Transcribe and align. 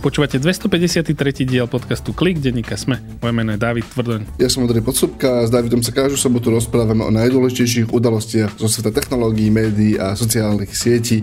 Počúvate 0.00 0.40
253. 0.40 1.12
diel 1.44 1.68
podcastu 1.68 2.16
Klik, 2.16 2.40
denníka 2.40 2.72
Sme. 2.72 3.04
Moje 3.20 3.36
meno 3.36 3.52
je 3.52 3.60
David 3.60 3.84
Tvrdoň. 3.92 4.40
Ja 4.40 4.48
som 4.48 4.64
Andrej 4.64 4.80
Podsúbka 4.80 5.44
a 5.44 5.44
s 5.44 5.52
Davidom 5.52 5.84
sa 5.84 5.92
každú 5.92 6.16
sobotu 6.16 6.48
rozprávame 6.48 7.04
o 7.04 7.12
najdôležitejších 7.12 7.92
udalostiach 7.92 8.56
zo 8.56 8.64
sveta 8.64 8.96
technológií, 8.96 9.52
médií 9.52 10.00
a 10.00 10.16
sociálnych 10.16 10.72
sietí. 10.72 11.20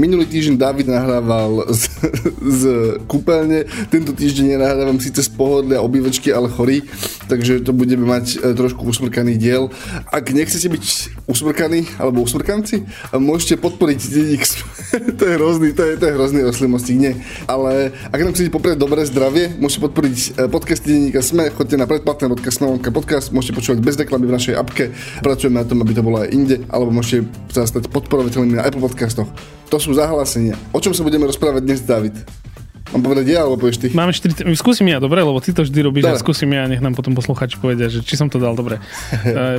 Minulý 0.00 0.24
týždeň 0.24 0.56
David 0.56 0.88
nahrával 0.88 1.68
z, 1.68 1.84
z 2.40 2.62
kúpeľne, 3.04 3.68
tento 3.92 4.16
týždeň 4.16 4.56
nenahrávam 4.56 4.96
síce 5.04 5.20
z 5.20 5.28
pohodlia 5.28 5.84
obývačky, 5.84 6.32
ale 6.32 6.48
chorý, 6.48 6.80
takže 7.28 7.60
to 7.60 7.76
budeme 7.76 8.08
mať 8.08 8.40
e, 8.40 8.56
trošku 8.56 8.88
usmrkaný 8.88 9.36
diel. 9.36 9.68
Ak 10.08 10.32
nechcete 10.32 10.72
byť 10.72 10.84
usmrkaní 11.28 11.92
alebo 12.00 12.24
usmrkanci, 12.24 12.88
môžete 13.20 13.60
podporiť 13.60 14.00
denník 14.00 14.48
to 15.18 15.22
je 15.26 15.34
hrozný, 15.36 15.72
to 15.76 15.82
je, 15.82 15.92
to 16.00 16.04
je 16.08 16.16
hrozný 16.16 16.40
oslimostík, 16.46 16.96
nie. 16.96 17.12
Ale 17.50 17.92
ak 18.14 18.22
nám 18.22 18.30
chcete 18.38 18.54
poprieť 18.54 18.78
dobré 18.78 19.02
zdravie, 19.02 19.58
môžete 19.58 19.90
podporiť 19.90 20.16
e, 20.38 20.46
podcast 20.46 20.86
denníka 20.86 21.18
Sme, 21.18 21.50
chodte 21.50 21.74
na 21.74 21.82
predplatné.sme 21.82 22.78
podcast, 22.94 23.34
môžete 23.34 23.58
počúvať 23.58 23.82
bez 23.82 23.98
reklamy 23.98 24.30
v 24.30 24.38
našej 24.38 24.54
apke, 24.54 24.94
pracujeme 25.18 25.58
na 25.58 25.66
tom, 25.66 25.82
aby 25.82 25.98
to 25.98 26.06
bolo 26.06 26.22
aj 26.22 26.30
inde, 26.30 26.62
alebo 26.70 26.94
môžete 26.94 27.26
sa 27.50 27.66
stať 27.66 27.90
podporovateľmi 27.90 28.54
na 28.54 28.62
Apple 28.62 28.86
podcastoch. 28.86 29.26
To 29.66 29.82
sú 29.82 29.98
zahlásenia. 29.98 30.54
O 30.70 30.78
čom 30.78 30.94
sa 30.94 31.02
budeme 31.02 31.26
rozprávať 31.26 31.66
dnes, 31.66 31.82
David? 31.82 32.14
Mám 32.94 33.02
povedať 33.02 33.26
ja, 33.34 33.42
alebo 33.42 33.58
povieš 33.58 33.82
ty? 33.82 33.86
Máme 33.90 34.14
40... 34.14 34.46
Skúsim 34.54 34.86
ja, 34.86 35.02
dobre, 35.02 35.18
lebo 35.18 35.42
ty 35.42 35.50
to 35.50 35.66
vždy 35.66 35.80
robíš 35.82 36.06
a 36.06 36.14
skúsim 36.14 36.46
ja, 36.54 36.70
nech 36.70 36.78
nám 36.78 36.94
potom 36.94 37.10
posluchači 37.18 37.58
povedia, 37.58 37.90
že 37.90 38.06
či 38.06 38.14
som 38.14 38.30
to 38.30 38.38
dal 38.38 38.54
dobre. 38.54 38.78
Eh, 39.24 39.58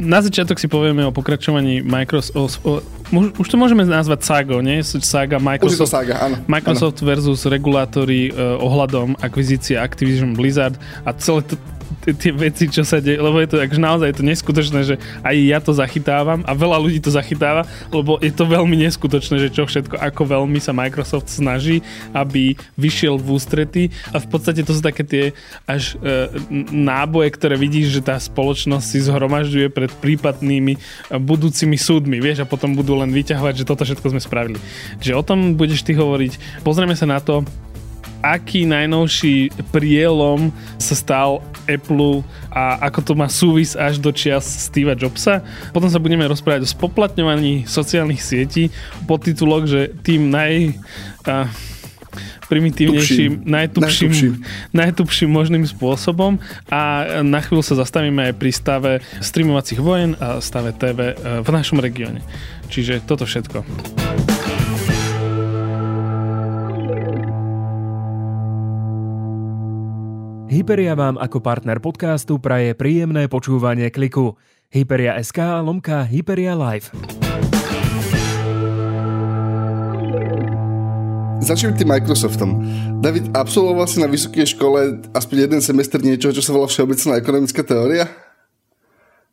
na 0.00 0.22
začiatok 0.22 0.56
si 0.56 0.70
povieme 0.70 1.04
o 1.04 1.12
pokračovaní 1.12 1.84
Microsoft... 1.84 2.62
O, 2.64 2.80
už, 3.12 3.36
už 3.36 3.46
to 3.52 3.56
môžeme 3.60 3.84
nazvať 3.84 4.24
Saga, 4.24 4.64
nie? 4.64 4.80
Saga 4.80 5.36
Microsoft, 5.36 5.92
saga, 5.92 6.24
áno, 6.24 6.40
Microsoft 6.48 7.04
áno. 7.04 7.08
versus 7.12 7.44
regulátory 7.44 8.32
uh, 8.32 8.56
ohľadom 8.62 9.18
akvizície 9.20 9.76
Activision 9.76 10.32
Blizzard 10.32 10.78
a 11.04 11.12
celé 11.12 11.44
to, 11.44 11.60
tie 12.04 12.32
veci, 12.32 12.68
čo 12.68 12.84
sa 12.84 13.00
deje, 13.00 13.16
lebo 13.16 13.40
je 13.40 13.48
to 13.48 13.56
akože 13.60 13.80
naozaj 13.80 14.08
je 14.12 14.18
to 14.20 14.26
neskutočné, 14.26 14.80
že 14.84 14.94
aj 15.24 15.34
ja 15.36 15.58
to 15.62 15.72
zachytávam 15.72 16.44
a 16.44 16.52
veľa 16.52 16.76
ľudí 16.80 17.00
to 17.00 17.08
zachytáva, 17.08 17.64
lebo 17.88 18.20
je 18.20 18.32
to 18.32 18.44
veľmi 18.44 18.76
neskutočné, 18.84 19.40
že 19.40 19.48
čo 19.54 19.64
všetko, 19.64 19.96
ako 19.96 20.22
veľmi 20.24 20.58
sa 20.60 20.76
Microsoft 20.76 21.32
snaží, 21.32 21.80
aby 22.12 22.58
vyšiel 22.76 23.16
v 23.16 23.26
ústrety 23.32 23.82
a 24.12 24.20
v 24.20 24.26
podstate 24.28 24.60
to 24.66 24.76
sú 24.76 24.84
také 24.84 25.02
tie 25.06 25.24
až 25.64 25.96
e, 26.00 26.28
náboje, 26.72 27.32
ktoré 27.32 27.56
vidíš, 27.56 28.00
že 28.00 28.04
tá 28.04 28.16
spoločnosť 28.20 28.84
si 28.84 28.98
zhromažďuje 29.04 29.68
pred 29.72 29.90
prípadnými 29.90 30.72
e, 30.76 30.78
budúcimi 31.16 31.80
súdmi, 31.80 32.20
vieš, 32.20 32.44
a 32.44 32.50
potom 32.50 32.76
budú 32.76 32.98
len 32.98 33.10
vyťahovať, 33.10 33.64
že 33.64 33.68
toto 33.68 33.86
všetko 33.86 34.12
sme 34.12 34.20
spravili. 34.20 34.58
Že 35.00 35.12
o 35.16 35.22
tom 35.24 35.38
budeš 35.56 35.86
ty 35.86 35.96
hovoriť. 35.96 36.62
Pozrieme 36.66 36.96
sa 36.98 37.08
na 37.08 37.20
to, 37.22 37.46
aký 38.24 38.64
najnovší 38.64 39.52
prielom 39.68 40.48
sa 40.80 40.96
stal 40.96 41.44
Apple 41.68 42.24
a 42.48 42.80
ako 42.88 43.00
to 43.04 43.12
má 43.12 43.28
súvis 43.28 43.76
až 43.76 44.00
do 44.00 44.08
čias 44.08 44.44
Steva 44.44 44.96
Jobsa. 44.96 45.44
Potom 45.76 45.88
sa 45.92 46.00
budeme 46.00 46.24
rozprávať 46.24 46.64
o 46.64 46.72
spoplatňovaní 46.72 47.68
sociálnych 47.68 48.24
sietí, 48.24 48.72
podtitulok, 49.04 49.68
že 49.68 49.80
tým 50.00 50.32
naj... 50.32 50.72
Uh, 51.28 51.48
primitívnejším, 52.44 53.48
najtupším, 53.48 54.12
najtupším. 54.12 54.32
najtupším 54.76 55.30
možným 55.32 55.64
spôsobom 55.64 56.38
a 56.68 57.08
na 57.24 57.40
chvíľu 57.40 57.64
sa 57.64 57.74
zastavíme 57.80 58.30
aj 58.30 58.34
pri 58.36 58.50
stave 58.52 58.92
streamovacích 59.18 59.80
vojen 59.80 60.14
a 60.20 60.38
stave 60.38 60.76
TV 60.76 61.16
v 61.16 61.48
našom 61.50 61.80
regióne. 61.80 62.20
Čiže 62.68 63.02
toto 63.08 63.24
všetko. 63.24 64.33
Hyperia 70.44 70.92
vám 70.92 71.16
ako 71.16 71.40
partner 71.40 71.80
podcastu 71.80 72.36
praje 72.36 72.76
príjemné 72.76 73.32
počúvanie 73.32 73.88
kliku. 73.88 74.36
Hyperia 74.68 75.16
SK 75.16 75.64
lomka 75.64 76.04
Hyperia 76.04 76.52
Live. 76.52 76.92
Začnem 81.40 81.72
tým 81.72 81.88
Microsoftom. 81.88 82.50
David, 83.00 83.32
absolvoval 83.32 83.88
si 83.88 84.04
na 84.04 84.08
vysokej 84.08 84.52
škole 84.52 85.00
aspoň 85.16 85.36
jeden 85.48 85.60
semestr 85.64 86.04
niečo, 86.04 86.28
čo 86.28 86.44
sa 86.44 86.52
volá 86.52 86.68
Všeobecná 86.68 87.16
ekonomická 87.16 87.64
teória? 87.64 88.04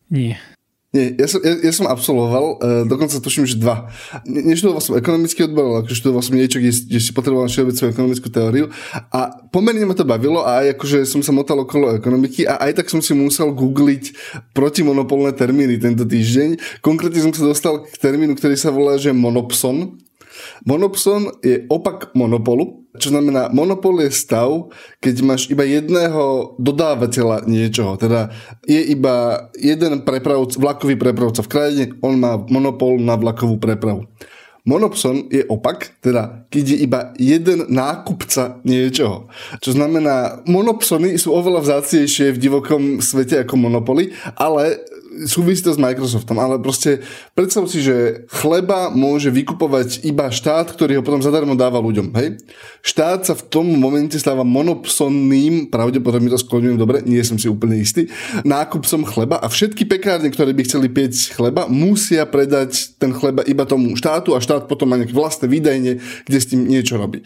Nie. 0.07 0.39
Nie, 0.91 1.15
ja 1.15 1.23
som, 1.23 1.39
ja, 1.39 1.55
ja 1.55 1.71
som 1.71 1.87
absolvoval, 1.87 2.45
uh, 2.59 2.83
dokonca 2.83 3.23
tuším, 3.23 3.47
že 3.47 3.55
dva. 3.55 3.87
Ne, 4.27 4.43
neštudoval 4.43 4.83
som 4.83 4.99
ekonomický 4.99 5.47
odbor, 5.47 5.63
ale 5.63 5.77
akože 5.87 5.95
študoval 5.95 6.19
som 6.19 6.35
niečo, 6.35 6.59
kde, 6.59 6.67
kde 6.67 6.99
si 6.99 7.15
potreboval 7.15 7.47
všeobecnú 7.47 7.95
ekonomickú 7.95 8.27
teóriu 8.27 8.67
a 8.91 9.39
pomerne 9.55 9.87
ma 9.87 9.95
to 9.95 10.03
bavilo 10.03 10.43
a 10.43 10.67
aj 10.67 10.75
akože 10.75 11.07
som 11.07 11.23
sa 11.23 11.31
motal 11.31 11.63
okolo 11.63 11.95
ekonomiky 11.95 12.43
a 12.43 12.59
aj 12.67 12.83
tak 12.83 12.91
som 12.91 12.99
si 12.99 13.15
musel 13.15 13.55
googliť 13.55 14.11
protimonopolné 14.51 15.31
termíny 15.31 15.79
tento 15.79 16.03
týždeň. 16.03 16.83
Konkrétne 16.83 17.23
som 17.23 17.31
sa 17.31 17.47
dostal 17.47 17.87
k 17.87 17.95
termínu, 17.95 18.35
ktorý 18.35 18.59
sa 18.59 18.75
volá, 18.75 18.99
že 18.99 19.15
monopson. 19.15 19.95
Monopson 20.67 21.31
je 21.39 21.71
opak 21.71 22.11
monopolu, 22.19 22.80
čo 22.99 23.07
znamená, 23.13 23.47
monopol 23.55 24.03
je 24.03 24.11
stav, 24.11 24.67
keď 24.99 25.15
máš 25.23 25.47
iba 25.47 25.63
jedného 25.63 26.55
dodávateľa 26.59 27.47
niečoho. 27.47 27.95
Teda 27.95 28.33
je 28.67 28.83
iba 28.91 29.47
jeden 29.55 30.03
prepravc, 30.03 30.59
vlakový 30.59 30.99
prepravca 30.99 31.39
v 31.39 31.51
krajine, 31.51 31.83
on 32.03 32.19
má 32.19 32.35
monopol 32.51 32.99
na 32.99 33.15
vlakovú 33.15 33.55
prepravu. 33.55 34.07
Monopson 34.61 35.25
je 35.33 35.41
opak, 35.49 35.97
teda 36.05 36.45
keď 36.53 36.63
je 36.69 36.77
iba 36.85 36.99
jeden 37.17 37.65
nákupca 37.65 38.61
niečoho. 38.61 39.25
Čo 39.57 39.73
znamená, 39.73 40.45
monopsony 40.45 41.17
sú 41.17 41.33
oveľa 41.33 41.65
vzácnejšie 41.65 42.37
v 42.37 42.41
divokom 42.41 42.81
svete 43.01 43.41
ako 43.41 43.57
monopoly, 43.57 44.13
ale 44.37 44.77
súvisí 45.27 45.61
to 45.61 45.75
s 45.75 45.79
Microsoftom, 45.79 46.37
ale 46.39 46.55
proste 46.63 47.03
predstav 47.35 47.67
si, 47.67 47.83
že 47.83 48.25
chleba 48.31 48.87
môže 48.89 49.27
vykupovať 49.27 50.07
iba 50.07 50.31
štát, 50.31 50.71
ktorý 50.71 50.99
ho 50.99 51.05
potom 51.05 51.19
zadarmo 51.19 51.53
dáva 51.53 51.83
ľuďom. 51.83 52.15
Hej? 52.15 52.39
Štát 52.81 53.27
sa 53.27 53.33
v 53.35 53.43
tom 53.51 53.67
momente 53.67 54.15
stáva 54.17 54.47
monopsonným, 54.47 55.67
pravdepodobne 55.67 56.31
to 56.31 56.39
skloňujem 56.39 56.79
dobre, 56.79 57.03
nie 57.03 57.21
som 57.21 57.35
si 57.35 57.51
úplne 57.51 57.77
istý, 57.77 58.07
nákupcom 58.47 59.03
chleba 59.07 59.35
a 59.37 59.51
všetky 59.51 59.83
pekárne, 59.85 60.31
ktoré 60.31 60.55
by 60.55 60.63
chceli 60.63 60.87
piecť 60.87 61.35
chleba, 61.35 61.67
musia 61.67 62.23
predať 62.23 62.95
ten 62.95 63.11
chleba 63.11 63.43
iba 63.43 63.67
tomu 63.67 63.93
štátu 63.99 64.33
a 64.33 64.43
štát 64.43 64.71
potom 64.71 64.87
má 64.87 64.95
nejaké 64.95 65.13
vlastné 65.13 65.51
výdajne, 65.51 65.99
kde 65.99 66.37
s 66.37 66.49
tým 66.49 66.63
niečo 66.65 66.95
robí 66.95 67.21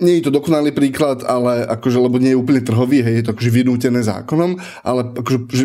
nie 0.00 0.18
je 0.18 0.26
to 0.26 0.34
dokonalý 0.34 0.74
príklad, 0.74 1.22
ale 1.22 1.66
akože, 1.66 1.98
lebo 2.00 2.18
nie 2.18 2.34
je 2.34 2.40
úplne 2.40 2.62
trhový, 2.64 3.02
hej, 3.04 3.20
je 3.20 3.24
to 3.28 3.32
akože 3.34 3.50
vynútené 3.50 4.00
zákonom, 4.02 4.58
ale 4.82 5.14
akože, 5.14 5.38
že 5.50 5.64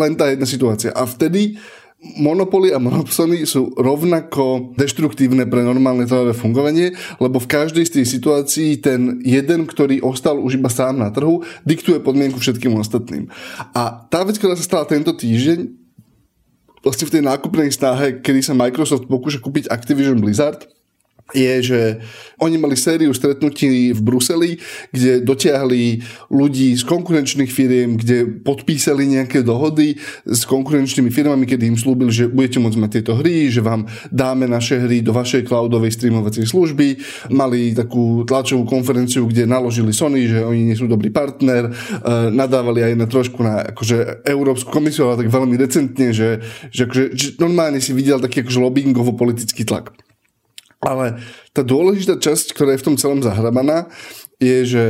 len 0.00 0.12
tá 0.16 0.30
jedna 0.32 0.46
situácia. 0.48 0.90
A 0.94 1.04
vtedy 1.04 1.60
monopoly 1.98 2.70
a 2.70 2.78
monopsony 2.78 3.42
sú 3.42 3.74
rovnako 3.74 4.70
deštruktívne 4.78 5.50
pre 5.50 5.66
normálne 5.66 6.06
trhové 6.06 6.30
fungovanie, 6.30 6.94
lebo 7.18 7.42
v 7.42 7.50
každej 7.50 7.84
z 7.90 7.92
tých 7.98 8.08
situácií 8.08 8.78
ten 8.78 9.18
jeden, 9.26 9.66
ktorý 9.66 9.98
ostal 10.06 10.38
už 10.38 10.62
iba 10.62 10.70
sám 10.70 11.02
na 11.02 11.10
trhu, 11.10 11.42
diktuje 11.66 11.98
podmienku 11.98 12.38
všetkým 12.38 12.78
ostatným. 12.78 13.26
A 13.74 14.06
tá 14.06 14.22
vec, 14.22 14.38
ktorá 14.38 14.54
sa 14.54 14.62
stala 14.62 14.84
tento 14.86 15.10
týždeň, 15.10 15.66
vlastne 16.86 17.10
v 17.10 17.14
tej 17.18 17.22
nákupnej 17.26 17.68
stáhe, 17.74 18.22
kedy 18.22 18.46
sa 18.46 18.54
Microsoft 18.54 19.10
pokúša 19.10 19.42
kúpiť 19.42 19.66
Activision 19.66 20.22
Blizzard, 20.22 20.70
je, 21.36 21.52
že 21.60 21.80
oni 22.40 22.56
mali 22.56 22.72
sériu 22.72 23.12
stretnutí 23.12 23.92
v 23.92 24.00
Bruseli, 24.00 24.56
kde 24.94 25.20
dotiahli 25.20 26.00
ľudí 26.32 26.72
z 26.72 26.82
konkurenčných 26.88 27.52
firiem, 27.52 28.00
kde 28.00 28.40
podpísali 28.40 29.04
nejaké 29.04 29.44
dohody 29.44 30.00
s 30.24 30.48
konkurenčnými 30.48 31.12
firmami, 31.12 31.44
kedy 31.44 31.68
im 31.68 31.76
slúbili, 31.76 32.08
že 32.08 32.32
budete 32.32 32.64
môcť 32.64 32.78
mať 32.80 32.90
tieto 32.96 33.12
hry, 33.20 33.52
že 33.52 33.60
vám 33.60 33.84
dáme 34.08 34.48
naše 34.48 34.80
hry 34.80 35.04
do 35.04 35.12
vašej 35.12 35.44
cloudovej 35.44 35.92
streamovacej 36.00 36.48
služby. 36.48 36.96
Mali 37.28 37.76
takú 37.76 38.24
tlačovú 38.24 38.64
konferenciu, 38.64 39.28
kde 39.28 39.44
naložili 39.44 39.92
Sony, 39.92 40.32
že 40.32 40.40
oni 40.40 40.72
nie 40.72 40.76
sú 40.78 40.88
dobrý 40.88 41.12
partner, 41.12 41.68
e, 41.68 41.72
nadávali 42.32 42.88
aj 42.88 42.92
na 42.96 43.04
trošku 43.04 43.44
na 43.44 43.68
akože 43.68 44.24
Európsku 44.24 44.72
komisiu, 44.72 45.12
ale 45.12 45.26
tak 45.26 45.28
veľmi 45.28 45.60
decentne, 45.60 46.08
že, 46.16 46.40
že, 46.72 46.88
akože, 46.88 47.04
že 47.12 47.26
normálne 47.36 47.84
si 47.84 47.92
videl 47.92 48.16
taký 48.16 48.40
akože 48.40 48.64
lobbyingovo-politický 48.64 49.68
tlak. 49.68 50.07
Ale 50.78 51.18
tá 51.50 51.66
dôležitá 51.66 52.22
časť, 52.22 52.54
ktorá 52.54 52.74
je 52.74 52.80
v 52.82 52.86
tom 52.92 52.96
celom 52.96 53.18
zahrabaná, 53.18 53.90
je, 54.38 54.58
že 54.62 54.84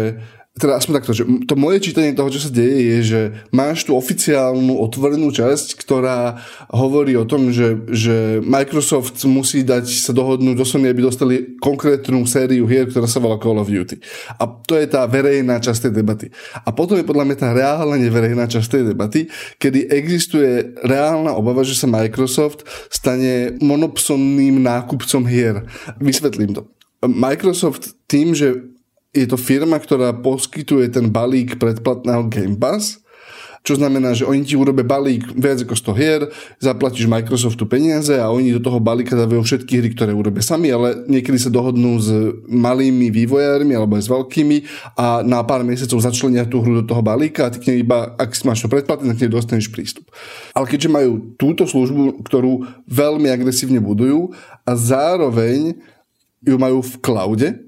teda 0.58 0.76
aspoň 0.76 0.92
takto, 0.98 1.14
že 1.14 1.22
to 1.46 1.54
moje 1.54 1.78
čítanie 1.80 2.12
toho, 2.12 2.28
čo 2.34 2.42
sa 2.42 2.50
deje, 2.50 2.78
je, 2.82 2.98
že 3.06 3.20
máš 3.54 3.86
tú 3.86 3.94
oficiálnu 3.94 4.82
otvorenú 4.82 5.30
časť, 5.30 5.78
ktorá 5.78 6.42
hovorí 6.74 7.14
o 7.14 7.22
tom, 7.24 7.54
že, 7.54 7.78
že 7.88 8.42
Microsoft 8.42 9.22
musí 9.24 9.62
dať 9.62 9.86
sa 9.86 10.10
dohodnúť 10.10 10.56
do 10.58 10.66
Sony, 10.66 10.90
aby 10.90 11.06
dostali 11.06 11.54
konkrétnu 11.62 12.26
sériu 12.26 12.66
hier, 12.66 12.90
ktorá 12.90 13.06
sa 13.06 13.22
volá 13.22 13.38
Call 13.38 13.62
of 13.62 13.70
Duty. 13.70 14.02
A 14.36 14.50
to 14.50 14.74
je 14.74 14.90
tá 14.90 15.06
verejná 15.06 15.62
časť 15.62 15.88
tej 15.88 16.02
debaty. 16.02 16.26
A 16.66 16.74
potom 16.74 16.98
je 16.98 17.06
podľa 17.06 17.24
mňa 17.30 17.36
tá 17.38 17.48
reálna 17.54 17.94
neverejná 17.94 18.50
časť 18.50 18.68
tej 18.68 18.84
debaty, 18.90 19.20
kedy 19.62 19.88
existuje 19.94 20.74
reálna 20.82 21.38
obava, 21.38 21.62
že 21.62 21.78
sa 21.78 21.86
Microsoft 21.86 22.66
stane 22.90 23.54
monopsonným 23.62 24.58
nákupcom 24.58 25.22
hier. 25.30 25.62
Vysvetlím 26.02 26.58
to. 26.58 26.66
Microsoft 27.06 27.94
tým, 28.10 28.34
že 28.34 28.77
je 29.12 29.26
to 29.26 29.40
firma, 29.40 29.80
ktorá 29.80 30.12
poskytuje 30.12 30.92
ten 30.92 31.08
balík 31.08 31.56
predplatného 31.56 32.28
Game 32.28 32.60
Pass, 32.60 33.00
čo 33.66 33.74
znamená, 33.76 34.14
že 34.14 34.24
oni 34.24 34.46
ti 34.46 34.54
urobia 34.54 34.86
balík 34.86 35.34
viac 35.34 35.60
ako 35.60 35.74
100 35.92 36.00
hier, 36.00 36.20
zaplatíš 36.62 37.10
Microsoftu 37.10 37.66
peniaze 37.66 38.14
a 38.16 38.30
oni 38.30 38.54
do 38.54 38.62
toho 38.62 38.78
balíka 38.78 39.18
dávajú 39.18 39.44
všetky 39.44 39.82
hry, 39.82 39.88
ktoré 39.92 40.14
urobia 40.14 40.40
sami, 40.40 40.70
ale 40.72 41.04
niekedy 41.04 41.36
sa 41.36 41.52
dohodnú 41.52 41.98
s 42.00 42.08
malými 42.48 43.10
vývojármi 43.12 43.74
alebo 43.74 43.98
aj 43.98 44.08
s 44.08 44.12
veľkými 44.12 44.56
a 44.94 45.20
na 45.26 45.42
pár 45.42 45.66
mesiacov 45.66 46.00
začlenia 46.00 46.46
tú 46.46 46.62
hru 46.62 46.80
do 46.80 46.84
toho 46.86 47.02
balíka 47.02 47.44
a 47.44 47.52
ty 47.52 47.60
k 47.60 47.68
nej 47.74 47.84
iba, 47.84 48.14
ak 48.16 48.32
si 48.32 48.46
máš 48.46 48.64
to 48.64 48.72
predplatné, 48.72 49.12
tak 49.12 49.20
nej 49.20 49.32
dostaneš 49.36 49.68
prístup. 49.68 50.06
Ale 50.54 50.64
keďže 50.64 50.88
majú 50.88 51.36
túto 51.36 51.66
službu, 51.66 52.24
ktorú 52.24 52.64
veľmi 52.88 53.28
agresívne 53.28 53.82
budujú 53.82 54.32
a 54.64 54.72
zároveň 54.78 55.76
ju 56.40 56.56
majú 56.56 56.80
v 56.80 56.94
cloude, 57.02 57.67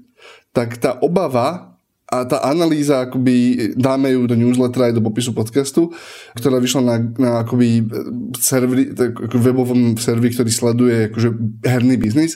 tak 0.51 0.79
tá 0.79 0.99
obava 0.99 1.71
a 2.11 2.27
tá 2.27 2.43
analýza, 2.43 3.07
akoby 3.07 3.71
dáme 3.79 4.11
ju 4.11 4.27
do 4.27 4.35
newslettera 4.35 4.91
aj 4.91 4.99
do 4.99 5.03
popisu 5.03 5.31
podcastu, 5.31 5.95
ktorá 6.35 6.59
vyšla 6.59 6.81
na, 6.83 6.95
na 7.15 7.31
akoby 7.47 7.87
serveri, 8.35 8.91
tak, 8.91 9.15
webovom 9.31 9.95
serveri, 9.95 10.35
ktorý 10.35 10.51
sleduje 10.51 10.97
akože 11.07 11.29
herný 11.63 11.95
biznis, 11.95 12.35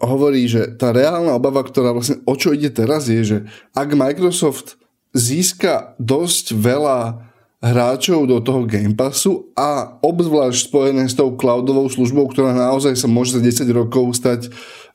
hovorí, 0.00 0.48
že 0.48 0.72
tá 0.80 0.96
reálna 0.96 1.36
obava, 1.36 1.60
ktorá 1.60 1.92
vlastne 1.92 2.24
o 2.24 2.34
čo 2.40 2.56
ide 2.56 2.72
teraz 2.72 3.04
je, 3.12 3.20
že 3.20 3.38
ak 3.76 3.92
Microsoft 3.92 4.80
získa 5.12 5.92
dosť 6.00 6.56
veľa 6.56 7.20
hráčov 7.64 8.28
do 8.28 8.40
toho 8.44 8.68
Game 8.68 8.92
Passu 8.92 9.48
a 9.56 9.96
obzvlášť 10.04 10.68
spojené 10.68 11.08
s 11.08 11.16
tou 11.16 11.32
cloudovou 11.32 11.88
službou, 11.88 12.28
ktorá 12.28 12.52
naozaj 12.52 12.92
sa 12.96 13.08
môže 13.08 13.36
za 13.36 13.40
10 13.40 13.64
rokov 13.72 14.20
stať 14.20 14.52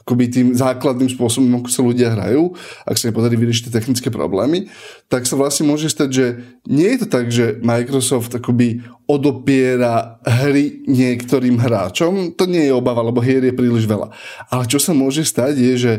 akoby 0.10 0.26
tým 0.34 0.48
základným 0.58 1.14
spôsobom, 1.14 1.62
ako 1.62 1.70
sa 1.70 1.86
ľudia 1.86 2.10
hrajú, 2.18 2.58
ak 2.82 2.98
sa 2.98 3.14
nepodarí 3.14 3.38
vyriešiť 3.38 3.70
tie 3.70 3.76
technické 3.78 4.10
problémy, 4.10 4.66
tak 5.06 5.30
sa 5.30 5.38
vlastne 5.38 5.70
môže 5.70 5.86
stať, 5.86 6.10
že 6.10 6.26
nie 6.66 6.98
je 6.98 7.06
to 7.06 7.08
tak, 7.14 7.30
že 7.30 7.62
Microsoft 7.62 8.34
akoby 8.34 8.82
odopiera 9.06 10.18
hry 10.26 10.82
niektorým 10.90 11.62
hráčom. 11.62 12.34
To 12.34 12.50
nie 12.50 12.66
je 12.66 12.74
obava, 12.74 13.06
lebo 13.06 13.22
hier 13.22 13.46
je 13.46 13.54
príliš 13.54 13.86
veľa. 13.86 14.10
Ale 14.50 14.66
čo 14.66 14.82
sa 14.82 14.98
môže 14.98 15.22
stať 15.22 15.54
je, 15.62 15.74
že 15.78 15.94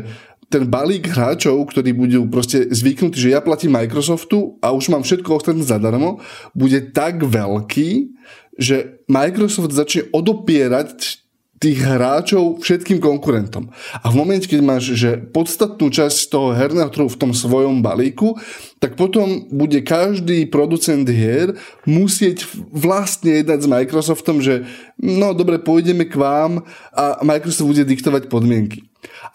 ten 0.51 0.67
balík 0.67 1.07
hráčov, 1.07 1.63
ktorí 1.71 1.95
budú 1.95 2.27
proste 2.27 2.67
zvyknutí, 2.67 3.15
že 3.15 3.31
ja 3.31 3.39
platím 3.39 3.79
Microsoftu 3.79 4.59
a 4.59 4.75
už 4.75 4.91
mám 4.91 5.07
všetko 5.07 5.39
ostatné 5.39 5.63
zadarmo, 5.63 6.19
bude 6.51 6.91
tak 6.91 7.23
veľký, 7.23 8.11
že 8.59 8.99
Microsoft 9.07 9.71
začne 9.71 10.11
odopierať 10.11 11.20
tých 11.61 11.85
hráčov 11.85 12.57
všetkým 12.65 12.97
konkurentom. 12.97 13.69
A 14.01 14.09
v 14.09 14.17
momente, 14.17 14.49
keď 14.49 14.65
máš 14.65 14.97
že 14.97 15.21
podstatnú 15.29 15.93
časť 15.93 16.33
toho 16.33 16.57
herného 16.57 16.89
trhu 16.89 17.05
v 17.05 17.19
tom 17.21 17.37
svojom 17.37 17.85
balíku, 17.85 18.33
tak 18.81 18.97
potom 18.97 19.45
bude 19.53 19.77
každý 19.85 20.49
producent 20.49 21.05
hier 21.05 21.53
musieť 21.85 22.49
vlastne 22.73 23.45
jednať 23.45 23.59
s 23.61 23.69
Microsoftom, 23.69 24.41
že 24.41 24.65
no 24.97 25.37
dobre, 25.37 25.61
pôjdeme 25.61 26.09
k 26.09 26.17
vám 26.17 26.65
a 26.97 27.21
Microsoft 27.21 27.69
bude 27.69 27.85
diktovať 27.85 28.25
podmienky. 28.25 28.81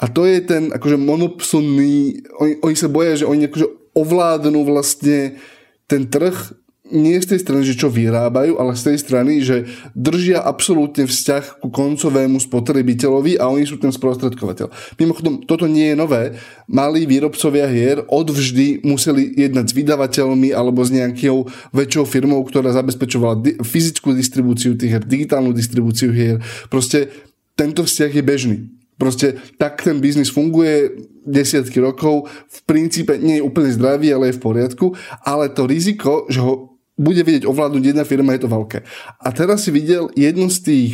A 0.03 0.11
to 0.11 0.27
je 0.27 0.43
ten 0.43 0.75
akože 0.75 0.99
monopsonný, 0.99 2.27
oni, 2.43 2.53
oni 2.59 2.75
sa 2.75 2.91
boja, 2.91 3.23
že 3.23 3.31
oni 3.31 3.47
akože 3.47 3.95
ovládnu 3.95 4.67
vlastne 4.67 5.39
ten 5.87 6.11
trh 6.11 6.35
nie 6.91 7.19
z 7.19 7.35
tej 7.35 7.41
strany, 7.43 7.63
že 7.67 7.79
čo 7.79 7.91
vyrábajú, 7.91 8.59
ale 8.63 8.79
z 8.79 8.93
tej 8.93 8.99
strany, 9.03 9.33
že 9.43 9.67
držia 9.93 10.43
absolútne 10.43 11.07
vzťah 11.07 11.59
ku 11.59 11.69
koncovému 11.71 12.39
spotrebiteľovi 12.39 13.39
a 13.39 13.51
oni 13.51 13.67
sú 13.67 13.81
ten 13.83 13.91
sprostredkovateľ. 13.91 14.71
Mimochodom, 15.01 15.43
toto 15.45 15.67
nie 15.67 15.93
je 15.93 15.97
nové. 15.99 16.23
Malí 16.71 17.07
výrobcovia 17.07 17.67
hier 17.67 18.07
odvždy 18.07 18.87
museli 18.87 19.35
jednať 19.35 19.67
s 19.71 19.77
vydavateľmi 19.77 20.55
alebo 20.55 20.83
s 20.87 20.95
nejakou 20.95 21.51
väčšou 21.75 22.05
firmou, 22.07 22.43
ktorá 22.47 22.71
zabezpečovala 22.71 23.35
di- 23.43 23.57
fyzickú 23.59 24.15
distribúciu 24.15 24.79
tých 24.79 24.99
hier, 24.99 25.05
digitálnu 25.05 25.51
distribúciu 25.51 26.15
hier. 26.15 26.39
Proste 26.71 27.11
tento 27.59 27.83
vzťah 27.83 28.13
je 28.15 28.25
bežný. 28.25 28.59
Proste 28.97 29.37
tak 29.61 29.85
ten 29.85 30.01
biznis 30.01 30.33
funguje 30.33 30.97
desiatky 31.27 31.83
rokov, 31.85 32.33
v 32.49 32.61
princípe 32.65 33.19
nie 33.21 33.43
je 33.43 33.45
úplne 33.45 33.69
zdravý, 33.69 34.09
ale 34.15 34.33
je 34.33 34.39
v 34.41 34.45
poriadku, 34.47 34.87
ale 35.21 35.53
to 35.53 35.69
riziko, 35.69 36.25
že 36.33 36.41
ho 36.41 36.76
bude 36.97 37.21
vedieť 37.21 37.45
ovládnuť 37.45 37.85
jedna 37.93 38.05
firma, 38.09 38.33
je 38.33 38.43
to 38.45 38.51
veľké. 38.53 38.79
A 39.21 39.29
teraz 39.33 39.69
si 39.69 39.71
videl 39.71 40.09
jednu 40.17 40.49
z 40.49 40.59
tých 40.65 40.91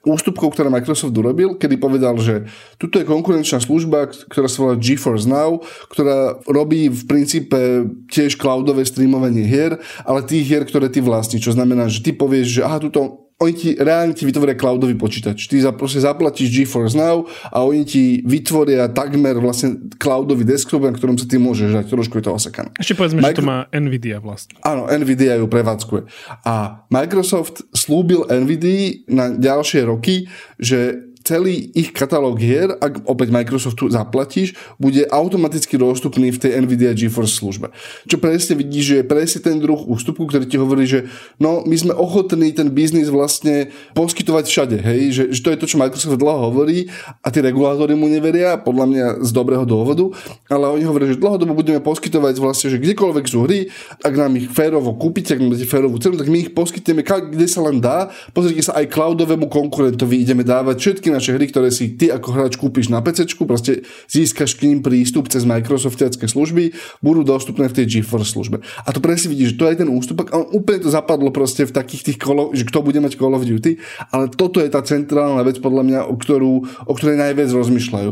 ústupkov, 0.00 0.56
ktoré 0.56 0.72
Microsoft 0.72 1.12
urobil, 1.12 1.60
kedy 1.60 1.76
povedal, 1.76 2.16
že 2.16 2.48
tuto 2.80 2.96
je 2.96 3.04
konkurenčná 3.04 3.60
služba, 3.60 4.08
ktorá 4.08 4.48
sa 4.48 4.58
volá 4.64 4.74
GeForce 4.80 5.28
Now, 5.28 5.60
ktorá 5.92 6.40
robí 6.48 6.88
v 6.88 7.02
princípe 7.04 7.84
tiež 8.08 8.40
cloudové 8.40 8.88
streamovanie 8.88 9.44
hier, 9.44 9.76
ale 10.08 10.24
tých 10.24 10.48
hier, 10.48 10.64
ktoré 10.64 10.88
ty 10.88 11.04
vlastní, 11.04 11.36
čo 11.36 11.52
znamená, 11.52 11.92
že 11.92 12.00
ty 12.00 12.16
povieš, 12.16 12.48
že 12.48 12.62
aha, 12.64 12.80
tuto 12.80 13.29
oni 13.40 13.52
ti 13.56 13.68
reálne 13.72 14.12
ti 14.12 14.28
vytvoria 14.28 14.52
cloudový 14.52 14.92
počítač. 15.00 15.48
Ty 15.48 15.56
za, 15.64 15.72
proste 15.72 16.04
zaplatíš 16.04 16.52
GeForce 16.52 16.92
Now 16.92 17.24
a 17.48 17.64
oni 17.64 17.88
ti 17.88 18.20
vytvoria 18.20 18.92
takmer 18.92 19.40
vlastne 19.40 19.80
cloudový 19.96 20.44
desktop, 20.44 20.84
na 20.84 20.92
ktorom 20.92 21.16
sa 21.16 21.24
ty 21.24 21.40
môžeš 21.40 21.72
dať. 21.72 21.84
Trošku 21.88 22.20
je 22.20 22.24
to 22.28 22.36
osekané. 22.36 22.68
Ešte 22.76 23.00
povedzme, 23.00 23.24
Micro... 23.24 23.32
že 23.32 23.40
to 23.40 23.48
má 23.48 23.64
Nvidia 23.72 24.20
vlastne. 24.20 24.60
Áno, 24.60 24.84
Nvidia 24.92 25.40
ju 25.40 25.48
prevádzkuje. 25.48 26.02
A 26.44 26.84
Microsoft 26.92 27.64
slúbil 27.72 28.28
Nvidia 28.28 29.08
na 29.08 29.32
ďalšie 29.32 29.88
roky, 29.88 30.28
že 30.60 31.09
celý 31.30 31.70
ich 31.78 31.94
katalóg 31.94 32.42
hier, 32.42 32.74
ak 32.82 33.06
opäť 33.06 33.30
Microsoftu 33.30 33.86
zaplatíš, 33.86 34.58
bude 34.82 35.06
automaticky 35.06 35.78
dostupný 35.78 36.34
v 36.34 36.42
tej 36.42 36.58
NVIDIA 36.58 36.90
GeForce 36.90 37.38
službe. 37.38 37.70
Čo 38.10 38.18
presne 38.18 38.58
vidíš, 38.58 38.84
že 38.84 38.94
je 38.98 39.04
presne 39.06 39.38
ten 39.38 39.62
druh 39.62 39.78
ústupku, 39.78 40.26
ktorý 40.26 40.50
ti 40.50 40.58
hovorí, 40.58 40.90
že 40.90 41.06
no, 41.38 41.62
my 41.62 41.76
sme 41.78 41.94
ochotní 41.94 42.50
ten 42.50 42.74
biznis 42.74 43.06
vlastne 43.06 43.70
poskytovať 43.94 44.44
všade, 44.50 44.76
hej, 44.82 45.00
že, 45.14 45.24
že 45.30 45.40
to 45.46 45.54
je 45.54 45.58
to, 45.62 45.70
čo 45.70 45.78
Microsoft 45.78 46.18
dlho 46.18 46.50
hovorí 46.50 46.90
a 47.22 47.30
tí 47.30 47.38
regulátory 47.38 47.94
mu 47.94 48.10
neveria, 48.10 48.58
podľa 48.58 48.86
mňa 48.90 49.06
z 49.22 49.30
dobrého 49.30 49.62
dôvodu, 49.62 50.10
ale 50.50 50.66
oni 50.66 50.82
hovoria, 50.82 51.14
že 51.14 51.22
dlhodobo 51.22 51.54
budeme 51.54 51.78
poskytovať 51.78 52.34
vlastne, 52.42 52.74
že 52.74 52.82
kdekoľvek 52.82 53.24
sú 53.30 53.46
hry, 53.46 53.70
ak 54.02 54.14
nám 54.18 54.34
ich 54.34 54.50
férovo 54.50 54.98
kúpite, 54.98 55.38
ak 55.38 55.40
nám 55.44 55.54
dáte 55.54 55.68
férovú 55.68 56.00
cenu, 56.00 56.16
tak 56.16 56.32
my 56.32 56.48
ich 56.48 56.50
poskytneme 56.56 57.04
kde 57.04 57.46
sa 57.46 57.60
len 57.60 57.76
dá. 57.84 58.08
Pozrite 58.32 58.64
sa 58.64 58.80
aj 58.80 58.88
cloudovému 58.88 59.52
konkurentovi 59.52 60.24
ideme 60.24 60.40
dávať 60.40 60.80
všetky 60.80 61.12
naše 61.12 61.19
hry, 61.28 61.44
ktoré 61.52 61.68
si 61.68 61.92
ty 62.00 62.08
ako 62.08 62.32
hráč 62.32 62.56
kúpiš 62.56 62.88
na 62.88 63.04
PC, 63.04 63.28
proste 63.44 63.84
získaš 64.08 64.56
k 64.56 64.72
ním 64.72 64.80
prístup 64.80 65.28
cez 65.28 65.44
Microsoftiacké 65.44 66.24
služby, 66.24 66.72
budú 67.04 67.20
dostupné 67.20 67.68
v 67.68 67.76
tej 67.76 68.00
GeForce 68.00 68.32
službe. 68.32 68.64
A 68.64 68.88
to 68.96 69.04
presne 69.04 69.28
vidíš, 69.28 69.52
že 69.52 69.58
to 69.60 69.68
je 69.68 69.76
ten 69.84 69.90
ústupok 69.92 70.32
a 70.32 70.40
úplne 70.40 70.86
to 70.86 70.88
zapadlo 70.88 71.28
proste 71.28 71.68
v 71.68 71.74
takých 71.76 72.14
tých 72.14 72.18
kolo, 72.22 72.54
že 72.56 72.64
kto 72.64 72.80
bude 72.80 73.02
mať 73.02 73.20
Call 73.20 73.36
of 73.36 73.44
Duty, 73.44 73.76
ale 74.14 74.32
toto 74.32 74.62
je 74.62 74.72
tá 74.72 74.80
centrálna 74.80 75.44
vec 75.44 75.60
podľa 75.60 75.82
mňa, 75.84 76.00
o, 76.08 76.14
ktorú, 76.16 76.52
o 76.88 76.92
ktorej 76.94 77.20
najviac 77.20 77.50
rozmýšľajú. 77.52 78.10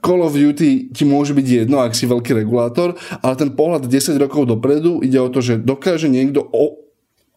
Call 0.00 0.22
of 0.22 0.38
Duty 0.38 0.94
ti 0.94 1.04
môže 1.04 1.34
byť 1.34 1.46
jedno, 1.66 1.82
ak 1.82 1.92
si 1.92 2.06
veľký 2.06 2.32
regulátor, 2.32 2.94
ale 3.20 3.34
ten 3.34 3.50
pohľad 3.52 3.90
10 3.90 4.16
rokov 4.16 4.46
dopredu 4.46 5.02
ide 5.02 5.18
o 5.18 5.28
to, 5.28 5.42
že 5.42 5.58
dokáže 5.58 6.06
niekto 6.06 6.46
o, 6.54 6.88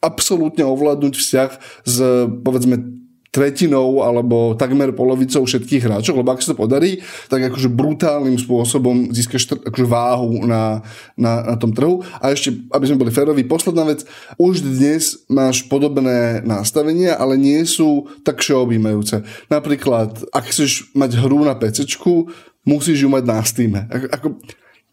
absolútne 0.01 0.65
ovládnuť 0.65 1.13
vzťah 1.18 1.51
s 1.86 1.96
povedzme 2.41 3.00
tretinou 3.32 4.04
alebo 4.04 4.54
takmer 4.60 4.92
polovicou 4.92 5.48
všetkých 5.48 5.88
hráčov, 5.88 6.20
lebo 6.20 6.36
ak 6.36 6.44
sa 6.44 6.52
to 6.52 6.60
podarí, 6.60 7.00
tak 7.32 7.48
akože 7.48 7.72
brutálnym 7.72 8.36
spôsobom 8.36 9.16
získaš 9.16 9.56
akože 9.56 9.88
váhu 9.88 10.44
na, 10.44 10.84
na, 11.16 11.56
na 11.56 11.56
tom 11.56 11.72
trhu. 11.72 12.04
A 12.20 12.36
ešte, 12.36 12.52
aby 12.76 12.86
sme 12.92 13.08
boli 13.08 13.12
féroví, 13.16 13.48
posledná 13.48 13.88
vec, 13.88 14.04
už 14.36 14.68
dnes 14.68 15.24
máš 15.32 15.64
podobné 15.72 16.44
nastavenia, 16.44 17.16
ale 17.16 17.40
nie 17.40 17.64
sú 17.64 18.12
tak 18.28 18.44
všeobjímajúce. 18.44 19.24
Napríklad, 19.48 20.28
ak 20.36 20.52
chceš 20.52 20.92
mať 20.92 21.16
hru 21.16 21.48
na 21.48 21.56
PC, 21.56 21.88
musíš 22.68 23.08
ju 23.08 23.10
mať 23.10 23.24
na 23.24 23.40
Steam. 23.48 23.74
Ako, 23.80 24.08
ako, 24.12 24.28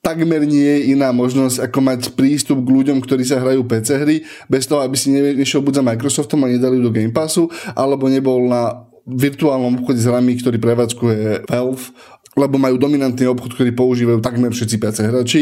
takmer 0.01 0.47
nie 0.47 0.63
je 0.63 0.79
iná 0.95 1.11
možnosť, 1.11 1.69
ako 1.69 1.79
mať 1.83 2.01
prístup 2.15 2.63
k 2.65 2.73
ľuďom, 2.73 2.99
ktorí 3.03 3.23
sa 3.27 3.43
hrajú 3.43 3.67
PC 3.67 3.89
hry, 3.99 4.17
bez 4.47 4.65
toho, 4.65 4.81
aby 4.83 4.97
si 4.97 5.11
nešiel 5.13 5.61
buď 5.61 5.83
za 5.83 5.87
Microsoftom 5.87 6.45
a 6.45 6.53
nedali 6.53 6.79
do 6.79 6.91
Game 6.93 7.13
Passu, 7.13 7.51
alebo 7.75 8.07
nebol 8.07 8.47
na 8.47 8.89
virtuálnom 9.09 9.81
obchode 9.81 10.01
s 10.01 10.09
hrami, 10.09 10.37
ktorý 10.37 10.61
prevádzkuje 10.61 11.49
Valve, 11.49 11.93
lebo 12.37 12.61
majú 12.61 12.77
dominantný 12.77 13.27
obchod, 13.27 13.57
ktorý 13.57 13.73
používajú 13.73 14.21
takmer 14.21 14.53
všetci 14.53 14.77
PC 14.79 14.99
hráči. 15.09 15.41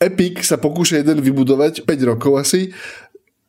Epic 0.00 0.40
sa 0.40 0.56
pokúša 0.56 1.04
jeden 1.04 1.20
vybudovať 1.20 1.84
5 1.84 2.10
rokov 2.10 2.40
asi, 2.40 2.72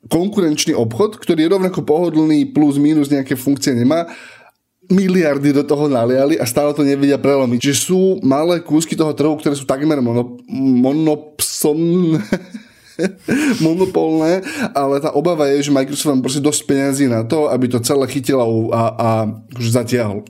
konkurenčný 0.09 0.73
obchod, 0.73 1.21
ktorý 1.21 1.45
je 1.45 1.53
rovnako 1.53 1.85
pohodlný, 1.85 2.49
plus 2.49 2.81
minus 2.81 3.13
nejaké 3.13 3.37
funkcie 3.37 3.77
nemá 3.77 4.09
miliardy 4.89 5.53
do 5.53 5.61
toho 5.61 5.85
naliali 5.85 6.41
a 6.41 6.45
stále 6.49 6.73
to 6.73 6.81
nevedia 6.81 7.21
prelomiť. 7.21 7.59
Čiže 7.61 7.77
sú 7.77 8.01
malé 8.25 8.65
kúsky 8.65 8.97
toho 8.97 9.13
trhu, 9.13 9.37
ktoré 9.37 9.53
sú 9.53 9.69
takmer 9.69 10.01
mono, 10.01 10.41
monopson, 10.49 12.17
monopolné, 13.65 14.41
ale 14.73 14.97
tá 14.97 15.13
obava 15.13 15.45
je, 15.53 15.69
že 15.69 15.75
Microsoft 15.75 16.11
má 16.11 16.21
proste 16.21 16.41
dosť 16.43 16.61
peniazí 16.65 17.05
na 17.05 17.21
to, 17.23 17.47
aby 17.49 17.69
to 17.69 17.79
celé 17.81 18.05
chytil 18.09 18.41
a, 18.41 18.47
a, 18.73 19.09
akože 19.53 19.71
zatiahol. 19.71 20.25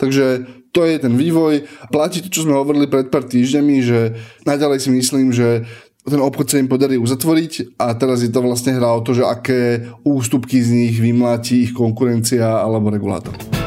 Takže 0.00 0.48
to 0.72 0.86
je 0.86 0.96
ten 0.96 1.12
vývoj. 1.18 1.66
Platí 1.92 2.22
to, 2.24 2.32
čo 2.32 2.46
sme 2.46 2.56
hovorili 2.56 2.86
pred 2.88 3.10
pár 3.10 3.26
týždňami, 3.26 3.76
že 3.84 4.16
naďalej 4.46 4.78
si 4.80 4.90
myslím, 4.94 5.34
že 5.34 5.66
ten 6.00 6.16
obchod 6.16 6.48
sa 6.48 6.56
im 6.56 6.70
podarí 6.70 6.96
uzatvoriť 6.96 7.76
a 7.76 7.92
teraz 7.92 8.24
je 8.24 8.32
to 8.32 8.40
vlastne 8.40 8.72
hra 8.72 8.96
o 8.96 9.04
to, 9.04 9.12
že 9.12 9.28
aké 9.28 9.84
ústupky 10.00 10.56
z 10.56 10.72
nich 10.72 10.96
vymláti 10.96 11.68
ich 11.68 11.72
konkurencia 11.76 12.64
alebo 12.64 12.88
regulátor. 12.88 13.59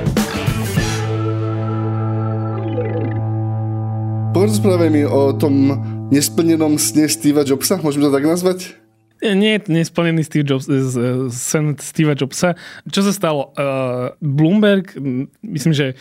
Porozprávaj 4.34 4.90
mi 4.90 5.06
o 5.06 5.30
tom 5.30 5.78
nesplnenom 6.10 6.82
sne 6.82 7.06
Steva 7.06 7.46
Jobsa, 7.46 7.78
môžeme 7.78 8.10
to 8.10 8.18
tak 8.18 8.26
nazvať? 8.26 8.74
Nie 9.22 9.62
je 9.62 9.70
nesplnený 9.70 10.26
Steve 10.26 10.42
Jobs, 10.42 10.66
sen 11.30 11.78
Steve 11.78 12.18
Jobsa. 12.18 12.58
Čo 12.90 13.06
sa 13.06 13.14
stalo? 13.14 13.54
Uh, 13.54 14.18
Bloomberg, 14.26 14.98
myslím, 15.46 15.78
že 15.78 15.94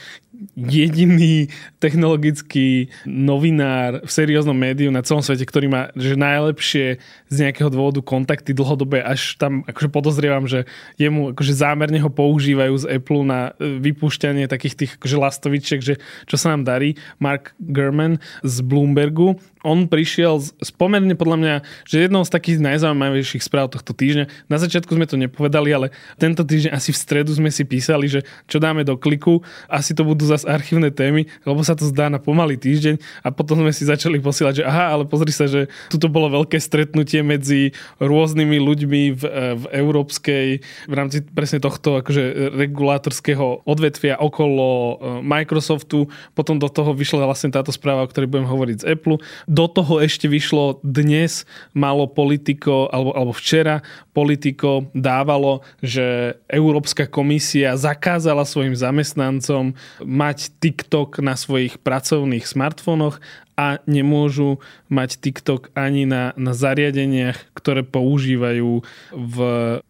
jediný 0.54 1.48
technologický 1.78 2.90
novinár 3.06 4.02
v 4.04 4.10
serióznom 4.10 4.56
médiu 4.56 4.90
na 4.94 5.02
celom 5.04 5.22
svete, 5.24 5.46
ktorý 5.46 5.66
má 5.70 5.82
že 5.98 6.14
najlepšie 6.18 7.02
z 7.28 7.36
nejakého 7.36 7.72
dôvodu 7.72 8.00
kontakty 8.04 8.52
dlhodobé, 8.52 9.02
až 9.02 9.36
tam 9.38 9.62
akože 9.66 9.88
podozrievam, 9.88 10.44
že 10.46 10.68
jemu 10.98 11.32
akože 11.32 11.52
zámerne 11.54 11.98
ho 12.02 12.10
používajú 12.10 12.86
z 12.86 12.88
Apple 12.98 13.22
na 13.24 13.56
e, 13.56 13.80
vypúšťanie 13.80 14.50
takých 14.50 14.74
tých 14.74 14.92
akože 14.98 15.16
lastovičiek, 15.16 15.80
že 15.80 15.94
čo 16.26 16.36
sa 16.36 16.54
nám 16.54 16.66
darí. 16.66 16.94
Mark 17.18 17.54
Gurman 17.58 18.18
z 18.42 18.54
Bloombergu 18.62 19.38
on 19.62 19.86
prišiel 19.86 20.42
z, 20.42 20.70
pomerne 20.74 21.14
podľa 21.14 21.38
mňa, 21.38 21.54
že 21.86 22.06
jednou 22.06 22.22
z 22.26 22.30
takých 22.34 22.58
najzaujímavejších 22.62 23.42
správ 23.42 23.70
tohto 23.70 23.94
týždňa. 23.94 24.50
Na 24.50 24.58
začiatku 24.58 24.90
sme 24.94 25.06
to 25.06 25.14
nepovedali, 25.18 25.70
ale 25.70 25.86
tento 26.18 26.42
týždeň 26.42 26.74
asi 26.74 26.90
v 26.90 26.98
stredu 26.98 27.30
sme 27.34 27.48
si 27.48 27.62
písali, 27.62 28.10
že 28.10 28.26
čo 28.50 28.58
dáme 28.58 28.82
do 28.82 28.98
kliku, 28.98 29.40
asi 29.70 29.94
to 29.94 30.02
budú 30.02 30.26
zase 30.26 30.44
archívne 30.46 30.90
témy, 30.90 31.30
lebo 31.46 31.62
sa 31.62 31.78
to 31.78 31.86
zdá 31.86 32.10
na 32.10 32.18
pomalý 32.18 32.58
týždeň. 32.58 32.98
A 33.22 33.30
potom 33.30 33.62
sme 33.62 33.70
si 33.70 33.86
začali 33.86 34.18
posielať, 34.18 34.62
že 34.62 34.64
aha, 34.66 34.98
ale 34.98 35.04
pozri 35.06 35.30
sa, 35.30 35.46
že 35.46 35.70
tuto 35.88 36.10
bolo 36.10 36.28
veľké 36.42 36.58
stretnutie 36.58 37.22
medzi 37.22 37.72
rôznymi 38.02 38.58
ľuďmi 38.58 39.02
v, 39.14 39.22
v 39.56 39.64
európskej, 39.70 40.46
v 40.90 40.94
rámci 40.94 41.22
presne 41.22 41.62
tohto 41.62 42.02
akože 42.02 42.54
regulátorského 42.58 43.62
odvetvia 43.64 44.18
okolo 44.18 44.68
e, 44.68 44.94
Microsoftu, 45.22 46.10
potom 46.34 46.58
do 46.58 46.66
toho 46.66 46.92
vyšla 46.92 47.24
vlastne 47.24 47.54
táto 47.54 47.70
správa, 47.70 48.04
o 48.04 48.10
ktorej 48.10 48.28
budem 48.28 48.48
hovoriť 48.48 48.76
z 48.82 48.88
Apple 48.98 49.22
do 49.52 49.68
toho 49.68 50.00
ešte 50.00 50.32
vyšlo 50.32 50.80
dnes 50.80 51.44
malo 51.76 52.08
politiko, 52.08 52.88
alebo, 52.88 53.12
alebo 53.12 53.32
včera 53.36 53.84
politiko 54.16 54.88
dávalo, 54.96 55.60
že 55.84 56.40
Európska 56.48 57.04
komisia 57.04 57.76
zakázala 57.76 58.48
svojim 58.48 58.72
zamestnancom 58.72 59.76
mať 60.00 60.56
TikTok 60.56 61.20
na 61.20 61.36
svojich 61.36 61.76
pracovných 61.84 62.48
smartfónoch 62.48 63.20
a 63.62 63.78
nemôžu 63.86 64.58
mať 64.90 65.22
TikTok 65.22 65.70
ani 65.78 66.02
na, 66.02 66.34
na 66.34 66.50
zariadeniach, 66.50 67.54
ktoré 67.54 67.86
používajú 67.86 68.82
v 69.14 69.36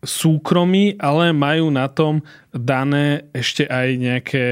súkromí, 0.04 1.00
ale 1.00 1.32
majú 1.32 1.72
na 1.72 1.88
tom 1.88 2.20
dané 2.52 3.24
ešte 3.32 3.64
aj 3.64 3.88
nejaké 3.96 4.44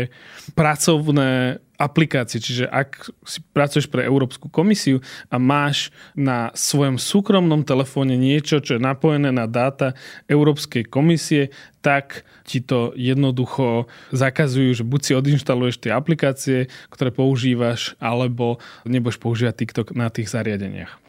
pracovné 0.57 1.61
aplikácie. 1.81 2.45
Čiže 2.45 2.69
ak 2.69 3.09
si 3.25 3.41
pracuješ 3.57 3.89
pre 3.89 4.05
Európsku 4.05 4.53
komisiu 4.53 5.01
a 5.33 5.41
máš 5.41 5.89
na 6.13 6.53
svojom 6.53 7.01
súkromnom 7.01 7.65
telefóne 7.65 8.21
niečo, 8.21 8.61
čo 8.61 8.77
je 8.77 8.85
napojené 8.85 9.33
na 9.33 9.49
dáta 9.49 9.97
Európskej 10.29 10.85
komisie, 10.85 11.49
tak 11.81 12.29
ti 12.45 12.61
to 12.61 12.93
jednoducho 12.97 13.89
zakazujú, 14.13 14.81
že 14.81 14.85
buď 14.85 15.01
si 15.01 15.13
odinštaluješ 15.17 15.77
tie 15.81 15.93
aplikácie, 15.97 16.59
ktoré 16.93 17.09
používaš, 17.13 17.97
alebo 18.01 18.61
nebudeš 18.85 19.17
používať 19.17 19.55
TikTok 19.65 19.97
na 19.97 20.13
tých 20.13 20.29
zariadeniach. 20.29 21.01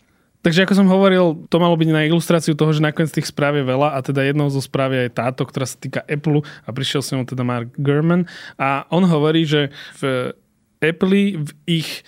Takže 0.42 0.66
ako 0.66 0.74
som 0.74 0.90
hovoril, 0.90 1.46
to 1.54 1.62
malo 1.62 1.78
byť 1.78 1.90
na 1.94 2.10
ilustráciu 2.10 2.58
toho, 2.58 2.74
že 2.74 2.82
nakoniec 2.82 3.14
tých 3.14 3.30
správ 3.30 3.62
je 3.62 3.66
veľa 3.70 3.94
a 3.94 4.00
teda 4.02 4.26
jednou 4.26 4.50
zo 4.50 4.58
správ 4.58 4.90
je 4.90 5.14
táto, 5.14 5.46
ktorá 5.46 5.70
sa 5.70 5.78
týka 5.78 6.02
Apple 6.10 6.42
a 6.66 6.70
prišiel 6.74 7.06
s 7.06 7.14
ňou 7.14 7.30
teda 7.30 7.46
Mark 7.46 7.70
Gurman 7.78 8.26
a 8.58 8.90
on 8.90 9.06
hovorí, 9.06 9.46
že 9.46 9.70
v 10.02 10.34
Apple 10.82 11.46
v 11.46 11.50
ich 11.70 12.02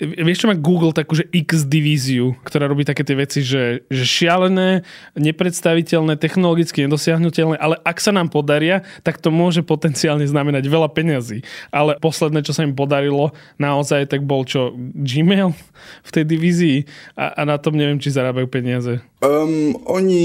Vieš, 0.00 0.44
čo 0.44 0.48
má 0.48 0.56
Google 0.56 0.96
takú, 0.96 1.12
že 1.12 1.28
X 1.28 1.68
divíziu, 1.68 2.32
ktorá 2.40 2.64
robí 2.64 2.88
také 2.88 3.04
tie 3.04 3.12
veci, 3.12 3.44
že, 3.44 3.84
že 3.92 4.04
šialené, 4.08 4.80
nepredstaviteľné, 5.12 6.16
technologicky 6.16 6.88
nedosiahnutelné, 6.88 7.60
ale 7.60 7.76
ak 7.84 8.00
sa 8.00 8.08
nám 8.08 8.32
podaria, 8.32 8.80
tak 9.04 9.20
to 9.20 9.28
môže 9.28 9.60
potenciálne 9.60 10.24
znamenať 10.24 10.64
veľa 10.72 10.88
peňazí. 10.88 11.44
Ale 11.68 12.00
posledné, 12.00 12.40
čo 12.40 12.56
sa 12.56 12.64
im 12.64 12.72
podarilo 12.72 13.36
naozaj, 13.60 14.08
tak 14.08 14.24
bol 14.24 14.48
čo? 14.48 14.72
Gmail 14.96 15.52
v 16.00 16.10
tej 16.10 16.24
divízii 16.24 16.88
a, 17.20 17.36
a 17.36 17.42
na 17.44 17.60
tom 17.60 17.76
neviem, 17.76 18.00
či 18.00 18.12
zarábajú 18.12 18.48
peniaze. 18.48 19.04
Um, 19.20 19.76
oni, 19.84 20.24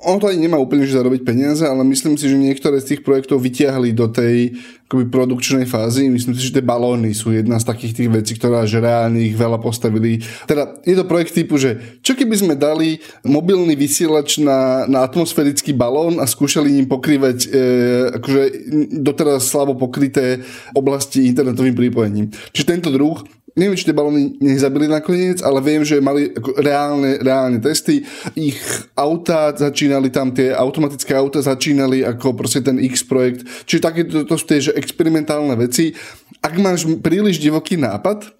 ono 0.00 0.16
to 0.16 0.32
ani 0.32 0.48
nemá 0.48 0.56
úplne 0.56 0.88
že 0.88 0.96
zarobiť 0.96 1.22
peniaze, 1.28 1.60
ale 1.60 1.84
myslím 1.84 2.16
si, 2.16 2.24
že 2.24 2.36
niektoré 2.36 2.80
z 2.80 2.96
tých 2.96 3.00
projektov 3.04 3.44
vytiahli 3.44 3.92
do 3.92 4.08
tej 4.08 4.56
akoby 4.90 5.06
produkčnej 5.06 5.70
fázy. 5.70 6.10
Myslím 6.10 6.34
si, 6.34 6.50
že 6.50 6.58
tie 6.58 6.66
balóny 6.66 7.14
sú 7.14 7.30
jedna 7.30 7.62
z 7.62 7.68
takých 7.68 7.94
tých 7.94 8.10
vecí, 8.10 8.32
ktorá 8.34 8.66
že 8.66 8.82
reálne 8.82 9.22
ich 9.22 9.38
veľa 9.38 9.62
postavili. 9.62 10.18
Teda 10.50 10.82
je 10.82 10.98
to 10.98 11.06
projekt 11.06 11.30
typu, 11.30 11.62
že 11.62 12.00
čo 12.02 12.18
keby 12.18 12.34
sme 12.34 12.54
dali 12.58 12.98
mobilný 13.22 13.78
vysielač 13.78 14.42
na, 14.42 14.90
na 14.90 15.06
atmosférický 15.06 15.76
balón 15.76 16.18
a 16.18 16.26
skúšali 16.26 16.74
ním 16.74 16.90
pokrývať 16.90 17.38
e, 17.46 17.48
akože 18.18 18.42
doteraz 18.98 19.46
slabo 19.46 19.78
pokryté 19.78 20.42
oblasti 20.74 21.22
internetovým 21.28 21.78
pripojením. 21.78 22.26
Čiže 22.50 22.72
tento 22.74 22.90
druh 22.90 23.22
neviem, 23.54 23.76
či 23.76 23.86
tie 23.86 23.96
balóny 23.96 24.38
nezabili 24.38 24.86
nakoniec, 24.86 25.42
ale 25.42 25.58
viem, 25.62 25.82
že 25.82 26.02
mali 26.02 26.30
ako 26.34 26.58
reálne, 26.60 27.18
reálne 27.22 27.58
testy. 27.58 28.02
Ich 28.38 28.58
auta 28.94 29.54
začínali 29.54 30.10
tam, 30.10 30.30
tie 30.30 30.54
automatické 30.54 31.14
auta 31.14 31.42
začínali 31.42 32.06
ako 32.06 32.34
proste 32.34 32.62
ten 32.62 32.78
X 32.78 33.02
projekt. 33.06 33.46
Čiže 33.66 33.80
takéto 33.82 34.22
to 34.26 34.34
sú 34.38 34.44
tie 34.46 34.60
že 34.60 34.72
experimentálne 34.76 35.54
veci. 35.58 35.94
Ak 36.40 36.56
máš 36.56 36.86
príliš 37.00 37.40
divoký 37.42 37.76
nápad, 37.76 38.30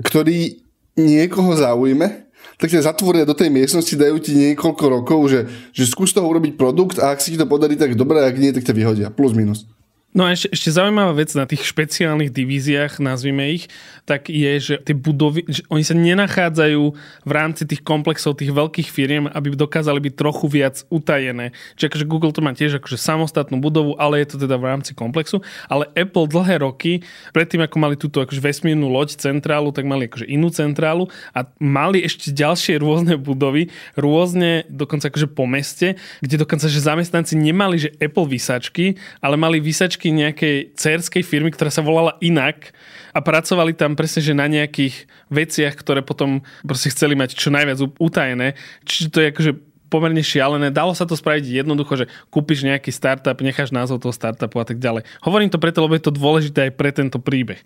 ktorý 0.00 0.60
niekoho 0.98 1.54
zaujme, 1.54 2.24
tak 2.58 2.70
ťa 2.70 2.86
zatvoria 2.86 3.26
do 3.26 3.34
tej 3.34 3.50
miestnosti, 3.50 3.92
dajú 3.98 4.16
ti 4.22 4.36
niekoľko 4.38 4.84
rokov, 4.86 5.20
že, 5.26 5.40
že 5.74 5.90
skús 5.90 6.14
toho 6.14 6.30
urobiť 6.30 6.54
produkt 6.54 7.02
a 7.02 7.10
ak 7.10 7.18
si 7.18 7.34
ti 7.34 7.38
to 7.40 7.50
podarí, 7.50 7.74
tak 7.74 7.98
dobre, 7.98 8.22
ak 8.22 8.38
nie, 8.38 8.54
tak 8.54 8.62
ťa 8.62 8.74
vyhodia. 8.76 9.08
Plus 9.10 9.34
minus. 9.34 9.66
No 10.14 10.30
a 10.30 10.30
ešte, 10.30 10.46
ešte 10.54 10.70
zaujímavá 10.70 11.10
vec 11.10 11.34
na 11.34 11.42
tých 11.42 11.66
špeciálnych 11.66 12.30
divíziách, 12.30 13.02
nazvime 13.02 13.50
ich, 13.50 13.66
tak 14.06 14.30
je, 14.30 14.52
že 14.62 14.74
tie 14.78 14.94
budovy, 14.94 15.42
že 15.50 15.66
oni 15.66 15.82
sa 15.82 15.98
nenachádzajú 15.98 16.82
v 17.26 17.30
rámci 17.34 17.66
tých 17.66 17.82
komplexov 17.82 18.38
tých 18.38 18.54
veľkých 18.54 18.88
firiem, 18.94 19.26
aby 19.26 19.58
dokázali 19.58 19.98
byť 19.98 20.14
trochu 20.14 20.46
viac 20.46 20.86
utajené. 20.86 21.50
Čiže 21.74 21.88
akože 21.90 22.06
Google 22.06 22.30
to 22.30 22.46
má 22.46 22.54
tiež 22.54 22.78
akože 22.78 22.94
samostatnú 22.94 23.58
budovu, 23.58 23.98
ale 23.98 24.22
je 24.22 24.30
to 24.30 24.46
teda 24.46 24.54
v 24.54 24.70
rámci 24.70 24.94
komplexu. 24.94 25.42
Ale 25.66 25.90
Apple 25.98 26.30
dlhé 26.30 26.62
roky, 26.62 27.02
predtým 27.34 27.66
ako 27.66 27.76
mali 27.82 27.98
túto 27.98 28.22
akože 28.22 28.38
vesmírnu 28.38 28.86
loď, 28.86 29.18
centrálu, 29.18 29.74
tak 29.74 29.82
mali 29.82 30.06
akože 30.06 30.30
inú 30.30 30.46
centrálu 30.54 31.10
a 31.34 31.42
mali 31.58 32.06
ešte 32.06 32.30
ďalšie 32.30 32.78
rôzne 32.84 33.18
budovy, 33.18 33.66
rôzne 33.98 34.62
dokonca 34.70 35.10
akože 35.10 35.26
po 35.26 35.42
meste, 35.50 35.98
kde 36.22 36.38
dokonca, 36.38 36.70
že 36.70 36.78
zamestnanci 36.78 37.34
nemali, 37.34 37.82
že 37.82 37.90
Apple 37.98 38.30
vysačky, 38.30 38.94
ale 39.18 39.34
mali 39.34 39.58
vysačky 39.58 40.03
značky 40.04 40.12
nejakej 40.12 40.56
cerskej 40.76 41.22
firmy, 41.24 41.48
ktorá 41.48 41.72
sa 41.72 41.80
volala 41.80 42.20
inak 42.20 42.76
a 43.16 43.24
pracovali 43.24 43.72
tam 43.72 43.96
presne, 43.96 44.20
že 44.20 44.36
na 44.36 44.44
nejakých 44.44 45.08
veciach, 45.32 45.72
ktoré 45.80 46.04
potom 46.04 46.44
proste 46.68 46.92
chceli 46.92 47.16
mať 47.16 47.32
čo 47.32 47.48
najviac 47.48 47.80
utajené. 47.96 48.52
Čiže 48.84 49.08
to 49.08 49.18
je 49.24 49.30
akože 49.32 49.52
pomerne 49.88 50.20
šialené. 50.20 50.74
Dalo 50.74 50.92
sa 50.92 51.06
to 51.06 51.14
spraviť 51.14 51.64
jednoducho, 51.64 52.04
že 52.04 52.10
kúpiš 52.28 52.66
nejaký 52.66 52.90
startup, 52.90 53.38
necháš 53.38 53.70
názov 53.70 54.02
toho 54.02 54.12
startupu 54.12 54.58
a 54.60 54.66
tak 54.66 54.82
ďalej. 54.82 55.06
Hovorím 55.22 55.48
to 55.48 55.62
preto, 55.62 55.80
lebo 55.86 55.94
je 55.94 56.04
to 56.04 56.12
dôležité 56.12 56.68
aj 56.68 56.72
pre 56.74 56.90
tento 56.90 57.22
príbeh. 57.22 57.62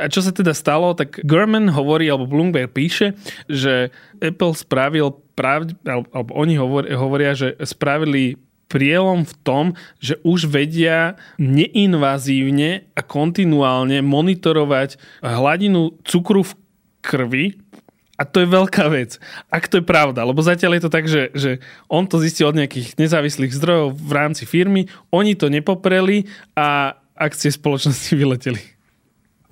A 0.00 0.08
čo 0.08 0.24
sa 0.24 0.32
teda 0.32 0.56
stalo, 0.56 0.96
tak 0.96 1.20
Gurman 1.22 1.68
hovorí, 1.70 2.08
alebo 2.08 2.26
Bloomberg 2.26 2.72
píše, 2.72 3.14
že 3.46 3.92
Apple 4.18 4.56
spravil 4.56 5.20
pravd, 5.36 5.76
alebo 5.84 6.32
oni 6.32 6.56
hovoria, 6.96 7.36
že 7.36 7.52
spravili 7.60 8.40
prielom 8.66 9.22
v 9.22 9.34
tom, 9.46 9.64
že 10.02 10.18
už 10.26 10.50
vedia 10.50 11.18
neinvazívne 11.38 12.90
a 12.94 13.00
kontinuálne 13.02 14.02
monitorovať 14.02 14.98
hladinu 15.22 15.94
cukru 16.02 16.42
v 16.42 16.52
krvi 17.02 17.46
a 18.16 18.24
to 18.24 18.40
je 18.40 18.48
veľká 18.48 18.88
vec. 18.88 19.20
Ak 19.52 19.68
to 19.68 19.78
je 19.78 19.84
pravda, 19.84 20.24
lebo 20.24 20.40
zatiaľ 20.40 20.80
je 20.80 20.82
to 20.88 20.90
tak, 20.90 21.04
že, 21.04 21.28
že 21.36 21.50
on 21.86 22.08
to 22.08 22.16
zistil 22.16 22.48
od 22.48 22.56
nejakých 22.56 22.96
nezávislých 22.96 23.52
zdrojov 23.52 23.92
v 23.92 24.12
rámci 24.12 24.48
firmy, 24.48 24.88
oni 25.12 25.36
to 25.36 25.52
nepopreli 25.52 26.24
a 26.56 26.96
akcie 27.12 27.52
spoločnosti 27.52 28.12
vyleteli. 28.20 28.62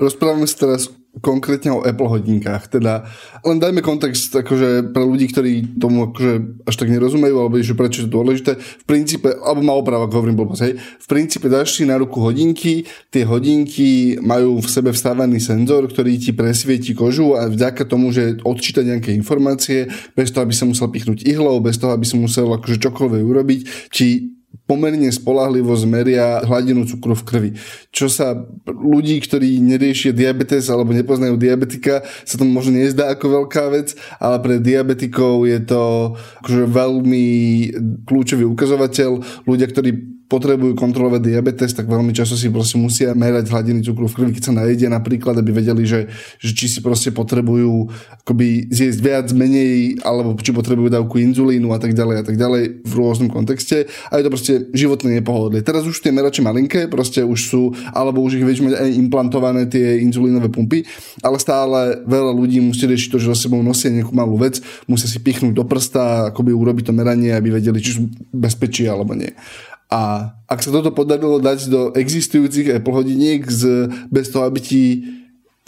Rozprávame 0.01 0.49
sa 0.49 0.67
teraz 0.67 0.91
konkrétne 1.23 1.71
o 1.75 1.85
Apple 1.85 2.11
hodinkách. 2.11 2.73
Teda 2.73 3.07
len 3.47 3.63
dajme 3.63 3.85
kontext 3.85 4.35
akože 4.35 4.91
pre 4.91 5.05
ľudí, 5.05 5.31
ktorí 5.31 5.79
tomu 5.79 6.11
akože 6.11 6.65
až 6.67 6.75
tak 6.75 6.91
nerozumejú, 6.91 7.37
alebo 7.39 7.61
že 7.63 7.79
prečo 7.79 8.03
je 8.03 8.07
to 8.11 8.15
dôležité. 8.15 8.53
V 8.59 8.85
princípe, 8.87 9.31
alebo 9.31 9.63
má 9.63 9.75
oprava, 9.77 10.07
ako 10.11 10.25
hovorím 10.25 10.39
blbosť, 10.39 10.63
hej. 10.67 10.75
V 10.79 11.07
princípe 11.07 11.47
dáš 11.47 11.79
si 11.79 11.87
na 11.87 12.01
ruku 12.01 12.19
hodinky, 12.19 12.89
tie 13.15 13.23
hodinky 13.23 14.19
majú 14.19 14.59
v 14.59 14.69
sebe 14.71 14.91
vstávaný 14.91 15.39
senzor, 15.39 15.87
ktorý 15.87 16.19
ti 16.19 16.35
presvieti 16.35 16.97
kožu 16.97 17.39
a 17.39 17.47
vďaka 17.47 17.87
tomu, 17.87 18.11
že 18.11 18.43
odčíta 18.43 18.83
nejaké 18.83 19.15
informácie, 19.15 19.87
bez 20.15 20.35
toho, 20.35 20.43
aby 20.47 20.55
sa 20.55 20.67
musel 20.67 20.91
pichnúť 20.91 21.27
ihlou, 21.27 21.59
bez 21.63 21.79
toho, 21.79 21.95
aby 21.95 22.07
som 22.07 22.23
musel 22.23 22.51
akože 22.51 22.81
čokoľvek 22.81 23.23
urobiť, 23.23 23.61
či 23.91 24.07
pomerne 24.65 25.13
spolahlivo 25.13 25.77
zmeria 25.77 26.41
hladinu 26.45 26.89
cukru 26.89 27.13
v 27.13 27.27
krvi. 27.27 27.51
Čo 27.93 28.09
sa 28.09 28.33
ľudí, 28.65 29.21
ktorí 29.21 29.61
neriešia 29.61 30.17
diabetes 30.17 30.73
alebo 30.73 30.97
nepoznajú 30.97 31.37
diabetika, 31.37 32.01
sa 32.25 32.41
to 32.41 32.49
možno 32.49 32.81
nezdá 32.81 33.13
ako 33.13 33.45
veľká 33.45 33.65
vec, 33.69 33.93
ale 34.17 34.41
pre 34.41 34.57
diabetikov 34.61 35.45
je 35.45 35.61
to 35.69 35.83
akože 36.41 36.65
veľmi 36.65 37.27
kľúčový 38.09 38.49
ukazovateľ. 38.49 39.45
Ľudia, 39.45 39.69
ktorí 39.69 40.15
potrebujú 40.25 40.73
kontrolovať 40.75 41.21
diabetes, 41.21 41.77
tak 41.77 41.85
veľmi 41.85 42.11
často 42.17 42.35
si 42.35 42.49
proste 42.49 42.81
musia 42.81 43.13
merať 43.13 43.53
hladiny 43.53 43.85
cukru 43.85 44.09
v 44.09 44.17
krvi, 44.17 44.33
keď 44.35 44.43
sa 44.51 44.57
najedia 44.57 44.89
napríklad, 44.89 45.37
aby 45.37 45.53
vedeli, 45.53 45.85
že, 45.85 46.09
že 46.41 46.51
či 46.57 46.67
si 46.67 46.81
proste 46.81 47.13
potrebujú 47.13 47.93
akoby 48.25 48.73
zjesť 48.73 48.99
viac, 49.05 49.27
menej, 49.37 50.01
alebo 50.01 50.35
či 50.41 50.57
potrebujú 50.57 50.89
dávku 50.89 51.21
inzulínu 51.21 51.71
a 51.71 51.79
tak 51.79 51.93
ďalej 51.93 52.17
a 52.19 52.25
tak 52.25 52.37
ďalej 52.41 52.63
v 52.83 52.93
rôznom 52.97 53.29
kontexte. 53.29 53.85
A 54.09 54.19
je 54.19 54.25
to 54.25 54.33
proste 54.33 54.54
životné 54.73 55.21
nepohodlie. 55.21 55.65
Teraz 55.65 55.87
už 55.87 55.99
tie 56.01 56.13
merače 56.15 56.45
malinké, 56.45 56.87
proste 56.87 57.25
už 57.25 57.41
sú, 57.49 57.63
alebo 57.91 58.23
už 58.23 58.39
ich 58.39 58.45
vieš 58.47 58.63
mať 58.63 58.79
aj 58.79 58.91
implantované 58.95 59.63
tie 59.67 60.03
inzulínové 60.05 60.53
pumpy, 60.53 60.85
ale 61.25 61.37
stále 61.41 62.05
veľa 62.05 62.33
ľudí 62.35 62.61
musí 62.61 62.85
riešiť 62.85 63.09
to, 63.11 63.19
že 63.21 63.31
so 63.33 63.37
sebou 63.49 63.61
nosia 63.65 63.91
nejakú 63.91 64.15
malú 64.15 64.39
vec, 64.39 64.61
musia 64.87 65.11
si 65.11 65.19
pichnúť 65.19 65.55
do 65.57 65.65
prsta, 65.65 66.31
akoby 66.35 66.55
urobiť 66.55 66.91
to 66.91 66.97
meranie, 66.97 67.33
aby 67.33 67.59
vedeli, 67.59 67.79
či 67.81 67.99
sú 67.99 68.03
bezpečí 68.31 68.87
alebo 68.87 69.17
nie. 69.17 69.33
A 69.93 70.33
ak 70.49 70.65
sa 70.65 70.75
toto 70.75 70.91
podarilo 70.91 71.39
dať 71.39 71.71
do 71.71 71.81
existujúcich 71.95 72.83
Apple 72.83 72.95
hodiniek 73.05 73.47
z, 73.47 73.87
bez 74.11 74.33
toho, 74.33 74.49
aby 74.49 74.59
ti 74.59 74.83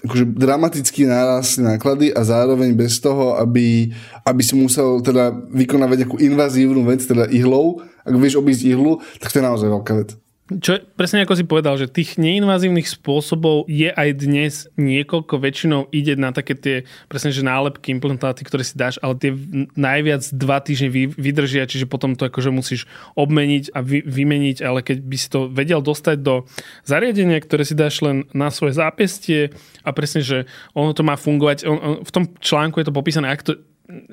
akože 0.07 0.25
dramaticky 0.37 1.09
narastli 1.09 1.65
náklady 1.65 2.07
a 2.13 2.21
zároveň 2.21 2.77
bez 2.77 3.01
toho, 3.01 3.35
aby, 3.41 3.91
aby 4.23 4.43
si 4.45 4.55
musel 4.55 5.01
teda 5.01 5.33
vykonávať 5.51 6.05
nejakú 6.05 6.19
invazívnu 6.21 6.85
vec, 6.85 7.03
teda 7.03 7.27
ihlou. 7.33 7.81
Ak 8.07 8.15
vieš 8.15 8.39
obísť 8.39 8.63
ihlu, 8.71 9.03
tak 9.19 9.35
to 9.35 9.43
je 9.43 9.45
naozaj 9.45 9.69
veľká 9.69 9.93
vec. 9.99 10.15
Čo 10.47 10.79
presne 10.95 11.27
ako 11.27 11.35
si 11.35 11.43
povedal, 11.43 11.75
že 11.75 11.91
tých 11.91 12.23
neinvazívnych 12.23 12.87
spôsobov 12.87 13.67
je 13.67 13.91
aj 13.91 14.09
dnes 14.15 14.71
niekoľko, 14.79 15.43
väčšinou 15.43 15.91
ide 15.91 16.15
na 16.15 16.31
také 16.31 16.55
tie 16.55 16.77
presne, 17.11 17.35
že 17.35 17.43
nálepky, 17.43 17.91
implantáty, 17.91 18.47
ktoré 18.47 18.63
si 18.63 18.79
dáš, 18.79 19.03
ale 19.03 19.19
tie 19.19 19.35
najviac 19.75 20.23
dva 20.31 20.63
týždne 20.63 20.95
vydržia, 21.19 21.67
čiže 21.67 21.91
potom 21.91 22.15
to 22.15 22.31
akože 22.31 22.55
musíš 22.55 22.87
obmeniť 23.19 23.75
a 23.75 23.83
vy, 23.83 24.07
vymeniť, 24.07 24.63
ale 24.63 24.87
keď 24.87 25.03
by 25.03 25.17
si 25.19 25.29
to 25.35 25.51
vedel 25.51 25.83
dostať 25.83 26.23
do 26.23 26.47
zariadenia, 26.87 27.43
ktoré 27.43 27.67
si 27.67 27.75
dáš 27.75 27.99
len 28.07 28.31
na 28.31 28.55
svoje 28.55 28.79
zápestie 28.79 29.51
a 29.83 29.91
presne, 29.91 30.23
že 30.23 30.47
ono 30.79 30.95
to 30.95 31.03
má 31.03 31.19
fungovať, 31.19 31.67
on, 31.67 31.79
on, 31.83 31.95
v 32.07 32.15
tom 32.15 32.31
článku 32.39 32.79
je 32.79 32.87
to 32.87 32.95
popísané, 32.95 33.35
ak 33.35 33.43
to 33.43 33.59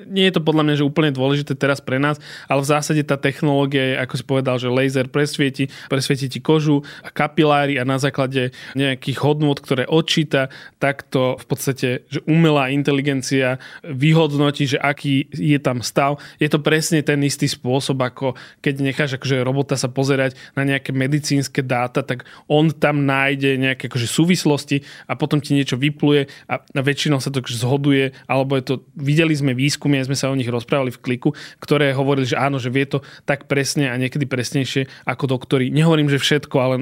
nie 0.06 0.30
je 0.30 0.34
to 0.38 0.42
podľa 0.42 0.62
mňa 0.66 0.74
že 0.78 0.86
úplne 0.86 1.10
dôležité 1.10 1.58
teraz 1.58 1.82
pre 1.82 1.98
nás, 1.98 2.22
ale 2.46 2.62
v 2.62 2.70
zásade 2.70 3.02
tá 3.02 3.18
technológia 3.18 3.82
je, 3.82 3.94
ako 4.00 4.14
si 4.14 4.24
povedal, 4.24 4.56
že 4.58 4.70
laser 4.70 5.10
presvieti, 5.10 5.70
presvieti 5.90 6.30
ti 6.30 6.38
kožu 6.38 6.86
a 7.02 7.10
kapilári 7.10 7.78
a 7.78 7.84
na 7.84 7.98
základe 7.98 8.54
nejakých 8.78 9.18
hodnôt, 9.22 9.58
ktoré 9.58 9.86
odčíta, 9.90 10.50
tak 10.78 11.06
to 11.10 11.34
v 11.38 11.44
podstate, 11.46 11.88
že 12.06 12.22
umelá 12.26 12.70
inteligencia 12.70 13.58
vyhodnotí, 13.82 14.76
že 14.76 14.78
aký 14.78 15.26
je 15.34 15.58
tam 15.58 15.82
stav. 15.82 16.22
Je 16.38 16.46
to 16.46 16.62
presne 16.62 17.02
ten 17.02 17.18
istý 17.26 17.50
spôsob, 17.50 17.98
ako 17.98 18.38
keď 18.62 18.74
necháš 18.82 19.18
akože 19.18 19.42
robota 19.42 19.74
sa 19.74 19.90
pozerať 19.90 20.38
na 20.54 20.62
nejaké 20.62 20.94
medicínske 20.94 21.62
dáta, 21.66 22.06
tak 22.06 22.26
on 22.46 22.70
tam 22.70 23.06
nájde 23.06 23.58
nejaké 23.58 23.90
akože 23.90 24.06
súvislosti 24.06 24.86
a 25.10 25.18
potom 25.18 25.42
ti 25.42 25.56
niečo 25.56 25.74
vypluje 25.74 26.30
a 26.46 26.60
väčšinou 26.74 27.18
sa 27.18 27.32
to 27.34 27.42
akože 27.42 27.58
zhoduje, 27.58 28.04
alebo 28.30 28.54
je 28.58 28.64
to, 28.64 28.74
videli 28.94 29.34
sme 29.34 29.56
výskumy, 29.64 30.04
sme 30.04 30.12
sa 30.12 30.28
o 30.28 30.36
nich 30.36 30.48
rozprávali 30.48 30.92
v 30.92 31.00
kliku, 31.00 31.32
ktoré 31.56 31.96
hovorili, 31.96 32.28
že 32.28 32.36
áno, 32.36 32.60
že 32.60 32.68
vie 32.68 32.84
to 32.84 33.00
tak 33.24 33.48
presne 33.48 33.88
a 33.88 33.96
niekedy 33.96 34.28
presnejšie 34.28 35.08
ako 35.08 35.24
doktori. 35.24 35.72
Nehovorím, 35.72 36.12
že 36.12 36.20
všetko, 36.20 36.56
ale 36.60 36.76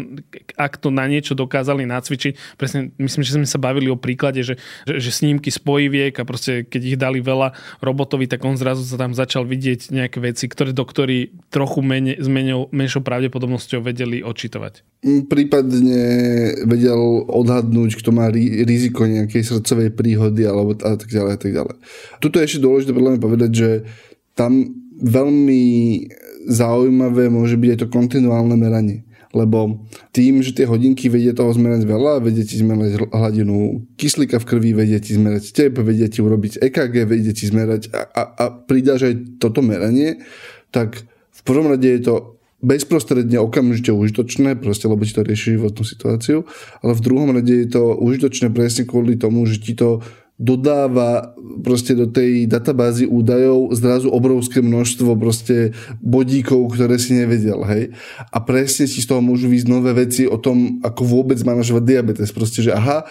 ak 0.58 0.82
to 0.82 0.90
na 0.90 1.06
niečo 1.06 1.38
dokázali 1.38 1.86
nacvičiť, 1.86 2.58
presne 2.58 2.90
myslím, 2.98 3.22
že 3.22 3.38
sme 3.38 3.46
sa 3.46 3.62
bavili 3.62 3.86
o 3.86 4.00
príklade, 4.00 4.42
že, 4.42 4.58
že, 4.82 4.98
že 4.98 5.10
snímky 5.14 5.54
spojiviek 5.54 6.18
a 6.18 6.26
proste 6.26 6.66
keď 6.66 6.82
ich 6.82 6.98
dali 6.98 7.22
veľa 7.22 7.54
robotovi, 7.78 8.26
tak 8.26 8.42
on 8.42 8.58
zrazu 8.58 8.82
sa 8.82 8.98
tam 8.98 9.14
začal 9.14 9.46
vidieť 9.46 9.94
nejaké 9.94 10.18
veci, 10.18 10.50
ktoré 10.50 10.74
doktori 10.74 11.30
trochu 11.52 11.84
menej, 11.84 12.18
s 12.18 12.28
menšou 12.72 13.04
pravdepodobnosťou 13.04 13.84
vedeli 13.84 14.24
odčitovať. 14.24 14.82
Mm, 15.02 15.26
prípadne 15.28 16.02
vedel 16.64 17.26
odhadnúť, 17.26 17.98
kto 17.98 18.10
má 18.14 18.30
riziko 18.32 19.04
nejakej 19.04 19.42
srdcovej 19.42 19.90
príhody 19.92 20.46
alebo 20.46 20.78
a 20.78 20.94
tak 20.96 21.10
ďalej 21.10 21.32
a 21.34 21.38
tak 21.38 21.52
ďalej. 21.52 21.76
Tuto 22.22 22.38
je 22.38 22.46
ešte 22.46 22.60
dôležité 22.72 22.96
podľa 22.96 23.11
mňa 23.14 23.20
povedať, 23.20 23.50
že 23.52 23.70
tam 24.32 24.64
veľmi 24.96 25.62
zaujímavé 26.48 27.28
môže 27.28 27.61
byť 27.61 27.70
aj 27.76 27.78
to 27.85 27.92
kontinuálne 27.92 28.56
meranie. 28.56 29.04
Lebo 29.32 29.88
tým, 30.12 30.44
že 30.44 30.52
tie 30.52 30.68
hodinky 30.68 31.08
vedia 31.08 31.32
toho 31.32 31.48
zmerať 31.56 31.88
veľa, 31.88 32.20
vedia 32.20 32.44
ti 32.44 32.61
zmerať 32.61 33.08
hladinu 33.08 33.80
kyslíka 33.96 34.37
v 34.37 34.48
krvi, 34.48 34.70
vedia 34.76 35.00
ti 35.00 35.16
zmerať 35.16 35.56
tep, 35.56 35.80
vedia 35.80 36.08
ti 36.12 36.20
urobiť 36.20 36.61
EKG, 36.61 36.94
vedia 37.08 37.32
ti 37.32 37.48
zmerať 37.48 37.88
a, 37.96 38.02
a, 38.12 38.22
a 38.28 38.44
pridáš 38.52 39.08
aj 39.08 39.14
toto 39.40 39.64
meranie, 39.64 40.20
tak 40.68 41.00
v 41.32 41.40
prvom 41.48 41.72
rade 41.72 41.88
je 41.88 42.02
to 42.04 42.14
bezprostredne 42.62 43.40
okamžite 43.42 43.90
užitočné, 43.90 44.61
proste, 44.61 44.87
lebo 44.87 45.02
ti 45.02 45.16
to 45.16 45.26
rieši 45.26 45.58
životnú 45.58 45.82
situáciu, 45.82 46.46
ale 46.85 46.92
v 46.94 47.00
druhom 47.02 47.32
rade 47.35 47.50
je 47.50 47.68
to 47.72 47.98
užitočné 47.98 48.54
presne 48.54 48.87
kvôli 48.87 49.18
tomu, 49.18 49.48
že 49.48 49.58
ti 49.58 49.74
to 49.74 50.04
dodáva 50.42 51.38
proste 51.62 51.94
do 51.94 52.11
tej 52.11 52.50
databázy 52.50 53.07
údajov 53.07 53.70
zrazu 53.78 54.11
obrovské 54.11 54.59
množstvo 54.59 55.14
proste 55.14 55.70
bodíkov, 56.02 56.74
ktoré 56.74 56.98
si 56.98 57.14
nevedel, 57.14 57.62
hej. 57.70 57.94
A 58.35 58.42
presne 58.42 58.90
si 58.90 58.98
z 58.98 59.07
toho 59.07 59.22
môžu 59.22 59.46
výjsť 59.46 59.70
nové 59.70 59.94
veci 59.94 60.26
o 60.26 60.35
tom, 60.42 60.83
ako 60.83 61.07
vôbec 61.07 61.38
manažovať 61.46 61.83
diabetes. 61.87 62.35
Proste, 62.35 62.59
že 62.59 62.74
aha, 62.74 63.07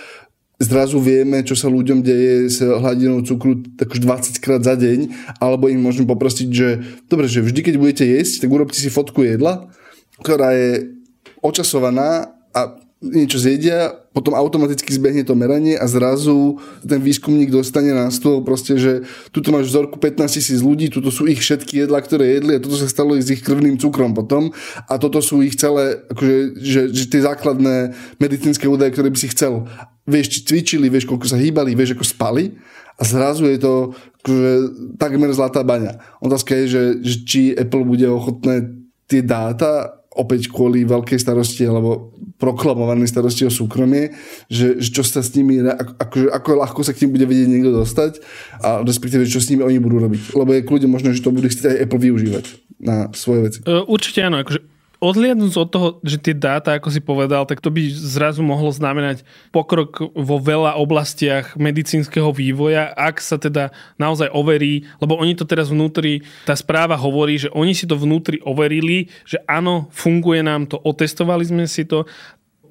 zrazu 0.60 1.00
vieme, 1.00 1.40
čo 1.48 1.56
sa 1.56 1.72
ľuďom 1.72 2.04
deje 2.04 2.52
s 2.52 2.60
hladinou 2.60 3.24
cukru 3.24 3.64
tak 3.80 3.96
už 3.96 4.04
20 4.04 4.44
krát 4.44 4.62
za 4.62 4.76
deň, 4.76 5.32
alebo 5.40 5.72
im 5.72 5.80
môžeme 5.80 6.06
poprosiť, 6.12 6.50
že 6.52 6.84
dobre, 7.08 7.32
že 7.32 7.40
vždy, 7.40 7.60
keď 7.64 7.76
budete 7.80 8.06
jesť, 8.06 8.44
tak 8.44 8.50
urobte 8.52 8.76
si 8.76 8.92
fotku 8.92 9.24
jedla, 9.24 9.72
ktorá 10.20 10.52
je 10.52 11.00
očasovaná 11.40 12.36
a 12.52 12.76
niečo 13.02 13.42
zjedia, 13.42 13.98
potom 14.14 14.38
automaticky 14.38 14.94
zbehne 14.94 15.26
to 15.26 15.34
meranie 15.34 15.74
a 15.74 15.90
zrazu 15.90 16.62
ten 16.86 17.02
výskumník 17.02 17.50
dostane 17.50 17.98
na 17.98 18.14
stôl 18.14 18.46
proste, 18.46 18.78
že 18.78 19.02
tuto 19.34 19.50
máš 19.50 19.74
vzorku 19.74 19.98
15 19.98 20.30
tisíc 20.30 20.62
ľudí, 20.62 20.94
tuto 20.94 21.10
sú 21.10 21.26
ich 21.26 21.42
všetky 21.42 21.82
jedla, 21.82 21.98
ktoré 21.98 22.38
jedli 22.38 22.54
a 22.56 22.62
toto 22.62 22.78
sa 22.78 22.86
stalo 22.86 23.18
s 23.18 23.34
ich 23.34 23.42
krvným 23.42 23.82
cukrom 23.82 24.14
potom 24.14 24.54
a 24.86 24.94
toto 25.02 25.18
sú 25.18 25.42
ich 25.42 25.58
celé, 25.58 25.98
akože, 26.14 26.38
že, 26.62 26.82
že 26.94 27.04
tie 27.10 27.26
základné 27.26 27.98
medicínske 28.22 28.70
údaje, 28.70 28.94
ktoré 28.94 29.10
by 29.10 29.18
si 29.18 29.34
chcel. 29.34 29.66
Vieš, 30.06 30.38
či 30.38 30.40
cvičili, 30.46 30.86
vieš, 30.86 31.10
koľko 31.10 31.26
sa 31.26 31.42
hýbali, 31.42 31.74
vieš, 31.74 31.98
ako 31.98 32.06
spali 32.06 32.54
a 32.98 33.02
zrazu 33.02 33.50
je 33.50 33.58
to 33.58 33.98
akože, 34.22 34.52
takmer 35.02 35.34
zlatá 35.34 35.66
baňa. 35.66 36.22
Otázka 36.22 36.54
je, 36.54 36.66
že, 36.70 36.84
že 37.02 37.16
či 37.26 37.42
Apple 37.58 37.82
bude 37.82 38.06
ochotné 38.06 38.78
tie 39.10 39.26
dáta 39.26 40.01
opäť 40.12 40.52
kvôli 40.52 40.84
veľkej 40.84 41.16
starosti 41.16 41.64
alebo 41.64 42.12
proklamovanej 42.36 43.08
starosti 43.08 43.48
o 43.48 43.52
súkromie, 43.54 44.12
že, 44.52 44.82
že 44.82 44.90
čo 44.92 45.04
sa 45.08 45.24
s 45.24 45.32
nimi, 45.38 45.64
ako, 45.64 45.94
akože, 45.96 46.28
ako 46.36 46.50
ľahko 46.58 46.82
sa 46.84 46.92
k 46.92 47.06
tým 47.06 47.16
bude 47.16 47.24
vedieť 47.24 47.48
niekto 47.48 47.72
dostať 47.72 48.20
a 48.60 48.84
respektíve, 48.84 49.24
čo 49.30 49.40
s 49.40 49.48
nimi 49.48 49.64
oni 49.64 49.80
budú 49.80 50.04
robiť. 50.04 50.36
Lebo 50.36 50.52
je 50.52 50.66
kľudne 50.68 50.90
možné, 50.92 51.16
že 51.16 51.24
to 51.24 51.32
bude 51.32 51.48
chcieť 51.48 51.72
aj 51.72 51.78
Apple 51.88 52.02
využívať 52.02 52.46
na 52.82 53.08
svoje 53.14 53.40
veci. 53.46 53.60
E, 53.64 53.86
určite 53.88 54.26
áno, 54.26 54.42
akože 54.42 54.71
odliadnúť 55.02 55.54
od 55.58 55.70
toho, 55.74 55.88
že 56.06 56.22
tie 56.22 56.38
dáta, 56.38 56.78
ako 56.78 56.94
si 56.94 57.02
povedal, 57.02 57.50
tak 57.50 57.58
to 57.58 57.74
by 57.74 57.90
zrazu 57.90 58.46
mohlo 58.46 58.70
znamenať 58.70 59.26
pokrok 59.50 60.14
vo 60.14 60.38
veľa 60.38 60.78
oblastiach 60.78 61.58
medicínskeho 61.58 62.30
vývoja, 62.30 62.94
ak 62.94 63.18
sa 63.18 63.42
teda 63.42 63.74
naozaj 63.98 64.30
overí, 64.30 64.86
lebo 65.02 65.18
oni 65.18 65.34
to 65.34 65.50
teraz 65.50 65.74
vnútri, 65.74 66.22
tá 66.46 66.54
správa 66.54 66.94
hovorí, 66.94 67.42
že 67.42 67.50
oni 67.50 67.74
si 67.74 67.90
to 67.90 67.98
vnútri 67.98 68.38
overili, 68.46 69.10
že 69.26 69.42
áno, 69.50 69.90
funguje 69.90 70.46
nám 70.46 70.70
to, 70.70 70.78
otestovali 70.78 71.50
sme 71.50 71.66
si 71.66 71.82
to 71.84 72.06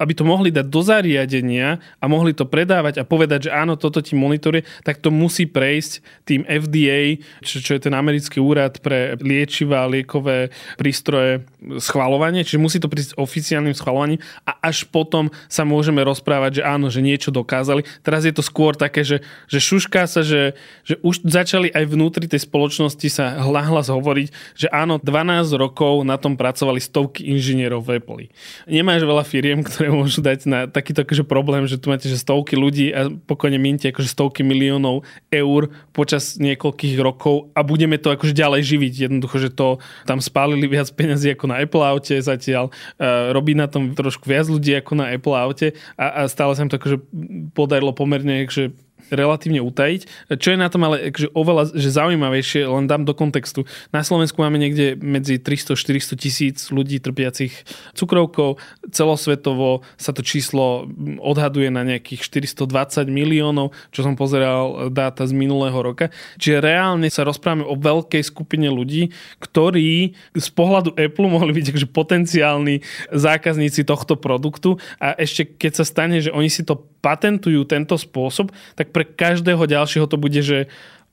aby 0.01 0.17
to 0.17 0.25
mohli 0.25 0.49
dať 0.49 0.65
do 0.65 0.81
zariadenia 0.81 1.77
a 2.01 2.05
mohli 2.09 2.33
to 2.33 2.49
predávať 2.49 2.97
a 2.97 3.05
povedať, 3.05 3.47
že 3.47 3.51
áno, 3.53 3.77
toto 3.77 4.01
ti 4.01 4.17
monitoruje, 4.17 4.65
tak 4.81 4.97
to 4.97 5.13
musí 5.13 5.45
prejsť 5.45 6.25
tým 6.25 6.41
FDA, 6.49 7.21
čo, 7.45 7.61
čo 7.61 7.77
je 7.77 7.85
ten 7.85 7.93
americký 7.93 8.41
úrad 8.41 8.81
pre 8.81 9.13
liečivá, 9.21 9.85
liekové 9.85 10.49
prístroje 10.81 11.45
schvalovanie, 11.77 12.41
čiže 12.41 12.57
musí 12.57 12.81
to 12.81 12.89
prísť 12.89 13.13
oficiálnym 13.21 13.77
schvalovaním 13.77 14.17
a 14.49 14.57
až 14.65 14.89
potom 14.89 15.29
sa 15.45 15.61
môžeme 15.61 16.01
rozprávať, 16.01 16.61
že 16.61 16.63
áno, 16.65 16.89
že 16.89 17.05
niečo 17.05 17.29
dokázali. 17.29 17.85
Teraz 18.01 18.25
je 18.25 18.33
to 18.33 18.41
skôr 18.41 18.73
také, 18.73 19.05
že, 19.05 19.21
že 19.45 19.61
šušká 19.61 20.09
sa, 20.09 20.25
že, 20.25 20.57
že 20.81 20.97
už 21.05 21.21
začali 21.21 21.69
aj 21.69 21.85
vnútri 21.85 22.25
tej 22.25 22.41
spoločnosti 22.49 23.05
sa 23.11 23.37
hlas 23.37 23.93
hovoriť, 23.93 24.27
že 24.57 24.67
áno, 24.73 24.97
12 24.97 25.53
rokov 25.53 26.01
na 26.01 26.17
tom 26.17 26.33
pracovali 26.33 26.81
stovky 26.81 27.29
inžinierov 27.29 27.85
v 27.85 28.01
Apple. 28.01 28.25
Nemáš 28.65 29.05
veľa 29.05 29.21
firiem, 29.27 29.61
ktoré 29.61 29.90
môžu 29.91 30.23
dať 30.23 30.39
na 30.47 30.59
takýto 30.67 31.03
akože 31.03 31.27
problém, 31.27 31.67
že 31.67 31.75
tu 31.75 31.91
máte 31.91 32.07
že 32.07 32.17
stovky 32.17 32.55
ľudí 32.55 32.91
a 32.91 33.11
pokojne 33.11 33.59
minti 33.59 33.91
akože 33.91 34.09
stovky 34.09 34.41
miliónov 34.41 35.03
eur 35.29 35.71
počas 35.91 36.39
niekoľkých 36.39 36.95
rokov 37.03 37.51
a 37.51 37.61
budeme 37.61 37.99
to 37.99 38.11
akože 38.11 38.31
ďalej 38.31 38.61
živiť. 38.63 38.93
Jednoducho, 39.11 39.37
že 39.37 39.49
to 39.51 39.77
tam 40.07 40.23
spálili 40.23 40.65
viac 40.65 40.87
peniazí 40.95 41.31
ako 41.31 41.51
na 41.51 41.59
Apple 41.61 41.83
aute 41.83 42.15
zatiaľ. 42.17 42.71
Uh, 42.95 43.35
robí 43.35 43.53
na 43.53 43.67
tom 43.67 43.91
trošku 43.91 44.27
viac 44.27 44.47
ľudí 44.47 44.73
ako 44.79 44.97
na 44.97 45.11
Apple 45.11 45.35
aute 45.35 45.75
a, 45.99 46.23
a 46.23 46.31
stále 46.31 46.55
sa 46.55 46.63
im 46.63 46.71
to 46.71 46.79
akože 46.79 46.97
podarilo 47.51 47.91
pomerne 47.91 48.43
že 48.51 48.73
relatívne 49.11 49.59
utajiť. 49.61 50.31
Čo 50.39 50.55
je 50.55 50.57
na 50.57 50.71
tom 50.71 50.87
ale 50.87 51.11
že 51.11 51.27
oveľa 51.35 51.75
že 51.75 51.91
zaujímavejšie, 51.91 52.65
len 52.65 52.87
dám 52.87 53.03
do 53.03 53.13
kontextu. 53.13 53.67
Na 53.91 54.01
Slovensku 54.01 54.39
máme 54.41 54.57
niekde 54.57 54.97
medzi 54.97 55.37
300-400 55.37 56.15
tisíc 56.17 56.57
ľudí 56.71 56.97
trpiacich 57.03 57.53
cukrovkou. 57.93 58.57
Celosvetovo 58.89 59.83
sa 59.99 60.15
to 60.15 60.23
číslo 60.23 60.87
odhaduje 61.19 61.69
na 61.69 61.83
nejakých 61.83 62.25
420 62.25 63.11
miliónov, 63.11 63.75
čo 63.91 64.01
som 64.01 64.15
pozeral 64.15 64.89
dáta 64.89 65.27
z 65.27 65.35
minulého 65.35 65.75
roka. 65.77 66.09
Čiže 66.39 66.63
reálne 66.63 67.11
sa 67.11 67.27
rozprávame 67.27 67.67
o 67.67 67.75
veľkej 67.75 68.23
skupine 68.23 68.71
ľudí, 68.71 69.11
ktorí 69.43 70.15
z 70.33 70.49
pohľadu 70.55 70.95
Apple 70.95 71.27
mohli 71.27 71.51
byť 71.51 71.65
akože 71.75 71.87
potenciálni 71.91 72.81
zákazníci 73.11 73.83
tohto 73.83 74.15
produktu 74.15 74.79
a 74.97 75.13
ešte 75.19 75.43
keď 75.45 75.71
sa 75.81 75.85
stane, 75.85 76.17
že 76.23 76.31
oni 76.31 76.47
si 76.47 76.63
to 76.63 76.79
patentujú 77.01 77.65
tento 77.65 77.97
spôsob, 77.97 78.53
tak 78.77 78.93
pre 78.93 79.00
každého 79.05 79.63
ďalšieho 79.65 80.05
to 80.07 80.17
bude, 80.17 80.41
že 80.41 80.69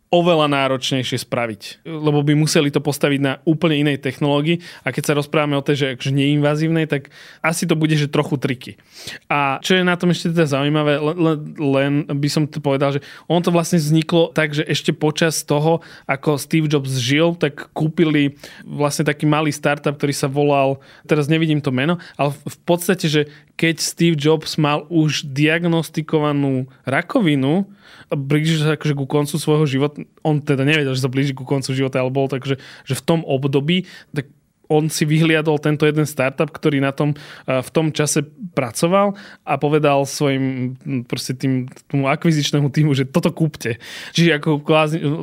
oveľa 0.09 0.49
náročnejšie 0.49 1.21
spraviť, 1.21 1.85
lebo 1.85 2.25
by 2.25 2.33
museli 2.33 2.73
to 2.73 2.81
postaviť 2.81 3.21
na 3.21 3.33
úplne 3.45 3.85
inej 3.85 4.01
technológii 4.01 4.65
a 4.81 4.89
keď 4.89 5.05
sa 5.05 5.19
rozprávame 5.21 5.53
o 5.53 5.65
tej, 5.65 5.77
že 5.77 5.87
akože 5.95 6.13
neinvazívnej, 6.17 6.89
tak 6.89 7.13
asi 7.45 7.69
to 7.69 7.77
bude, 7.77 7.93
že 7.93 8.09
trochu 8.09 8.41
triky. 8.41 8.81
A 9.29 9.61
čo 9.61 9.77
je 9.77 9.85
na 9.85 10.01
tom 10.01 10.09
ešte 10.09 10.33
teda 10.33 10.49
zaujímavé, 10.49 10.97
len, 10.97 11.39
len 11.61 11.93
by 12.09 12.29
som 12.33 12.49
to 12.49 12.57
povedal, 12.57 12.97
že 12.97 13.05
on 13.29 13.45
to 13.45 13.53
vlastne 13.53 13.77
vzniklo 13.77 14.33
tak, 14.33 14.57
že 14.57 14.65
ešte 14.65 14.97
počas 14.97 15.45
toho, 15.45 15.85
ako 16.09 16.41
Steve 16.41 16.73
Jobs 16.73 16.97
žil, 16.97 17.37
tak 17.37 17.69
kúpili 17.77 18.41
vlastne 18.65 19.05
taký 19.05 19.29
malý 19.29 19.53
startup, 19.53 20.01
ktorý 20.01 20.17
sa 20.17 20.29
volal, 20.33 20.81
teraz 21.05 21.29
nevidím 21.29 21.61
to 21.61 21.69
meno, 21.69 22.01
ale 22.17 22.33
v 22.33 22.59
podstate, 22.65 23.13
že 23.13 23.29
keď 23.59 23.83
Steve 23.83 24.15
Jobs 24.15 24.55
mal 24.55 24.87
už 24.87 25.27
diagnostikovanú 25.27 26.71
rakovinu, 26.87 27.67
blíži 28.15 28.63
sa 28.63 28.79
akože 28.79 28.95
ku 28.95 29.05
koncu 29.11 29.35
svojho 29.35 29.67
života, 29.67 30.07
on 30.23 30.39
teda 30.39 30.63
nevedel, 30.63 30.95
že 30.95 31.03
sa 31.03 31.11
blíži 31.11 31.35
ku 31.35 31.43
koncu 31.43 31.75
života, 31.75 31.99
ale 31.99 32.15
bol 32.15 32.31
tak, 32.31 32.47
že, 32.47 32.63
že 32.87 32.95
v 32.95 33.03
tom 33.03 33.21
období, 33.27 33.91
tak 34.15 34.31
on 34.69 34.93
si 34.93 35.09
vyhliadol 35.09 35.57
tento 35.59 35.89
jeden 35.89 36.05
startup, 36.05 36.53
ktorý 36.53 36.85
na 36.85 36.93
tom 36.93 37.17
v 37.49 37.71
tom 37.73 37.89
čase 37.91 38.25
pracoval 38.53 39.17
a 39.43 39.57
povedal 39.57 40.05
svojim 40.05 40.77
proste 41.09 41.33
tým, 41.33 41.67
tomu 41.89 42.07
akvizičnému 42.07 42.69
týmu, 42.69 42.93
že 42.93 43.09
toto 43.09 43.33
kúpte. 43.33 43.81
Čiže 44.13 44.39
ako 44.39 44.63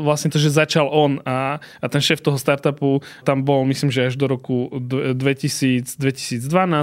vlastne 0.01 0.33
to, 0.33 0.41
že 0.41 0.49
začal 0.49 0.89
on 0.89 1.21
a, 1.23 1.61
a 1.61 1.85
ten 1.85 2.01
šéf 2.01 2.25
toho 2.25 2.41
startupu 2.41 3.05
tam 3.21 3.45
bol, 3.45 3.63
myslím, 3.69 3.93
že 3.93 4.09
až 4.09 4.15
do 4.17 4.25
roku 4.25 4.73
2000, 4.81 6.01
2012, 6.01 6.41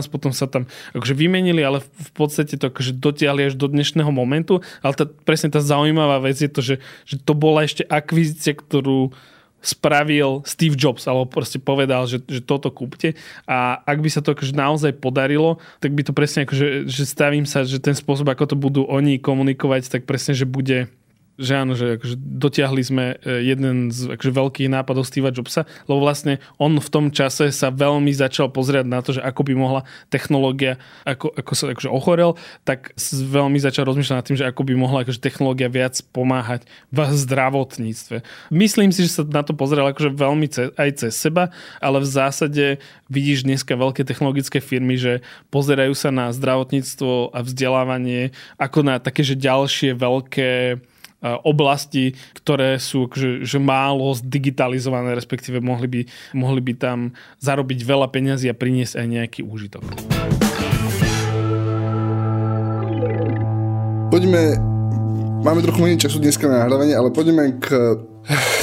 potom 0.09 0.31
sa 0.31 0.47
tam 0.47 0.71
akože 0.95 1.15
vymenili, 1.19 1.61
ale 1.67 1.83
v 1.83 2.11
podstate 2.15 2.55
to 2.55 2.71
akože 2.71 2.95
dotiahli 2.97 3.51
až 3.51 3.55
do 3.59 3.67
dnešného 3.67 4.15
momentu, 4.15 4.63
ale 4.81 4.95
tá, 4.95 5.05
presne 5.05 5.51
tá 5.51 5.59
zaujímavá 5.59 6.23
vec 6.23 6.39
je 6.39 6.51
to, 6.51 6.63
že, 6.63 6.77
že 7.03 7.19
to 7.19 7.35
bola 7.35 7.67
ešte 7.67 7.83
akvizícia, 7.91 8.55
ktorú 8.55 9.11
spravil 9.63 10.43
Steve 10.43 10.75
Jobs, 10.75 11.07
alebo 11.07 11.31
proste 11.31 11.63
povedal, 11.63 12.11
že, 12.11 12.19
že 12.27 12.43
toto 12.43 12.69
kúpte. 12.69 13.15
A 13.47 13.79
ak 13.87 14.03
by 14.03 14.11
sa 14.11 14.21
to 14.21 14.35
akože 14.35 14.53
naozaj 14.53 14.99
podarilo, 14.99 15.63
tak 15.79 15.95
by 15.95 16.03
to 16.03 16.13
presne 16.13 16.45
akože, 16.45 16.91
že 16.91 17.03
stavím 17.07 17.47
sa, 17.47 17.63
že 17.63 17.79
ten 17.79 17.95
spôsob, 17.95 18.27
ako 18.27 18.53
to 18.53 18.57
budú 18.59 18.83
oni 18.91 19.23
komunikovať, 19.23 19.89
tak 19.89 20.03
presne, 20.03 20.35
že 20.35 20.45
bude 20.45 20.91
že 21.41 21.53
áno, 21.57 21.73
že 21.73 21.97
akože 21.97 22.17
dotiahli 22.21 22.83
sme 22.85 23.05
e, 23.25 23.41
jeden 23.49 23.89
z 23.89 24.13
akože 24.13 24.33
veľkých 24.37 24.69
nápadov 24.69 25.09
Steva 25.09 25.33
Jobsa, 25.33 25.65
lebo 25.89 26.05
vlastne 26.05 26.45
on 26.61 26.77
v 26.77 26.89
tom 26.93 27.09
čase 27.09 27.49
sa 27.49 27.73
veľmi 27.73 28.13
začal 28.13 28.53
pozrieť 28.53 28.85
na 28.85 29.01
to, 29.01 29.17
že 29.17 29.25
ako 29.25 29.49
by 29.49 29.53
mohla 29.57 29.81
technológia, 30.13 30.77
ako, 31.09 31.33
ako 31.33 31.53
sa 31.57 31.65
akože 31.73 31.89
ochorel, 31.89 32.37
tak 32.69 32.93
veľmi 33.11 33.57
začal 33.57 33.89
rozmýšľať 33.89 34.17
nad 34.17 34.27
tým, 34.29 34.39
že 34.39 34.49
ako 34.49 34.63
by 34.69 34.73
mohla 34.77 35.09
akože 35.09 35.25
technológia 35.25 35.73
viac 35.73 35.97
pomáhať 36.13 36.69
v 36.93 36.99
zdravotníctve. 37.01 38.21
Myslím 38.53 38.93
si, 38.93 39.09
že 39.09 39.17
sa 39.17 39.23
na 39.25 39.41
to 39.41 39.57
pozrel 39.57 39.89
akože 39.89 40.13
veľmi 40.13 40.47
ce, 40.53 40.69
aj 40.77 40.91
cez 41.01 41.17
seba, 41.17 41.49
ale 41.81 42.05
v 42.05 42.09
zásade 42.13 42.65
vidíš 43.09 43.49
dneska 43.49 43.73
veľké 43.73 44.05
technologické 44.05 44.61
firmy, 44.61 45.01
že 45.01 45.25
pozerajú 45.49 45.97
sa 45.97 46.13
na 46.13 46.29
zdravotníctvo 46.29 47.33
a 47.33 47.41
vzdelávanie 47.41 48.37
ako 48.61 48.85
na 48.85 49.01
také, 49.01 49.25
že 49.25 49.35
ďalšie 49.35 49.97
veľké 49.97 50.81
oblasti, 51.23 52.19
ktoré 52.35 52.83
sú 52.83 53.07
že, 53.15 53.47
že 53.47 53.59
málo 53.63 54.11
zdigitalizované, 54.19 55.15
respektíve 55.15 55.63
mohli 55.63 55.87
by, 55.87 56.01
mohli 56.35 56.61
by 56.61 56.73
tam 56.75 56.99
zarobiť 57.39 57.79
veľa 57.87 58.11
peňazí 58.11 58.51
a 58.51 58.59
priniesť 58.59 58.99
aj 58.99 59.07
nejaký 59.07 59.41
úžitok. 59.47 59.87
Poďme, 64.13 64.61
máme 65.41 65.65
trochu 65.65 65.81
menej 65.81 66.05
času 66.05 66.21
dneska 66.21 66.45
na 66.45 66.61
nahrávanie, 66.67 66.93
ale 66.93 67.09
poďme 67.09 67.57
k 67.57 67.97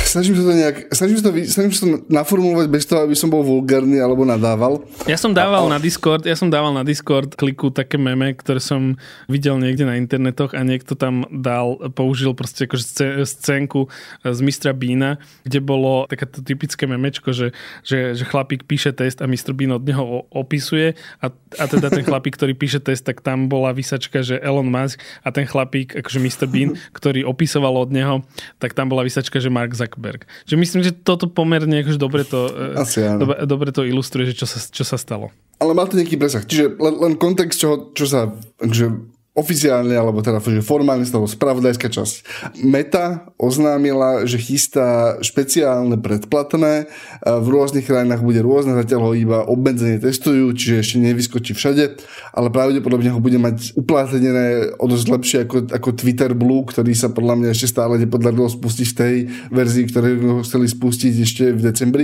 snažím 0.07 0.39
sa 0.39 0.43
to 0.47 0.53
nejak, 0.55 0.77
snažím 0.95 1.17
sa 1.19 1.23
to, 1.27 1.31
snažím 1.45 1.73
sa 1.75 1.81
to 1.83 1.89
naformulovať 2.07 2.67
bez 2.71 2.83
toho, 2.87 3.03
aby 3.03 3.15
som 3.15 3.27
bol 3.27 3.43
vulgárny 3.43 3.99
alebo 3.99 4.23
nadával. 4.23 4.81
Ja 5.05 5.19
som 5.19 5.35
dával 5.35 5.67
a, 5.67 5.75
na 5.75 5.79
Discord, 5.79 6.23
ja 6.23 6.33
som 6.39 6.47
dával 6.47 6.71
na 6.71 6.87
Discord 6.87 7.35
kliku 7.35 7.69
také 7.69 7.99
meme, 7.99 8.31
ktoré 8.33 8.63
som 8.63 8.95
videl 9.27 9.59
niekde 9.59 9.83
na 9.83 9.99
internetoch 9.99 10.55
a 10.55 10.63
niekto 10.63 10.95
tam 10.95 11.27
dal, 11.29 11.75
použil 11.91 12.31
proste 12.33 12.65
akože 12.65 13.27
scénku 13.27 13.91
z 14.23 14.39
Mistra 14.39 14.71
Beana, 14.71 15.19
kde 15.43 15.59
bolo 15.59 16.07
takéto 16.07 16.39
typické 16.39 16.87
memečko, 16.87 17.35
že, 17.35 17.51
že, 17.83 18.15
že 18.15 18.23
chlapík 18.23 18.63
píše 18.63 18.95
test 18.95 19.19
a 19.19 19.27
Mr. 19.27 19.51
Bean 19.51 19.75
od 19.75 19.83
neho 19.83 20.25
opisuje 20.31 20.95
a, 21.19 21.27
a 21.59 21.63
teda 21.67 21.91
ten 21.91 22.07
chlapík, 22.07 22.39
ktorý 22.39 22.55
píše 22.55 22.79
test, 22.79 23.03
tak 23.03 23.19
tam 23.19 23.51
bola 23.51 23.75
vysačka, 23.75 24.23
že 24.23 24.39
Elon 24.39 24.71
Musk 24.71 25.03
a 25.21 25.29
ten 25.35 25.43
chlapík, 25.43 25.99
akože 25.99 26.19
Mr. 26.23 26.47
Bean, 26.47 26.79
ktorý 26.95 27.27
opisoval 27.27 27.75
od 27.75 27.91
neho, 27.91 28.23
tak 28.57 28.71
tam 28.71 28.87
bola 28.87 29.03
vysačka, 29.03 29.37
že 29.37 29.48
že 29.49 29.51
Mark 29.51 29.73
Zuckerberg. 29.73 30.29
Že 30.45 30.55
myslím, 30.61 30.81
že 30.85 30.93
toto 30.93 31.25
pomerne 31.25 31.81
akože 31.81 31.97
dobre 31.97 32.21
to, 32.21 32.53
e, 32.53 32.77
Asi, 32.77 33.01
dobre, 33.01 33.35
dobre 33.49 33.69
to 33.73 33.81
ilustruje, 33.81 34.29
že 34.29 34.45
čo 34.45 34.45
sa, 34.45 34.61
čo 34.61 34.85
sa 34.85 35.01
stalo. 35.01 35.33
Ale 35.57 35.73
má 35.73 35.89
to 35.89 35.97
nejaký 35.97 36.15
presah. 36.15 36.45
Čiže 36.45 36.77
len, 36.77 36.95
len 37.01 37.13
kontext, 37.17 37.57
čo, 37.57 37.91
čo 37.97 38.05
sa 38.05 38.31
že 38.61 38.93
oficiálne, 39.39 39.95
alebo 39.95 40.19
teda 40.19 40.43
že 40.43 40.59
formálne 40.59 41.07
z 41.07 41.15
toho 41.15 41.23
spravodajská 41.23 41.87
časť. 41.87 42.15
Meta 42.59 43.31
oznámila, 43.39 44.27
že 44.27 44.35
chystá 44.35 45.15
špeciálne 45.23 45.95
predplatné, 45.95 46.91
v 47.23 47.47
rôznych 47.47 47.87
krajinách 47.87 48.19
bude 48.19 48.43
rôzne, 48.43 48.75
zatiaľ 48.75 49.01
ho 49.07 49.13
iba 49.15 49.39
obmedzenie 49.47 50.03
testujú, 50.03 50.51
čiže 50.51 50.75
ešte 50.83 50.97
nevyskočí 50.99 51.55
všade, 51.55 52.03
ale 52.35 52.47
pravdepodobne 52.51 53.15
ho 53.15 53.23
bude 53.23 53.39
mať 53.39 53.79
uplatnené 53.79 54.75
o 54.75 54.85
dosť 54.91 55.07
lepšie 55.07 55.37
ako, 55.47 55.71
ako 55.71 55.89
Twitter 55.95 56.35
Blue, 56.35 56.67
ktorý 56.67 56.91
sa 56.91 57.07
podľa 57.07 57.39
mňa 57.39 57.49
ešte 57.55 57.71
stále 57.71 57.95
nepodarilo 57.95 58.51
spustiť 58.51 58.87
v 58.91 58.97
tej 58.99 59.15
verzii, 59.55 59.85
ktoré 59.87 60.19
ho 60.19 60.43
chceli 60.43 60.67
spustiť 60.67 61.13
ešte 61.23 61.43
v 61.55 61.61
decembri. 61.63 62.03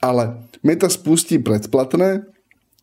Ale 0.00 0.48
Meta 0.64 0.88
spustí 0.88 1.40
predplatné, 1.40 2.24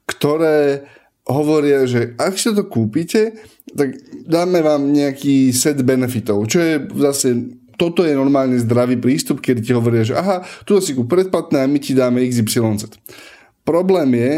ktoré 0.10 0.86
hovoria, 1.28 1.84
že 1.84 2.16
ak 2.16 2.40
si 2.40 2.56
to 2.56 2.64
kúpite, 2.66 3.36
tak 3.76 4.00
dáme 4.24 4.64
vám 4.64 4.90
nejaký 4.90 5.52
set 5.52 5.78
benefitov, 5.84 6.48
čo 6.48 6.64
je 6.64 6.74
zase 7.04 7.60
toto 7.78 8.02
je 8.02 8.18
normálne 8.18 8.58
zdravý 8.58 8.98
prístup, 8.98 9.38
keď 9.38 9.56
ti 9.62 9.72
hovoria, 9.72 10.02
že 10.02 10.18
aha, 10.18 10.42
tu 10.66 10.82
si 10.82 10.98
kúp 10.98 11.06
predplatné 11.14 11.62
a 11.62 11.70
my 11.70 11.78
ti 11.78 11.94
dáme 11.94 12.26
XYZ. 12.26 12.90
Problém 13.62 14.18
je, 14.18 14.34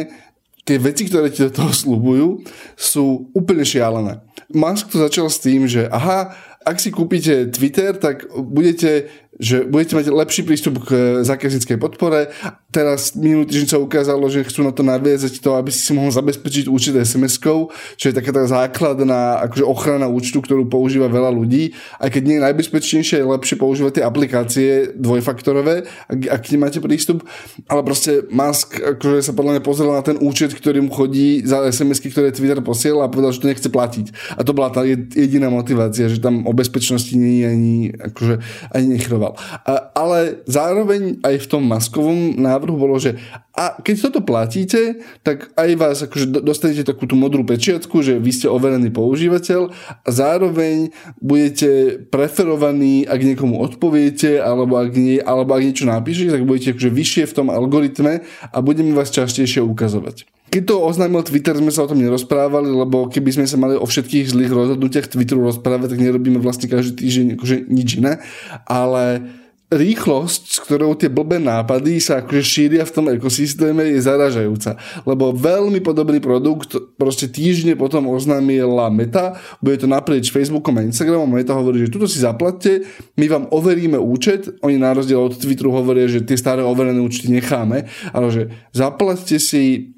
tie 0.68 0.78
veci, 0.78 1.08
ktoré 1.08 1.32
ti 1.32 1.48
do 1.48 1.52
toho 1.56 1.72
slúbujú, 1.72 2.44
sú 2.76 3.32
úplne 3.32 3.64
šialené. 3.64 4.20
Musk 4.52 4.92
to 4.92 5.00
začal 5.00 5.32
s 5.32 5.40
tým, 5.40 5.66
že 5.72 5.88
aha, 5.88 6.36
ak 6.68 6.78
si 6.78 6.92
kúpite 6.92 7.48
Twitter, 7.50 7.96
tak 7.96 8.28
budete 8.28 9.08
že 9.40 9.64
budete 9.64 9.96
mať 9.96 10.12
lepší 10.12 10.44
prístup 10.44 10.84
k 10.84 11.24
zákazníckej 11.24 11.80
podpore. 11.80 12.28
Teraz 12.76 13.16
minulý 13.16 13.48
týždeň 13.48 13.70
sa 13.72 13.80
ukázalo, 13.80 14.28
že 14.28 14.44
chcú 14.44 14.68
na 14.68 14.76
to 14.76 14.84
naviezať 14.84 15.40
to, 15.40 15.56
aby 15.56 15.72
si 15.72 15.80
si 15.80 15.96
mohol 15.96 16.12
zabezpečiť 16.12 16.68
účet 16.68 16.92
SMS-kou, 16.92 17.72
čo 17.96 18.06
je 18.12 18.14
taká 18.14 18.36
tá 18.36 18.44
základná 18.44 19.40
akože 19.48 19.64
ochrana 19.64 20.12
účtu, 20.12 20.44
ktorú 20.44 20.68
používa 20.68 21.08
veľa 21.08 21.32
ľudí. 21.32 21.72
Aj 22.04 22.12
keď 22.12 22.22
nie 22.28 22.36
je 22.38 22.46
najbezpečnejšie, 22.52 23.24
je 23.24 23.32
lepšie 23.32 23.56
používať 23.56 23.92
tie 23.98 24.04
aplikácie 24.04 24.70
dvojfaktorové, 25.00 25.88
ak, 26.12 26.20
ak 26.28 26.42
k 26.44 26.60
máte 26.60 26.84
prístup. 26.84 27.24
Ale 27.72 27.82
proste 27.88 28.28
Musk 28.28 28.76
akože 28.76 29.24
sa 29.24 29.32
podľa 29.32 29.58
mňa 29.58 29.64
pozrel 29.64 29.96
na 29.96 30.04
ten 30.04 30.20
účet, 30.20 30.52
ktorý 30.52 30.84
mu 30.84 30.92
chodí 30.92 31.48
za 31.48 31.64
SMS-ky, 31.64 32.12
ktoré 32.12 32.36
Twitter 32.36 32.60
posiela 32.60 33.08
a 33.08 33.12
povedal, 33.12 33.32
že 33.32 33.40
to 33.40 33.48
nechce 33.48 33.70
platiť. 33.72 34.36
A 34.36 34.44
to 34.44 34.52
bola 34.52 34.68
tá 34.68 34.84
jediná 34.84 35.48
motivácia, 35.48 36.12
že 36.12 36.20
tam 36.20 36.44
o 36.44 36.52
bezpečnosti 36.52 37.16
nie 37.16 37.40
je 37.40 37.46
ani, 37.48 37.76
akože, 37.96 38.36
ani 38.76 38.88
nechroval 39.00 39.29
povedal. 39.30 39.92
Ale 39.94 40.42
zároveň 40.46 41.22
aj 41.22 41.36
v 41.46 41.50
tom 41.50 41.64
maskovom 41.66 42.38
návrhu 42.38 42.76
bolo, 42.78 42.98
že 42.98 43.18
a 43.60 43.76
keď 43.76 43.96
toto 44.08 44.24
platíte, 44.24 45.04
tak 45.20 45.52
aj 45.60 45.70
vás 45.76 45.98
akože 46.08 46.32
dostanete 46.40 46.88
takú 46.88 47.04
tú 47.04 47.20
modrú 47.20 47.44
pečiatku, 47.44 48.00
že 48.00 48.16
vy 48.16 48.32
ste 48.32 48.48
overený 48.48 48.88
používateľ 48.96 49.76
a 49.76 50.10
zároveň 50.10 50.96
budete 51.20 52.00
preferovaní, 52.08 53.04
ak 53.04 53.20
niekomu 53.20 53.60
odpoviete, 53.60 54.40
alebo 54.40 54.80
ak, 54.80 54.96
nie, 54.96 55.20
alebo 55.20 55.60
ak 55.60 55.66
niečo 55.68 55.92
napíšete, 55.92 56.40
tak 56.40 56.48
budete 56.48 56.72
akože 56.72 56.88
vyššie 56.88 57.24
v 57.28 57.36
tom 57.36 57.48
algoritme 57.52 58.24
a 58.48 58.58
budeme 58.64 58.96
vás 58.96 59.12
častejšie 59.12 59.60
ukazovať. 59.60 60.39
Keď 60.50 60.64
to 60.66 60.82
oznámil 60.82 61.22
Twitter, 61.22 61.54
sme 61.54 61.70
sa 61.70 61.86
o 61.86 61.90
tom 61.90 62.02
nerozprávali, 62.02 62.74
lebo 62.74 63.06
keby 63.06 63.38
sme 63.38 63.46
sa 63.46 63.58
mali 63.62 63.78
o 63.78 63.86
všetkých 63.86 64.34
zlých 64.34 64.50
rozhodnutiach 64.50 65.14
Twitteru 65.14 65.46
rozprávať, 65.46 65.94
tak 65.94 66.02
nerobíme 66.02 66.42
vlastne 66.42 66.66
každý 66.66 66.98
týždeň 66.98 67.26
akože 67.38 67.56
nič 67.70 68.02
iné. 68.02 68.18
Ale 68.66 69.30
rýchlosť, 69.70 70.42
s 70.50 70.58
ktorou 70.66 70.98
tie 70.98 71.14
blbé 71.14 71.38
nápady 71.38 72.02
sa 72.02 72.26
akože 72.26 72.42
šíria 72.42 72.84
v 72.90 72.94
tom 72.94 73.06
ekosystéme 73.14 73.86
je 73.94 74.02
zaražajúca. 74.02 74.82
Lebo 75.06 75.30
veľmi 75.30 75.78
podobný 75.86 76.18
produkt 76.18 76.74
proste 76.98 77.30
týždne 77.30 77.78
potom 77.78 78.10
oznámila 78.10 78.90
Meta, 78.90 79.38
bude 79.62 79.78
to 79.78 79.86
naprieč 79.86 80.34
Facebookom 80.34 80.82
a 80.82 80.86
Instagramom, 80.90 81.30
Meta 81.30 81.54
hovorí, 81.54 81.86
že 81.86 81.94
tuto 81.94 82.10
si 82.10 82.18
zaplatte, 82.18 82.82
my 83.14 83.26
vám 83.30 83.46
overíme 83.54 84.02
účet, 84.02 84.50
oni 84.66 84.82
na 84.82 84.90
rozdiel 84.98 85.22
od 85.22 85.38
Twitteru 85.38 85.70
hovoria, 85.70 86.10
že 86.10 86.26
tie 86.26 86.34
staré 86.34 86.66
overené 86.66 86.98
účty 86.98 87.30
necháme, 87.30 87.86
ale 88.10 88.28
že 88.34 88.50
zaplatte 88.74 89.38
si 89.38 89.94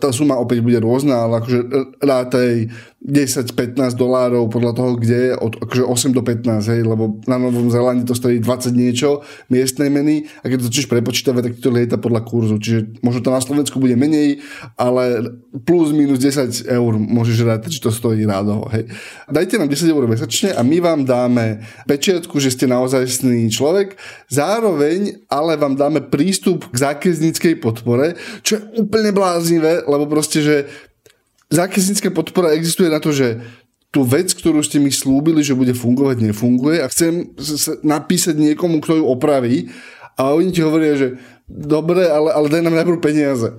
tá 0.00 0.08
suma 0.10 0.40
opäť 0.40 0.64
bude 0.64 0.80
rôzna, 0.80 1.28
ale 1.28 1.44
akože 1.44 1.60
rátaj 2.00 2.72
10-15 3.00 3.96
dolárov 3.96 4.52
podľa 4.52 4.76
toho, 4.76 4.90
kde 5.00 5.16
je, 5.16 5.32
od 5.32 5.56
akože 5.56 6.12
8 6.12 6.12
do 6.12 6.20
15, 6.20 6.68
hej, 6.68 6.84
lebo 6.84 7.16
na 7.24 7.40
Novom 7.40 7.72
Zelande 7.72 8.04
to 8.04 8.12
stojí 8.12 8.44
20 8.44 8.76
niečo 8.76 9.24
miestnej 9.48 9.88
meny 9.88 10.28
a 10.44 10.52
keď 10.52 10.60
to 10.60 10.68
začneš 10.68 10.92
prepočítavať, 10.92 11.42
tak 11.48 11.54
to 11.64 11.72
lieta 11.72 11.96
podľa 11.96 12.20
kurzu. 12.28 12.60
Čiže 12.60 13.00
možno 13.00 13.24
to 13.24 13.32
na 13.32 13.40
Slovensku 13.40 13.80
bude 13.80 13.96
menej, 13.96 14.44
ale 14.76 15.32
plus 15.64 15.96
minus 15.96 16.20
10 16.20 16.68
eur 16.68 16.92
môžeš 17.00 17.40
rátať, 17.40 17.80
či 17.80 17.80
to 17.80 17.88
stojí 17.88 18.28
rádovo. 18.28 18.68
Hej. 18.68 18.92
Dajte 19.32 19.56
nám 19.56 19.72
10 19.72 19.88
eur 19.88 20.04
mesačne 20.04 20.52
a 20.52 20.60
my 20.60 20.76
vám 20.84 21.00
dáme 21.08 21.64
pečiatku, 21.88 22.36
že 22.36 22.52
ste 22.52 22.68
naozajstný 22.68 23.48
človek, 23.48 23.96
zároveň 24.28 25.24
ale 25.32 25.56
vám 25.56 25.72
dáme 25.72 26.04
prístup 26.04 26.68
k 26.68 26.76
zákazníckej 26.76 27.64
podpore, 27.64 28.20
čo 28.44 28.60
je 28.60 28.84
úplne 28.84 29.08
bláznivé, 29.16 29.88
lebo 29.88 30.04
proste, 30.04 30.44
že 30.44 30.56
zákaznícka 31.50 32.14
podpora 32.14 32.54
existuje 32.54 32.88
na 32.88 33.02
to, 33.02 33.10
že 33.10 33.42
tú 33.90 34.06
vec, 34.06 34.30
ktorú 34.30 34.62
ste 34.62 34.78
mi 34.78 34.94
slúbili, 34.94 35.42
že 35.42 35.58
bude 35.58 35.74
fungovať, 35.74 36.22
nefunguje 36.22 36.78
a 36.78 36.86
chcem 36.86 37.34
napísať 37.82 38.38
niekomu, 38.38 38.78
kto 38.78 39.02
ju 39.02 39.04
opraví 39.04 39.74
a 40.14 40.30
oni 40.30 40.54
ti 40.54 40.62
hovoria, 40.62 40.94
že 40.94 41.08
dobre, 41.50 42.06
ale, 42.06 42.30
ale 42.30 42.46
daj 42.46 42.62
nám 42.62 42.78
najprv 42.78 43.02
peniaze. 43.02 43.50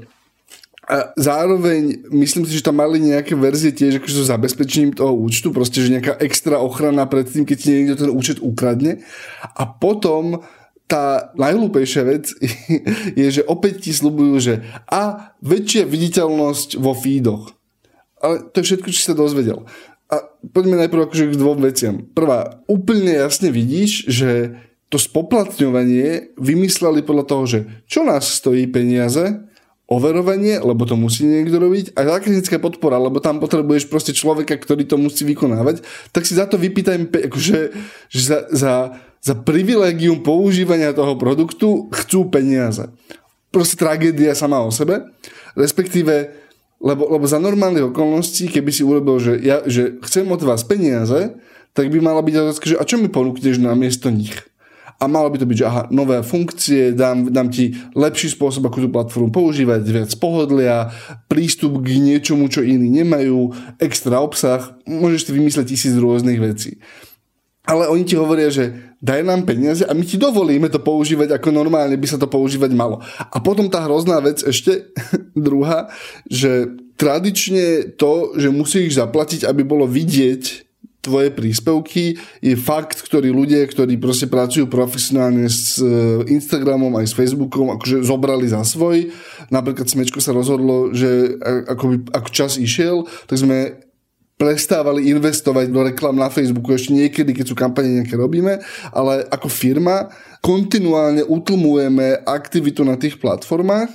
A 0.91 1.13
zároveň 1.15 2.03
myslím 2.11 2.43
si, 2.47 2.57
že 2.57 2.65
tam 2.65 2.79
mali 2.79 2.99
nejaké 2.99 3.35
verzie 3.37 3.71
tiež 3.71 4.01
akože 4.01 4.17
so 4.17 4.25
zabezpečením 4.27 4.91
toho 4.95 5.13
účtu, 5.13 5.53
proste, 5.53 5.83
že 5.83 5.93
nejaká 5.93 6.19
extra 6.19 6.59
ochrana 6.59 7.07
pred 7.07 7.27
tým, 7.27 7.47
keď 7.47 7.57
ti 7.59 7.69
niekto 7.71 7.95
ten 8.07 8.11
účet 8.11 8.43
ukradne. 8.43 8.99
A 9.55 9.63
potom 9.67 10.43
tá 10.91 11.31
najhlúpejšia 11.39 12.03
vec 12.03 12.35
je, 13.19 13.27
že 13.29 13.41
opäť 13.47 13.87
ti 13.87 13.91
slúbujú, 13.95 14.35
že 14.39 14.53
a 14.91 15.35
väčšia 15.39 15.87
viditeľnosť 15.87 16.75
vo 16.79 16.91
feedoch 16.91 17.60
ale 18.21 18.45
to 18.53 18.61
je 18.61 18.67
všetko, 18.71 18.87
čo 18.93 18.99
si 19.01 19.09
sa 19.09 19.17
dozvedel. 19.17 19.65
A 20.11 20.21
poďme 20.53 20.77
najprv 20.77 21.07
akože 21.07 21.33
k 21.33 21.39
dvom 21.39 21.59
veciam. 21.63 21.95
Prvá, 22.13 22.61
úplne 22.69 23.15
jasne 23.15 23.49
vidíš, 23.49 24.05
že 24.11 24.59
to 24.91 24.99
spoplatňovanie 24.99 26.35
vymysleli 26.35 26.99
podľa 27.01 27.25
toho, 27.25 27.43
že 27.47 27.59
čo 27.87 28.03
nás 28.03 28.27
stojí 28.27 28.67
peniaze, 28.67 29.39
overovanie, 29.91 30.55
lebo 30.63 30.87
to 30.87 30.95
musí 30.95 31.27
niekto 31.27 31.59
robiť, 31.59 31.95
a 31.99 32.07
zákaznícka 32.07 32.63
podpora, 32.63 32.95
lebo 32.95 33.19
tam 33.19 33.43
potrebuješ 33.43 33.91
proste 33.91 34.15
človeka, 34.15 34.55
ktorý 34.55 34.87
to 34.87 34.95
musí 34.95 35.27
vykonávať, 35.27 35.83
tak 36.15 36.23
si 36.23 36.39
za 36.39 36.47
to 36.47 36.55
vypýtaj, 36.55 37.11
akože, 37.27 37.59
že 38.07 38.21
za, 38.23 38.39
za, 38.55 38.73
za 39.19 39.33
privilegium 39.35 40.23
používania 40.23 40.95
toho 40.95 41.19
produktu 41.19 41.91
chcú 41.91 42.31
peniaze. 42.31 42.87
Proste 43.51 43.75
tragédia 43.75 44.31
sama 44.31 44.63
o 44.63 44.71
sebe, 44.71 45.11
respektíve 45.59 46.40
lebo, 46.81 47.05
lebo 47.07 47.25
za 47.29 47.37
normálnych 47.37 47.93
okolností, 47.93 48.49
keby 48.49 48.71
si 48.73 48.81
urobil, 48.81 49.21
že, 49.21 49.37
ja, 49.37 49.61
že 49.63 50.01
chcem 50.01 50.25
od 50.25 50.41
vás 50.41 50.65
peniaze, 50.65 51.37
tak 51.77 51.87
by 51.93 52.01
mala 52.01 52.25
byť 52.25 52.35
otázka, 52.35 52.65
že 52.67 52.79
a 52.81 52.83
čo 52.83 52.97
mi 52.97 53.07
ponúkneš 53.07 53.61
na 53.61 53.77
miesto 53.77 54.09
nich? 54.09 54.33
A 55.01 55.09
malo 55.09 55.33
by 55.33 55.41
to 55.41 55.49
byť, 55.49 55.57
že 55.57 55.65
aha, 55.65 55.83
nové 55.89 56.21
funkcie, 56.21 56.93
dám, 56.93 57.33
dám 57.33 57.49
ti 57.49 57.73
lepší 57.97 58.37
spôsob, 58.37 58.69
ako 58.69 58.85
tú 58.85 58.89
platformu 58.93 59.33
používať, 59.33 59.81
viac 59.81 60.11
pohodlia, 60.21 60.93
prístup 61.25 61.81
k 61.81 61.97
niečomu, 61.97 62.45
čo 62.53 62.61
iní 62.61 63.01
nemajú, 63.01 63.49
extra 63.81 64.21
obsah, 64.21 64.77
môžeš 64.85 65.25
si 65.25 65.31
vymysleť 65.33 65.73
tisíc 65.73 65.97
rôznych 65.97 66.37
vecí 66.37 66.77
ale 67.61 67.85
oni 67.87 68.03
ti 68.05 68.17
hovoria, 68.17 68.49
že 68.49 68.73
daj 69.01 69.21
nám 69.21 69.45
peniaze 69.45 69.85
a 69.85 69.93
my 69.93 70.01
ti 70.01 70.17
dovolíme 70.17 70.69
to 70.69 70.81
používať 70.81 71.37
ako 71.37 71.53
normálne 71.53 71.93
by 71.97 72.07
sa 72.09 72.17
to 72.17 72.25
používať 72.25 72.73
malo. 72.73 73.01
A 73.29 73.37
potom 73.37 73.69
tá 73.69 73.85
hrozná 73.85 74.17
vec 74.21 74.41
ešte 74.41 74.89
druhá, 75.37 75.89
že 76.25 76.73
tradične 76.97 77.97
to, 77.97 78.37
že 78.37 78.53
musíš 78.53 78.97
zaplatiť, 78.97 79.45
aby 79.45 79.61
bolo 79.65 79.89
vidieť 79.89 80.69
tvoje 81.01 81.33
príspevky, 81.33 82.21
je 82.45 82.53
fakt, 82.53 83.01
ktorý 83.01 83.33
ľudia, 83.33 83.65
ktorí 83.65 83.97
proste 83.97 84.29
pracujú 84.29 84.69
profesionálne 84.69 85.49
s 85.49 85.81
e, 85.81 85.89
Instagramom 86.29 86.93
aj 87.01 87.09
s 87.09 87.17
Facebookom, 87.17 87.73
akože 87.73 88.05
zobrali 88.05 88.45
za 88.45 88.61
svoj. 88.61 89.09
Napríklad 89.49 89.89
Smečko 89.89 90.21
sa 90.21 90.29
rozhodlo, 90.29 90.93
že 90.93 91.41
ako, 91.41 91.83
by, 91.89 91.95
ako 92.21 92.29
čas 92.29 92.61
išiel, 92.61 93.09
tak 93.25 93.41
sme 93.41 93.81
prestávali 94.41 95.13
investovať 95.13 95.69
do 95.69 95.85
reklam 95.85 96.17
na 96.17 96.25
Facebooku 96.33 96.73
ešte 96.73 96.97
niekedy, 96.97 97.29
keď 97.29 97.45
sú 97.45 97.53
kampane 97.53 98.01
nejaké 98.01 98.17
robíme, 98.17 98.57
ale 98.89 99.21
ako 99.29 99.45
firma 99.45 100.09
kontinuálne 100.41 101.21
utlmujeme 101.29 102.25
aktivitu 102.25 102.81
na 102.81 102.97
tých 102.97 103.21
platformách, 103.21 103.93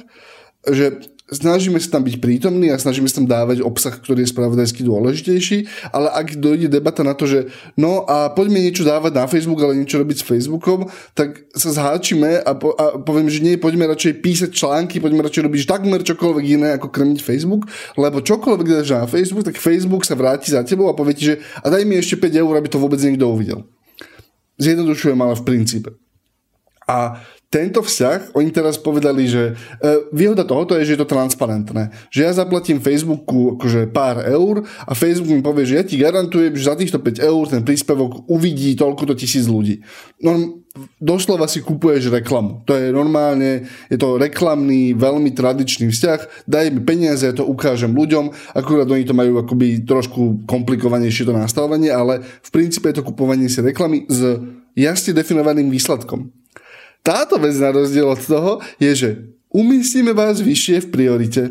že 0.71 1.03
snažíme 1.27 1.83
sa 1.83 1.99
tam 1.99 2.07
byť 2.07 2.23
prítomní 2.23 2.71
a 2.71 2.79
snažíme 2.79 3.11
sa 3.11 3.19
tam 3.19 3.27
dávať 3.27 3.59
obsah, 3.63 3.91
ktorý 3.91 4.23
je 4.23 4.31
spravodajsky 4.31 4.87
dôležitejší, 4.87 5.91
ale 5.91 6.11
ak 6.15 6.39
dojde 6.39 6.71
debata 6.71 7.03
na 7.03 7.19
to, 7.19 7.27
že 7.27 7.51
no 7.75 8.07
a 8.07 8.31
poďme 8.31 8.63
niečo 8.63 8.87
dávať 8.87 9.13
na 9.15 9.27
Facebook, 9.27 9.59
ale 9.59 9.75
niečo 9.75 9.99
robiť 9.99 10.23
s 10.23 10.27
Facebookom, 10.27 10.87
tak 11.19 11.51
sa 11.51 11.75
zháčime 11.75 12.39
a, 12.39 12.55
po, 12.55 12.79
a 12.79 13.03
poviem, 13.03 13.27
že 13.27 13.43
nie, 13.43 13.59
poďme 13.59 13.91
radšej 13.91 14.23
písať 14.23 14.51
články, 14.55 15.03
poďme 15.03 15.27
radšej 15.27 15.47
robiť 15.51 15.61
takmer 15.67 16.01
čokoľvek 16.07 16.45
iné, 16.47 16.69
ako 16.79 16.95
krmiť 16.95 17.19
Facebook, 17.27 17.67
lebo 17.99 18.23
čokoľvek 18.23 18.67
dáš 18.71 18.95
na 18.95 19.11
Facebook, 19.11 19.43
tak 19.43 19.59
Facebook 19.59 20.07
sa 20.07 20.15
vráti 20.15 20.55
za 20.55 20.63
tebou 20.63 20.87
a 20.87 20.95
povie 20.95 21.19
ti, 21.19 21.25
že 21.35 21.43
a 21.59 21.67
daj 21.67 21.83
mi 21.83 21.99
ešte 21.99 22.23
5 22.23 22.39
eur, 22.39 22.55
aby 22.55 22.71
to 22.71 22.79
vôbec 22.79 23.03
niekto 23.03 23.27
uvidel. 23.27 23.67
Zjednodušujem 24.57 25.19
ale 25.21 25.35
v 25.37 25.45
princípe. 25.45 25.91
A 26.87 27.19
tento 27.47 27.83
vzťah, 27.83 28.35
oni 28.35 28.51
teraz 28.55 28.79
povedali, 28.79 29.27
že 29.27 29.55
e, 29.55 29.93
výhoda 30.11 30.47
tohoto 30.47 30.75
je, 30.79 30.87
že 30.87 30.95
je 30.95 31.01
to 31.03 31.09
transparentné. 31.15 31.95
Že 32.11 32.21
ja 32.23 32.33
zaplatím 32.35 32.83
Facebooku 32.83 33.59
akože 33.59 33.91
pár 33.91 34.23
eur 34.23 34.67
a 34.87 34.93
Facebook 34.95 35.35
mi 35.35 35.43
povie, 35.43 35.67
že 35.67 35.79
ja 35.79 35.85
ti 35.87 35.99
garantujem, 35.99 36.55
že 36.55 36.67
za 36.67 36.79
týchto 36.79 36.99
5 37.03 37.23
eur 37.23 37.43
ten 37.47 37.63
príspevok 37.63 38.27
uvidí 38.31 38.75
toľko 38.79 39.03
to 39.09 39.15
tisíc 39.19 39.51
ľudí. 39.51 39.83
No, 40.23 40.63
doslova 40.99 41.51
si 41.51 41.63
kupuješ 41.63 42.11
reklamu. 42.11 42.67
To 42.67 42.75
je 42.75 42.95
normálne, 42.95 43.67
je 43.91 43.99
to 43.99 44.19
reklamný, 44.19 44.95
veľmi 44.95 45.35
tradičný 45.35 45.91
vzťah. 45.91 46.47
Daj 46.51 46.71
mi 46.71 46.83
peniaze, 46.83 47.27
ja 47.27 47.35
to 47.35 47.47
ukážem 47.47 47.95
ľuďom. 47.95 48.55
Akurát 48.59 48.87
oni 48.87 49.07
to 49.07 49.15
majú 49.15 49.43
akoby 49.43 49.83
trošku 49.83 50.47
komplikovanejšie 50.51 51.27
to 51.27 51.35
nastavovanie, 51.35 51.91
ale 51.91 52.23
v 52.23 52.51
princípe 52.51 52.91
je 52.91 53.01
to 53.01 53.07
kupovanie 53.07 53.51
si 53.51 53.59
reklamy 53.63 54.07
s 54.07 54.39
jasne 54.77 55.17
definovaným 55.17 55.73
výsledkom. 55.73 56.46
Táto 57.07 57.39
vec 57.39 57.55
na 57.55 57.71
rozdiel 57.71 58.03
od 58.03 58.19
toho 58.19 58.59
je, 58.83 58.91
že 58.91 59.09
umiestnime 59.55 60.11
vás 60.11 60.43
vyššie 60.43 60.83
v 60.83 60.89
priorite. 60.91 61.43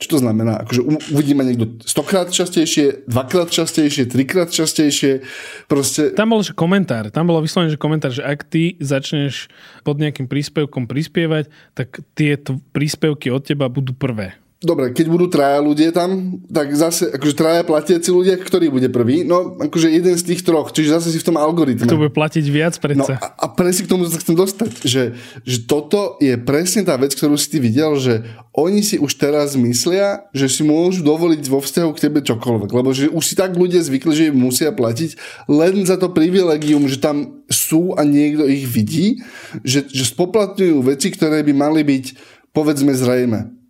Čo 0.00 0.18
to 0.18 0.24
znamená? 0.24 0.66
Akože 0.66 0.82
uvidíme 1.14 1.46
niekto 1.46 1.78
stokrát 1.86 2.26
častejšie, 2.26 3.06
dvakrát 3.06 3.54
častejšie, 3.54 4.10
trikrát 4.10 4.50
častejšie. 4.50 5.22
Proste... 5.70 6.10
Tam 6.16 6.34
bol 6.34 6.42
že 6.42 6.56
komentár. 6.56 7.12
Tam 7.14 7.30
bolo 7.30 7.38
vyslovené, 7.38 7.70
že 7.70 7.78
komentár, 7.78 8.10
že 8.10 8.26
ak 8.26 8.42
ty 8.42 8.74
začneš 8.82 9.46
pod 9.86 10.02
nejakým 10.02 10.26
príspevkom 10.26 10.90
prispievať, 10.90 11.46
tak 11.78 12.02
tieto 12.18 12.58
príspevky 12.74 13.30
od 13.30 13.46
teba 13.46 13.70
budú 13.70 13.94
prvé. 13.94 14.41
Dobre, 14.62 14.94
keď 14.94 15.06
budú 15.10 15.26
traja 15.26 15.58
ľudia 15.58 15.90
tam, 15.90 16.38
tak 16.46 16.70
zase, 16.78 17.10
akože 17.10 17.34
traja 17.34 17.62
platiaci 17.66 18.14
ľudia, 18.14 18.38
ktorý 18.38 18.70
bude 18.70 18.86
prvý? 18.94 19.26
No, 19.26 19.58
akože 19.58 19.90
jeden 19.90 20.14
z 20.14 20.22
tých 20.22 20.46
troch, 20.46 20.70
čiže 20.70 20.94
zase 20.94 21.10
si 21.10 21.18
v 21.18 21.26
tom 21.26 21.36
algoritme. 21.36 21.82
Kto 21.82 21.98
bude 21.98 22.14
platiť 22.14 22.44
viac 22.46 22.78
predsa. 22.78 23.18
No, 23.18 23.26
a, 23.26 23.26
a 23.42 23.46
presne 23.50 23.84
k 23.86 23.90
tomu 23.90 24.06
sa 24.06 24.22
chcem 24.22 24.38
dostať, 24.38 24.70
že, 24.86 25.18
že 25.42 25.58
toto 25.66 26.14
je 26.22 26.38
presne 26.38 26.86
tá 26.86 26.94
vec, 26.94 27.10
ktorú 27.10 27.34
si 27.34 27.50
ty 27.50 27.58
videl, 27.58 27.98
že 27.98 28.22
oni 28.54 28.86
si 28.86 29.02
už 29.02 29.18
teraz 29.18 29.58
myslia, 29.58 30.30
že 30.30 30.46
si 30.46 30.62
môžu 30.62 31.02
dovoliť 31.02 31.42
vo 31.50 31.58
vzťahu 31.58 31.90
k 31.98 32.02
tebe 32.06 32.20
čokoľvek, 32.22 32.70
lebo 32.70 32.94
že 32.94 33.10
už 33.10 33.24
si 33.24 33.34
tak 33.34 33.58
ľudia 33.58 33.82
zvykli, 33.82 34.12
že 34.14 34.28
im 34.30 34.38
musia 34.38 34.70
platiť 34.70 35.18
len 35.50 35.82
za 35.82 35.98
to 35.98 36.14
privilegium, 36.14 36.86
že 36.86 37.02
tam 37.02 37.42
sú 37.50 37.98
a 37.98 38.06
niekto 38.06 38.46
ich 38.46 38.68
vidí, 38.70 39.24
že, 39.66 39.90
že 39.90 40.06
spoplatňujú 40.06 40.78
veci, 40.86 41.10
ktoré 41.10 41.42
by 41.42 41.52
mali 41.56 41.82
byť 41.82 42.04
povedzme 42.52 42.92
zrejme. 42.92 43.61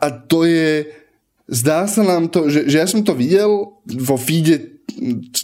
A 0.00 0.06
to 0.10 0.48
je, 0.48 0.88
zdá 1.48 1.84
sa 1.86 2.02
nám 2.02 2.28
to, 2.32 2.48
že, 2.48 2.66
že 2.66 2.76
ja 2.80 2.86
som 2.88 3.04
to 3.04 3.12
videl 3.12 3.80
vo 3.84 4.16
feede 4.16 4.80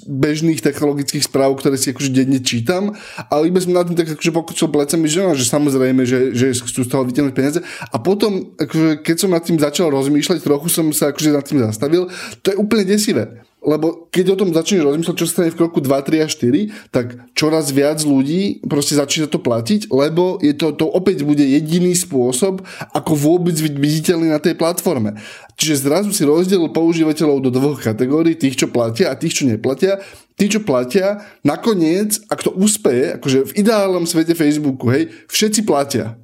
bežných 0.07 0.59
technologických 0.59 1.23
správ, 1.31 1.55
ktoré 1.55 1.79
si 1.79 1.95
akože 1.95 2.11
denne 2.11 2.43
čítam, 2.43 2.99
ale 3.31 3.49
iba 3.49 3.63
som 3.63 3.71
na 3.71 3.87
tým 3.87 3.95
tak 3.95 4.19
akože 4.19 4.35
pokočil 4.35 4.69
plecami, 4.75 5.07
že, 5.07 5.23
že 5.39 5.47
samozrejme, 5.47 6.03
že, 6.03 6.35
že 6.35 6.57
chcú 6.59 6.83
z 6.83 6.91
toho 6.91 7.07
vytiahnuť 7.07 7.35
peniaze. 7.35 7.61
A 7.95 7.97
potom, 8.03 8.57
akože, 8.59 9.07
keď 9.07 9.17
som 9.17 9.31
nad 9.31 9.43
tým 9.47 9.59
začal 9.59 9.95
rozmýšľať, 9.95 10.43
trochu 10.43 10.69
som 10.69 10.91
sa 10.91 11.15
akože 11.15 11.31
nad 11.31 11.47
tým 11.47 11.63
zastavil, 11.63 12.11
to 12.43 12.53
je 12.53 12.57
úplne 12.59 12.83
desivé 12.83 13.46
lebo 13.67 14.07
keď 14.15 14.33
o 14.33 14.41
tom 14.41 14.55
začneš 14.55 14.87
rozmýšľať, 14.87 15.17
čo 15.19 15.27
sa 15.27 15.33
stane 15.43 15.51
v 15.51 15.59
kroku 15.59 15.83
2, 15.83 15.91
3 15.91 16.23
a 16.23 16.27
4, 16.31 16.95
tak 16.95 17.07
čoraz 17.35 17.75
viac 17.75 17.99
ľudí 18.07 18.63
proste 18.63 18.95
začína 18.95 19.27
to 19.27 19.43
platiť, 19.43 19.91
lebo 19.91 20.39
je 20.39 20.55
to, 20.55 20.71
to 20.71 20.87
opäť 20.87 21.27
bude 21.27 21.43
jediný 21.43 21.91
spôsob, 21.99 22.63
ako 22.95 23.13
vôbec 23.19 23.59
byť 23.59 23.75
viditeľný 23.75 24.31
na 24.31 24.39
tej 24.39 24.55
platforme. 24.55 25.19
Čiže 25.59 25.91
zrazu 25.91 26.15
si 26.15 26.23
rozdelil 26.23 26.71
používateľov 26.71 27.43
do 27.43 27.51
dvoch 27.51 27.83
kategórií, 27.83 28.39
tých, 28.39 28.55
čo 28.55 28.71
platia 28.71 29.11
a 29.11 29.19
tých, 29.19 29.43
čo 29.43 29.51
neplatia. 29.51 29.99
Tí, 30.37 30.53
čo 30.53 30.61
platia, 30.61 31.25
nakoniec, 31.41 32.21
ak 32.29 32.45
to 32.45 32.53
úspeje, 32.53 33.17
akože 33.17 33.51
v 33.51 33.53
ideálnom 33.57 34.05
svete 34.05 34.37
Facebooku, 34.37 34.93
hej, 34.93 35.09
všetci 35.33 35.65
platia. 35.65 36.21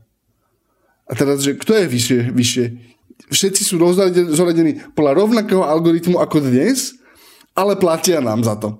A 1.08 1.16
teraz, 1.16 1.40
že 1.40 1.56
kto 1.56 1.80
je 1.80 1.84
vyššie? 1.88 2.20
vyššie? 2.28 2.66
Všetci 3.32 3.62
sú 3.64 3.80
zoradení 4.36 4.84
podľa 4.92 5.12
rovnakého 5.24 5.64
algoritmu 5.64 6.20
ako 6.20 6.44
dnes, 6.44 7.01
ale 7.56 7.76
platia 7.76 8.20
nám 8.20 8.44
za 8.44 8.56
to. 8.56 8.78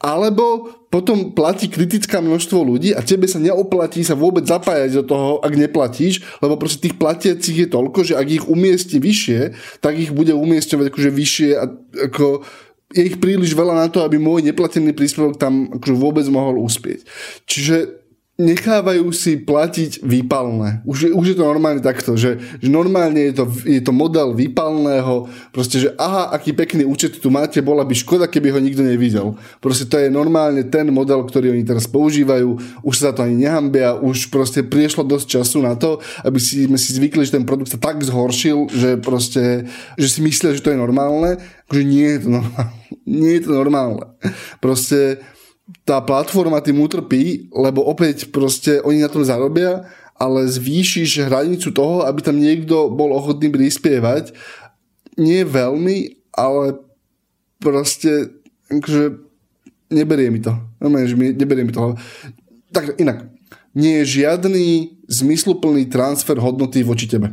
Alebo 0.00 0.70
potom 0.88 1.36
platí 1.36 1.68
kritická 1.68 2.24
množstvo 2.24 2.64
ľudí 2.64 2.96
a 2.96 3.04
tebe 3.04 3.28
sa 3.28 3.36
neoplatí 3.36 4.00
sa 4.00 4.16
vôbec 4.16 4.46
zapájať 4.48 5.02
do 5.02 5.04
toho, 5.04 5.28
ak 5.44 5.52
neplatíš, 5.52 6.24
lebo 6.40 6.56
proste 6.56 6.88
tých 6.88 6.96
platiacich 6.96 7.66
je 7.66 7.68
toľko, 7.68 8.00
že 8.08 8.14
ak 8.16 8.28
ich 8.30 8.44
umiestni 8.48 8.96
vyššie, 8.96 9.40
tak 9.84 10.00
ich 10.00 10.14
bude 10.14 10.32
umiestňovať 10.32 10.86
akože 10.88 11.10
vyššie 11.12 11.50
a 11.60 11.64
ako 12.08 12.46
je 12.88 13.02
ich 13.04 13.20
príliš 13.20 13.52
veľa 13.52 13.76
na 13.76 13.86
to, 13.92 14.00
aby 14.00 14.16
môj 14.16 14.40
neplatený 14.48 14.96
príspevok 14.96 15.36
tam 15.36 15.68
akože 15.76 15.92
vôbec 15.92 16.24
mohol 16.32 16.64
uspieť. 16.64 17.04
Čiže 17.44 17.97
nechávajú 18.38 19.10
si 19.10 19.34
platiť 19.34 20.06
výpalné. 20.06 20.86
Už, 20.86 21.10
už 21.10 21.34
je 21.34 21.36
to 21.36 21.42
normálne 21.42 21.82
takto, 21.82 22.14
že, 22.14 22.38
že 22.62 22.70
normálne 22.70 23.18
je 23.18 23.34
to, 23.34 23.44
je 23.66 23.82
to 23.82 23.90
model 23.90 24.30
výpalného, 24.30 25.26
proste, 25.50 25.82
že 25.82 25.90
aha, 25.98 26.30
aký 26.30 26.54
pekný 26.54 26.86
účet 26.86 27.18
tu 27.18 27.34
máte, 27.34 27.58
bola 27.58 27.82
by 27.82 27.98
škoda, 27.98 28.30
keby 28.30 28.54
ho 28.54 28.62
nikto 28.62 28.86
nevidel. 28.86 29.34
Proste 29.58 29.90
to 29.90 29.98
je 29.98 30.06
normálne 30.06 30.62
ten 30.70 30.86
model, 30.86 31.26
ktorý 31.26 31.50
oni 31.50 31.66
teraz 31.66 31.90
používajú, 31.90 32.78
už 32.86 32.94
sa 32.94 33.10
to 33.10 33.26
ani 33.26 33.42
nehambia, 33.42 33.98
už 33.98 34.30
proste 34.30 34.62
priešlo 34.62 35.02
dosť 35.02 35.42
času 35.42 35.58
na 35.58 35.74
to, 35.74 35.98
aby 36.22 36.38
si, 36.38 36.70
sme 36.70 36.78
si 36.78 36.94
zvykli, 36.94 37.26
že 37.26 37.34
ten 37.34 37.42
produkt 37.42 37.74
sa 37.74 37.82
tak 37.82 38.06
zhoršil, 38.06 38.70
že 38.70 39.02
proste, 39.02 39.66
že 39.98 40.06
si 40.06 40.22
myslia, 40.22 40.54
že 40.54 40.62
to 40.62 40.70
je 40.70 40.78
normálne, 40.78 41.42
že 41.74 41.82
nie 41.82 42.06
je 42.06 42.20
to 42.22 42.30
normálne. 42.38 42.76
Nie 43.08 43.40
je 43.40 43.48
to 43.48 43.56
normálne. 43.56 44.04
Proste 44.60 45.24
tá 45.84 46.00
platforma 46.00 46.60
tým 46.64 46.80
utrpí, 46.80 47.52
lebo 47.52 47.84
opäť 47.84 48.32
proste 48.32 48.80
oni 48.80 49.04
na 49.04 49.12
tom 49.12 49.24
zarobia, 49.24 49.84
ale 50.16 50.48
zvýšiš 50.48 51.28
hranicu 51.28 51.70
toho, 51.70 52.02
aby 52.08 52.24
tam 52.24 52.40
niekto 52.40 52.90
bol 52.90 53.14
ochotný 53.14 53.52
prispievať. 53.52 54.32
Nie 55.20 55.44
veľmi, 55.44 56.28
ale 56.34 56.80
proste 57.60 58.32
akože 58.70 59.18
neberie 59.92 60.30
mi 60.32 60.40
to. 60.40 60.52
Neberie 60.80 61.64
mi 61.64 61.72
to. 61.72 61.94
Tak 62.72 62.98
inak, 63.00 63.28
nie 63.76 64.02
je 64.02 64.24
žiadny 64.24 64.98
zmysluplný 65.08 65.88
transfer 65.88 66.36
hodnoty 66.36 66.84
voči 66.84 67.08
tebe. 67.08 67.32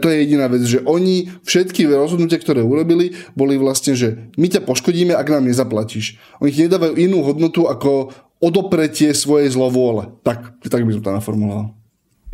To 0.00 0.12
je 0.12 0.24
jediná 0.24 0.48
vec, 0.48 0.64
že 0.64 0.84
oni 0.84 1.32
všetky 1.44 1.88
rozhodnutia, 1.88 2.40
ktoré 2.40 2.64
urobili, 2.64 3.16
boli 3.32 3.56
vlastne, 3.60 3.96
že 3.96 4.32
my 4.40 4.48
ťa 4.48 4.64
poškodíme, 4.64 5.12
ak 5.16 5.28
nám 5.28 5.48
nezaplatíš. 5.48 6.20
Oni 6.40 6.52
ti 6.52 6.64
nedávajú 6.68 6.96
inú 6.96 7.24
hodnotu 7.24 7.68
ako 7.68 8.12
odopretie 8.40 9.12
svojej 9.12 9.52
zlovôle. 9.52 10.12
Tak, 10.24 10.60
tak 10.64 10.84
by 10.84 11.00
som 11.00 11.04
to 11.04 11.16
naformuloval. 11.16 11.75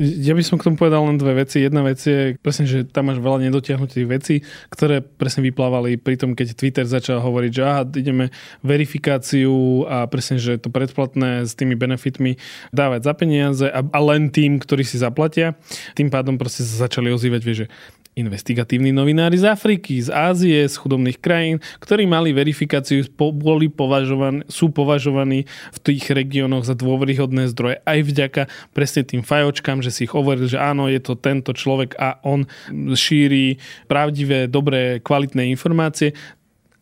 Ja 0.03 0.35
by 0.35 0.43
som 0.43 0.59
k 0.59 0.67
tomu 0.67 0.75
povedal 0.75 1.07
len 1.07 1.15
dve 1.15 1.47
veci. 1.47 1.63
Jedna 1.63 1.87
vec 1.87 2.03
je 2.03 2.35
presne, 2.43 2.67
že 2.67 2.83
tam 2.83 3.07
máš 3.07 3.23
veľa 3.23 3.47
nedotiahnutých 3.47 4.07
vecí, 4.11 4.43
ktoré 4.67 4.99
presne 4.99 5.47
vyplávali 5.47 5.95
pri 5.95 6.19
tom, 6.19 6.35
keď 6.35 6.59
Twitter 6.59 6.83
začal 6.83 7.23
hovoriť, 7.23 7.51
že 7.55 7.63
aha, 7.63 7.83
ideme 7.95 8.35
verifikáciu 8.67 9.87
a 9.87 10.11
presne, 10.11 10.43
že 10.43 10.59
to 10.59 10.75
predplatné 10.75 11.47
s 11.47 11.55
tými 11.55 11.79
benefitmi 11.79 12.35
dávať 12.75 13.01
za 13.07 13.13
peniaze 13.15 13.67
a, 13.71 13.81
a 13.87 14.01
len 14.03 14.35
tým, 14.35 14.59
ktorí 14.59 14.83
si 14.83 14.99
zaplatia. 14.99 15.55
Tým 15.95 16.11
pádom 16.11 16.35
proste 16.35 16.67
sa 16.67 16.91
začali 16.91 17.15
ozývať, 17.15 17.41
vieš, 17.47 17.59
že 17.65 17.69
Investigatívni 18.13 18.93
novinári 18.93 19.41
z 19.41 19.49
Afriky, 19.49 19.97
z 19.97 20.13
Ázie, 20.13 20.69
z 20.69 20.77
chudobných 20.77 21.17
krajín, 21.17 21.65
ktorí 21.81 22.05
mali 22.05 22.37
verifikáciu, 22.37 23.09
boli 23.17 23.73
považovaní, 23.73 24.45
sú 24.53 24.69
považovaní 24.69 25.49
v 25.73 25.79
tých 25.81 26.13
regiónoch 26.13 26.69
za 26.69 26.77
dôveryhodné 26.77 27.49
zdroje 27.49 27.81
aj 27.89 27.99
vďaka 28.05 28.43
presne 28.77 29.03
tým 29.09 29.23
fajočkám, 29.25 29.81
že 29.81 29.89
si 29.89 30.05
ich 30.05 30.13
hovorili, 30.13 30.45
že 30.45 30.61
áno, 30.61 30.93
je 30.93 31.01
to 31.01 31.17
tento 31.17 31.57
človek 31.57 31.97
a 31.97 32.21
on 32.25 32.45
šíri 32.73 33.57
pravdivé, 33.89 34.45
dobré, 34.45 35.01
kvalitné 35.01 35.49
informácie 35.49 36.13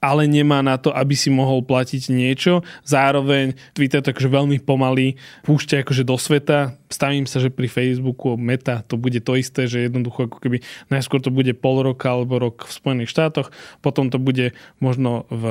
ale 0.00 0.24
nemá 0.24 0.64
na 0.64 0.80
to, 0.80 0.88
aby 0.96 1.12
si 1.12 1.28
mohol 1.28 1.60
platiť 1.60 2.08
niečo. 2.08 2.64
Zároveň 2.88 3.52
Twitter 3.76 4.00
takže 4.00 4.32
veľmi 4.32 4.56
pomaly 4.64 5.20
púšťa 5.44 5.84
akože 5.84 6.08
do 6.08 6.16
sveta. 6.16 6.80
Stavím 6.88 7.28
sa, 7.28 7.38
že 7.38 7.52
pri 7.52 7.68
Facebooku 7.68 8.40
Meta 8.40 8.80
to 8.80 8.96
bude 8.96 9.20
to 9.20 9.36
isté, 9.36 9.68
že 9.68 9.86
jednoducho 9.86 10.26
ako 10.26 10.40
keby 10.40 10.64
najskôr 10.88 11.20
to 11.20 11.28
bude 11.28 11.52
pol 11.60 11.84
roka 11.84 12.08
alebo 12.08 12.40
rok 12.40 12.64
v 12.64 12.72
Spojených 12.72 13.12
štátoch, 13.12 13.52
potom 13.84 14.08
to 14.08 14.16
bude 14.16 14.56
možno 14.80 15.28
v, 15.28 15.44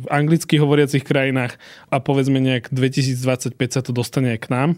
v 0.00 0.04
anglicky 0.08 0.56
hovoriacich 0.56 1.02
krajinách 1.02 1.58
a 1.90 1.98
povedzme 1.98 2.38
nejak 2.38 2.70
2025 2.70 3.58
sa 3.74 3.82
to 3.82 3.90
dostane 3.90 4.38
aj 4.38 4.40
k 4.46 4.50
nám 4.54 4.70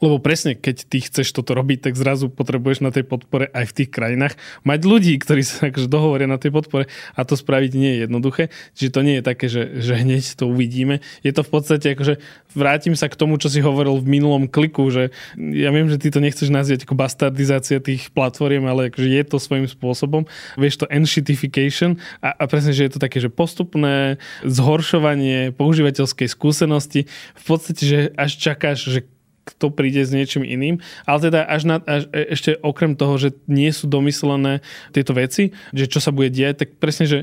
lebo 0.00 0.20
presne, 0.20 0.52
keď 0.52 0.76
ty 0.86 0.98
chceš 1.00 1.32
toto 1.32 1.56
robiť, 1.56 1.88
tak 1.88 1.94
zrazu 1.96 2.28
potrebuješ 2.28 2.84
na 2.84 2.92
tej 2.92 3.08
podpore 3.08 3.48
aj 3.52 3.64
v 3.72 3.76
tých 3.82 3.90
krajinách 3.90 4.34
mať 4.68 4.80
ľudí, 4.84 5.16
ktorí 5.16 5.40
sa 5.40 5.72
akože 5.72 5.88
dohovoria 5.88 6.28
na 6.28 6.36
tej 6.36 6.52
podpore 6.52 6.84
a 7.16 7.20
to 7.24 7.34
spraviť 7.34 7.72
nie 7.72 7.90
je 7.96 7.98
jednoduché. 8.04 8.52
Čiže 8.76 8.90
to 8.92 9.00
nie 9.00 9.14
je 9.18 9.24
také, 9.24 9.46
že, 9.48 9.80
že 9.80 9.96
hneď 9.96 10.24
to 10.36 10.52
uvidíme. 10.52 11.00
Je 11.24 11.32
to 11.32 11.40
v 11.40 11.50
podstate 11.50 11.96
akože 11.96 12.20
vrátim 12.52 12.92
sa 12.92 13.08
k 13.08 13.16
tomu, 13.16 13.40
čo 13.40 13.48
si 13.48 13.64
hovoril 13.64 13.96
v 14.00 14.20
minulom 14.20 14.44
kliku, 14.48 14.88
že 14.92 15.16
ja 15.36 15.72
viem, 15.72 15.88
že 15.88 15.96
ty 15.96 16.12
to 16.12 16.20
nechceš 16.20 16.52
nazvať 16.52 16.84
ako 16.84 16.94
bastardizácia 16.96 17.80
tých 17.80 18.12
platform, 18.12 18.68
ale 18.68 18.92
akože 18.92 19.08
je 19.08 19.24
to 19.24 19.36
svojím 19.40 19.68
spôsobom. 19.68 20.28
Vieš 20.60 20.84
to 20.84 20.86
enshitification 20.92 21.96
a, 22.20 22.36
a 22.36 22.44
presne, 22.44 22.76
že 22.76 22.84
je 22.84 22.92
to 22.96 23.00
také, 23.00 23.20
že 23.20 23.32
postupné 23.32 24.20
zhoršovanie 24.44 25.56
používateľskej 25.56 26.28
skúsenosti. 26.28 27.08
V 27.36 27.44
podstate, 27.44 27.82
že 27.84 27.98
až 28.16 28.36
čakáš, 28.36 28.88
že 28.92 29.00
kto 29.46 29.70
príde 29.70 30.02
s 30.02 30.10
niečím 30.10 30.42
iným. 30.42 30.82
Ale 31.06 31.30
teda 31.30 31.46
až, 31.46 31.62
na, 31.64 31.76
až 31.86 32.10
e, 32.10 32.34
ešte 32.34 32.58
okrem 32.58 32.98
toho, 32.98 33.14
že 33.14 33.30
nie 33.46 33.70
sú 33.70 33.86
domyslené 33.86 34.60
tieto 34.90 35.14
veci, 35.14 35.54
že 35.70 35.86
čo 35.86 36.02
sa 36.02 36.10
bude 36.10 36.34
diať, 36.34 36.66
tak 36.66 36.82
presne, 36.82 37.06
že 37.06 37.18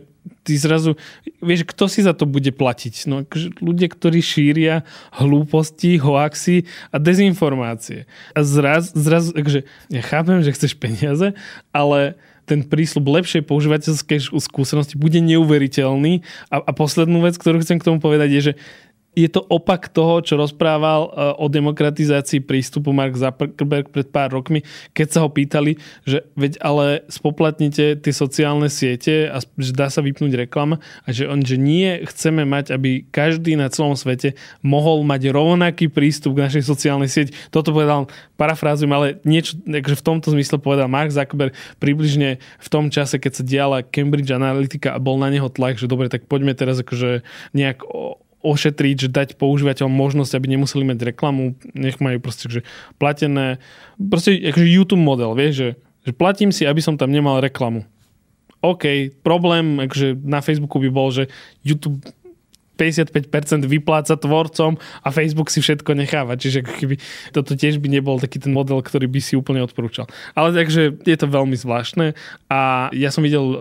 ty 0.47 0.55
zrazu, 0.55 0.95
vieš, 1.43 1.67
kto 1.67 1.91
si 1.91 1.99
za 1.99 2.15
to 2.15 2.23
bude 2.23 2.47
platiť? 2.55 3.11
No, 3.11 3.27
akože 3.27 3.59
ľudia, 3.59 3.91
ktorí 3.91 4.23
šíria 4.23 4.87
hlúposti, 5.11 5.99
hoaxy 5.99 6.63
a 6.95 6.97
dezinformácie. 6.97 8.07
A 8.31 8.39
zraz, 8.47 8.95
zraz, 8.95 9.35
akože, 9.35 9.67
ja 9.91 10.01
chápem, 10.01 10.39
že 10.39 10.55
chceš 10.55 10.79
peniaze, 10.79 11.35
ale 11.75 12.15
ten 12.43 12.59
prísľub 12.59 13.23
lepšej 13.23 13.47
používateľskej 13.47 14.35
skúsenosti 14.35 14.99
bude 14.99 15.19
neuveriteľný. 15.23 16.27
A, 16.51 16.59
a 16.59 16.71
poslednú 16.75 17.23
vec, 17.23 17.39
ktorú 17.39 17.63
chcem 17.63 17.79
k 17.79 17.87
tomu 17.87 18.03
povedať, 18.03 18.29
je, 18.35 18.41
že 18.51 18.53
je 19.13 19.29
to 19.29 19.41
opak 19.45 19.93
toho, 19.93 20.21
čo 20.25 20.37
rozprával 20.37 21.09
uh, 21.09 21.11
o 21.37 21.45
demokratizácii 21.49 22.41
prístupu 22.41 22.93
Mark 22.93 23.13
Zuckerberg 23.13 23.93
pred 23.93 24.09
pár 24.09 24.33
rokmi, 24.33 24.65
keď 24.93 25.07
sa 25.09 25.19
ho 25.21 25.29
pýtali, 25.29 25.77
že 26.05 26.25
veď 26.33 26.57
ale 26.61 27.05
spoplatnite 27.09 28.01
tie 28.01 28.13
sociálne 28.13 28.69
siete 28.69 29.29
a 29.29 29.37
že 29.39 29.71
dá 29.73 29.89
sa 29.93 30.01
vypnúť 30.01 30.49
reklama 30.49 30.81
a 31.05 31.09
že 31.13 31.29
on, 31.29 31.45
že 31.45 31.61
nie 31.61 32.01
chceme 32.09 32.45
mať, 32.45 32.73
aby 32.73 33.05
každý 33.13 33.53
na 33.53 33.69
celom 33.69 33.93
svete 33.93 34.33
mohol 34.65 35.05
mať 35.05 35.29
rovnaký 35.29 35.93
prístup 35.93 36.37
k 36.37 36.49
našej 36.49 36.63
sociálnej 36.65 37.09
sieť. 37.09 37.33
Toto 37.53 37.69
povedal, 37.69 38.09
parafrázujem, 38.37 38.91
ale 38.91 39.21
niečo 39.23 39.55
takže 39.63 39.95
v 39.99 40.05
tomto 40.05 40.27
zmysle 40.33 40.57
povedal 40.57 40.89
Mark 40.89 41.13
Zuckerberg 41.13 41.53
približne 41.77 42.41
v 42.41 42.67
tom 42.67 42.89
čase, 42.89 43.21
keď 43.21 43.31
sa 43.31 43.43
diala 43.45 43.85
Cambridge 43.85 44.33
Analytica 44.33 44.97
a 44.97 44.99
bol 44.99 45.21
na 45.21 45.29
neho 45.29 45.47
tlak, 45.47 45.77
že 45.77 45.85
dobre, 45.85 46.09
tak 46.09 46.25
poďme 46.25 46.57
teraz 46.57 46.81
akože 46.81 47.21
nejak 47.53 47.85
ošetriť, 48.43 49.07
že 49.07 49.09
dať 49.09 49.29
používateľom 49.39 49.89
možnosť, 49.89 50.35
aby 50.35 50.51
nemuseli 50.53 50.83
mať 50.83 51.15
reklamu, 51.15 51.55
nech 51.71 51.97
majú 52.03 52.19
proste 52.19 52.51
že 52.51 52.61
platené, 52.99 53.63
proste 53.97 54.35
akože 54.35 54.67
YouTube 54.67 55.01
model, 55.01 55.31
vieš, 55.33 55.53
že, 55.55 55.69
že 56.03 56.11
platím 56.11 56.51
si, 56.51 56.67
aby 56.67 56.83
som 56.83 56.99
tam 56.99 57.09
nemal 57.09 57.39
reklamu. 57.39 57.87
OK, 58.63 59.11
problém 59.23 59.79
akože 59.79 60.19
na 60.23 60.39
Facebooku 60.39 60.79
by 60.79 60.89
bol, 60.91 61.11
že 61.11 61.31
YouTube 61.63 61.99
55% 62.83 63.63
vypláca 63.63 64.19
tvorcom 64.19 64.75
a 65.03 65.07
Facebook 65.15 65.47
si 65.47 65.63
všetko 65.63 65.95
necháva. 65.95 66.35
Čiže 66.35 66.67
keby 66.67 66.99
toto 67.31 67.55
tiež 67.55 67.79
by 67.79 67.87
nebol 67.87 68.19
taký 68.19 68.43
ten 68.43 68.51
model, 68.51 68.83
ktorý 68.83 69.07
by 69.07 69.19
si 69.23 69.39
úplne 69.39 69.63
odporúčal. 69.63 70.11
Ale 70.35 70.51
takže 70.51 70.99
je 70.99 71.17
to 71.17 71.31
veľmi 71.31 71.55
zvláštne 71.55 72.11
a 72.51 72.91
ja 72.91 73.09
som 73.09 73.23
videl 73.23 73.43
uh, 73.43 73.57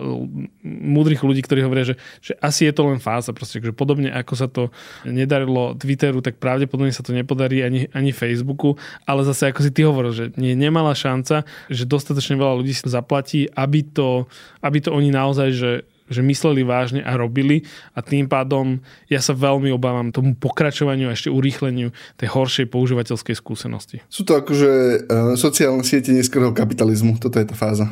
múdrych 0.67 1.23
ľudí, 1.23 1.39
ktorí 1.39 1.63
hovoria, 1.63 1.95
že, 1.95 1.95
že 2.19 2.35
asi 2.43 2.67
je 2.67 2.73
to 2.75 2.83
len 2.91 2.99
fáza. 2.99 3.31
Proste, 3.31 3.63
že 3.63 3.71
podobne 3.71 4.11
ako 4.11 4.33
sa 4.35 4.47
to 4.51 4.69
nedarilo 5.07 5.73
Twitteru, 5.79 6.19
tak 6.19 6.37
pravdepodobne 6.37 6.91
sa 6.91 7.05
to 7.05 7.15
nepodarí 7.15 7.63
ani, 7.63 7.87
ani 7.95 8.11
Facebooku, 8.11 8.75
ale 9.07 9.23
zase 9.23 9.49
ako 9.49 9.59
si 9.63 9.71
ty 9.71 9.87
hovoril, 9.87 10.11
že 10.11 10.25
nie, 10.35 10.53
nemala 10.53 10.91
šanca, 10.91 11.47
že 11.71 11.83
dostatočne 11.87 12.35
veľa 12.35 12.59
ľudí 12.59 12.73
sa 12.75 12.99
zaplatí, 12.99 13.47
aby 13.53 13.85
to, 13.85 14.27
aby 14.59 14.77
to 14.83 14.89
oni 14.91 15.09
naozaj, 15.13 15.49
že 15.53 15.71
že 16.07 16.21
mysleli 16.23 16.63
vážne 16.63 17.01
a 17.03 17.15
robili 17.15 17.63
a 17.95 18.03
tým 18.03 18.27
pádom 18.27 18.79
ja 19.07 19.19
sa 19.23 19.35
veľmi 19.35 19.71
obávam 19.71 20.11
tomu 20.11 20.35
pokračovaniu 20.35 21.09
a 21.09 21.15
ešte 21.15 21.31
urýchleniu 21.31 21.95
tej 22.19 22.27
horšej 22.31 22.67
používateľskej 22.69 23.35
skúsenosti. 23.37 23.97
Sú 24.11 24.27
to 24.27 24.37
akože 24.37 24.71
uh, 24.71 25.33
sociálne 25.39 25.83
siete 25.83 26.13
neskorého 26.13 26.51
kapitalizmu, 26.51 27.17
toto 27.17 27.39
je 27.39 27.47
tá 27.47 27.55
fáza. 27.55 27.89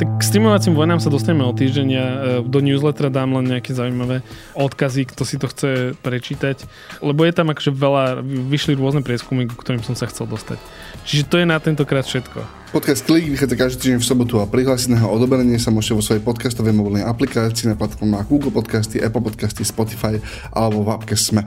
Tak 0.00 0.16
k 0.16 0.32
streamovacím 0.32 0.72
vojnám 0.72 0.96
sa 0.96 1.12
dostaneme 1.12 1.44
o 1.44 1.52
týždeň. 1.52 1.86
Ja 1.92 2.06
e, 2.08 2.18
do 2.40 2.64
newslettera 2.64 3.12
dám 3.12 3.36
len 3.36 3.52
nejaké 3.52 3.76
zaujímavé 3.76 4.24
odkazy, 4.56 5.04
kto 5.04 5.28
si 5.28 5.36
to 5.36 5.44
chce 5.44 5.92
prečítať. 6.00 6.64
Lebo 7.04 7.20
je 7.28 7.36
tam 7.36 7.52
akože 7.52 7.68
veľa, 7.68 8.24
vyšli 8.24 8.80
rôzne 8.80 9.04
prieskumy, 9.04 9.44
k 9.44 9.52
ktorým 9.52 9.84
som 9.84 9.92
sa 9.92 10.08
chcel 10.08 10.24
dostať. 10.24 10.56
Čiže 11.04 11.28
to 11.28 11.36
je 11.36 11.44
na 11.44 11.60
tentokrát 11.60 12.08
všetko. 12.08 12.40
Podcast 12.72 13.04
Klik 13.04 13.28
vychádza 13.28 13.60
každý 13.60 13.76
týždeň 13.76 14.00
v 14.00 14.08
sobotu 14.08 14.40
a 14.40 14.48
prihlásiť 14.48 14.96
na 14.96 15.04
odoberenie 15.04 15.60
sa 15.60 15.68
môžete 15.68 15.92
vo 15.92 16.00
svojej 16.00 16.24
podcastovej 16.24 16.72
mobilnej 16.72 17.04
aplikácii 17.04 17.68
na 17.68 17.76
platformách 17.76 18.24
Google 18.24 18.56
Podcasty, 18.56 19.04
Apple 19.04 19.20
Podcasty, 19.20 19.68
Spotify 19.68 20.16
alebo 20.48 20.80
v 20.80 20.96
appke 20.96 21.12
Sme. 21.12 21.44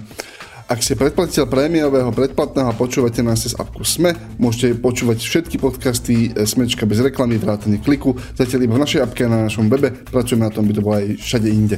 Ak 0.64 0.80
ste 0.80 0.95
predplatiteľ 0.95 1.51
prémiového 1.51 2.07
predplatného 2.16 2.72
a 2.72 2.78
počúvate 2.78 3.20
nás 3.20 3.43
cez 3.43 3.51
apku 3.51 3.84
SME, 3.84 4.16
môžete 4.39 4.80
počúvať 4.80 5.20
všetky 5.20 5.59
podcasty 5.59 6.32
e, 6.32 6.47
Smečka 6.47 6.88
bez 6.88 7.03
reklamy, 7.03 7.36
vrátane 7.36 7.84
kliku, 7.84 8.16
zatiaľ 8.32 8.72
iba 8.72 8.76
v 8.80 8.84
našej 8.88 9.03
apke 9.03 9.28
a 9.28 9.30
na 9.30 9.51
našom 9.51 9.68
webe, 9.68 9.91
pracujeme 9.91 10.47
na 10.47 10.55
tom, 10.55 10.64
by 10.64 10.72
to 10.72 10.80
bolo 10.80 11.03
aj 11.03 11.20
všade 11.20 11.49
inde. 11.51 11.78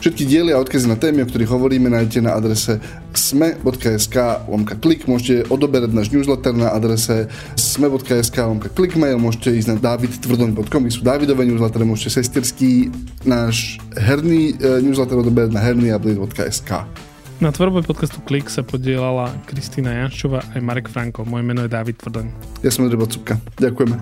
Všetky 0.00 0.24
diely 0.24 0.52
a 0.52 0.60
odkazy 0.60 0.88
na 0.88 1.00
témy, 1.00 1.24
o 1.24 1.28
ktorých 1.28 1.52
hovoríme, 1.52 1.88
nájdete 1.88 2.20
na 2.24 2.36
adrese 2.36 2.76
sme.sk 3.16 4.16
lomka 4.52 4.76
klik. 4.76 5.08
Môžete 5.08 5.48
odoberať 5.48 5.96
náš 5.96 6.12
newsletter 6.12 6.52
na 6.52 6.76
adrese 6.76 7.32
sme.sk 7.56 8.36
lomka 8.36 8.68
klikmail. 8.68 9.16
Môžete 9.16 9.56
ísť 9.56 9.68
na 9.72 9.76
davidtvrdon.com, 9.80 10.84
kde 10.84 10.92
sú 10.92 11.00
Davidové 11.00 11.48
newslettery. 11.48 11.88
Môžete 11.88 12.20
sesterský 12.20 12.92
náš 13.24 13.80
herný 13.96 14.52
e, 14.60 14.84
newsletter 14.84 15.24
odoberať 15.24 15.56
na 15.56 15.64
hernyablit.sk. 15.64 16.84
Na 17.44 17.52
tvorbe 17.52 17.84
podcastu 17.84 18.24
Klik 18.24 18.48
sa 18.48 18.64
podielala 18.64 19.28
Kristýna 19.44 19.92
Janščová 19.92 20.40
aj 20.56 20.64
Marek 20.64 20.88
Franko. 20.88 21.28
Moje 21.28 21.44
meno 21.44 21.60
je 21.60 21.68
David 21.68 22.00
Tvrdoň. 22.00 22.32
Ja 22.64 22.72
som 22.72 22.88
Andrej 22.88 23.04
Bocupka. 23.04 23.36
Ďakujeme. 23.60 24.00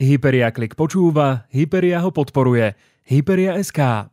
Hyperia 0.00 0.48
Klik 0.56 0.72
počúva, 0.72 1.44
Hyperia 1.52 2.00
ho 2.00 2.08
podporuje. 2.08 2.72
Hyperia 3.04 3.60
SK. 3.60 4.08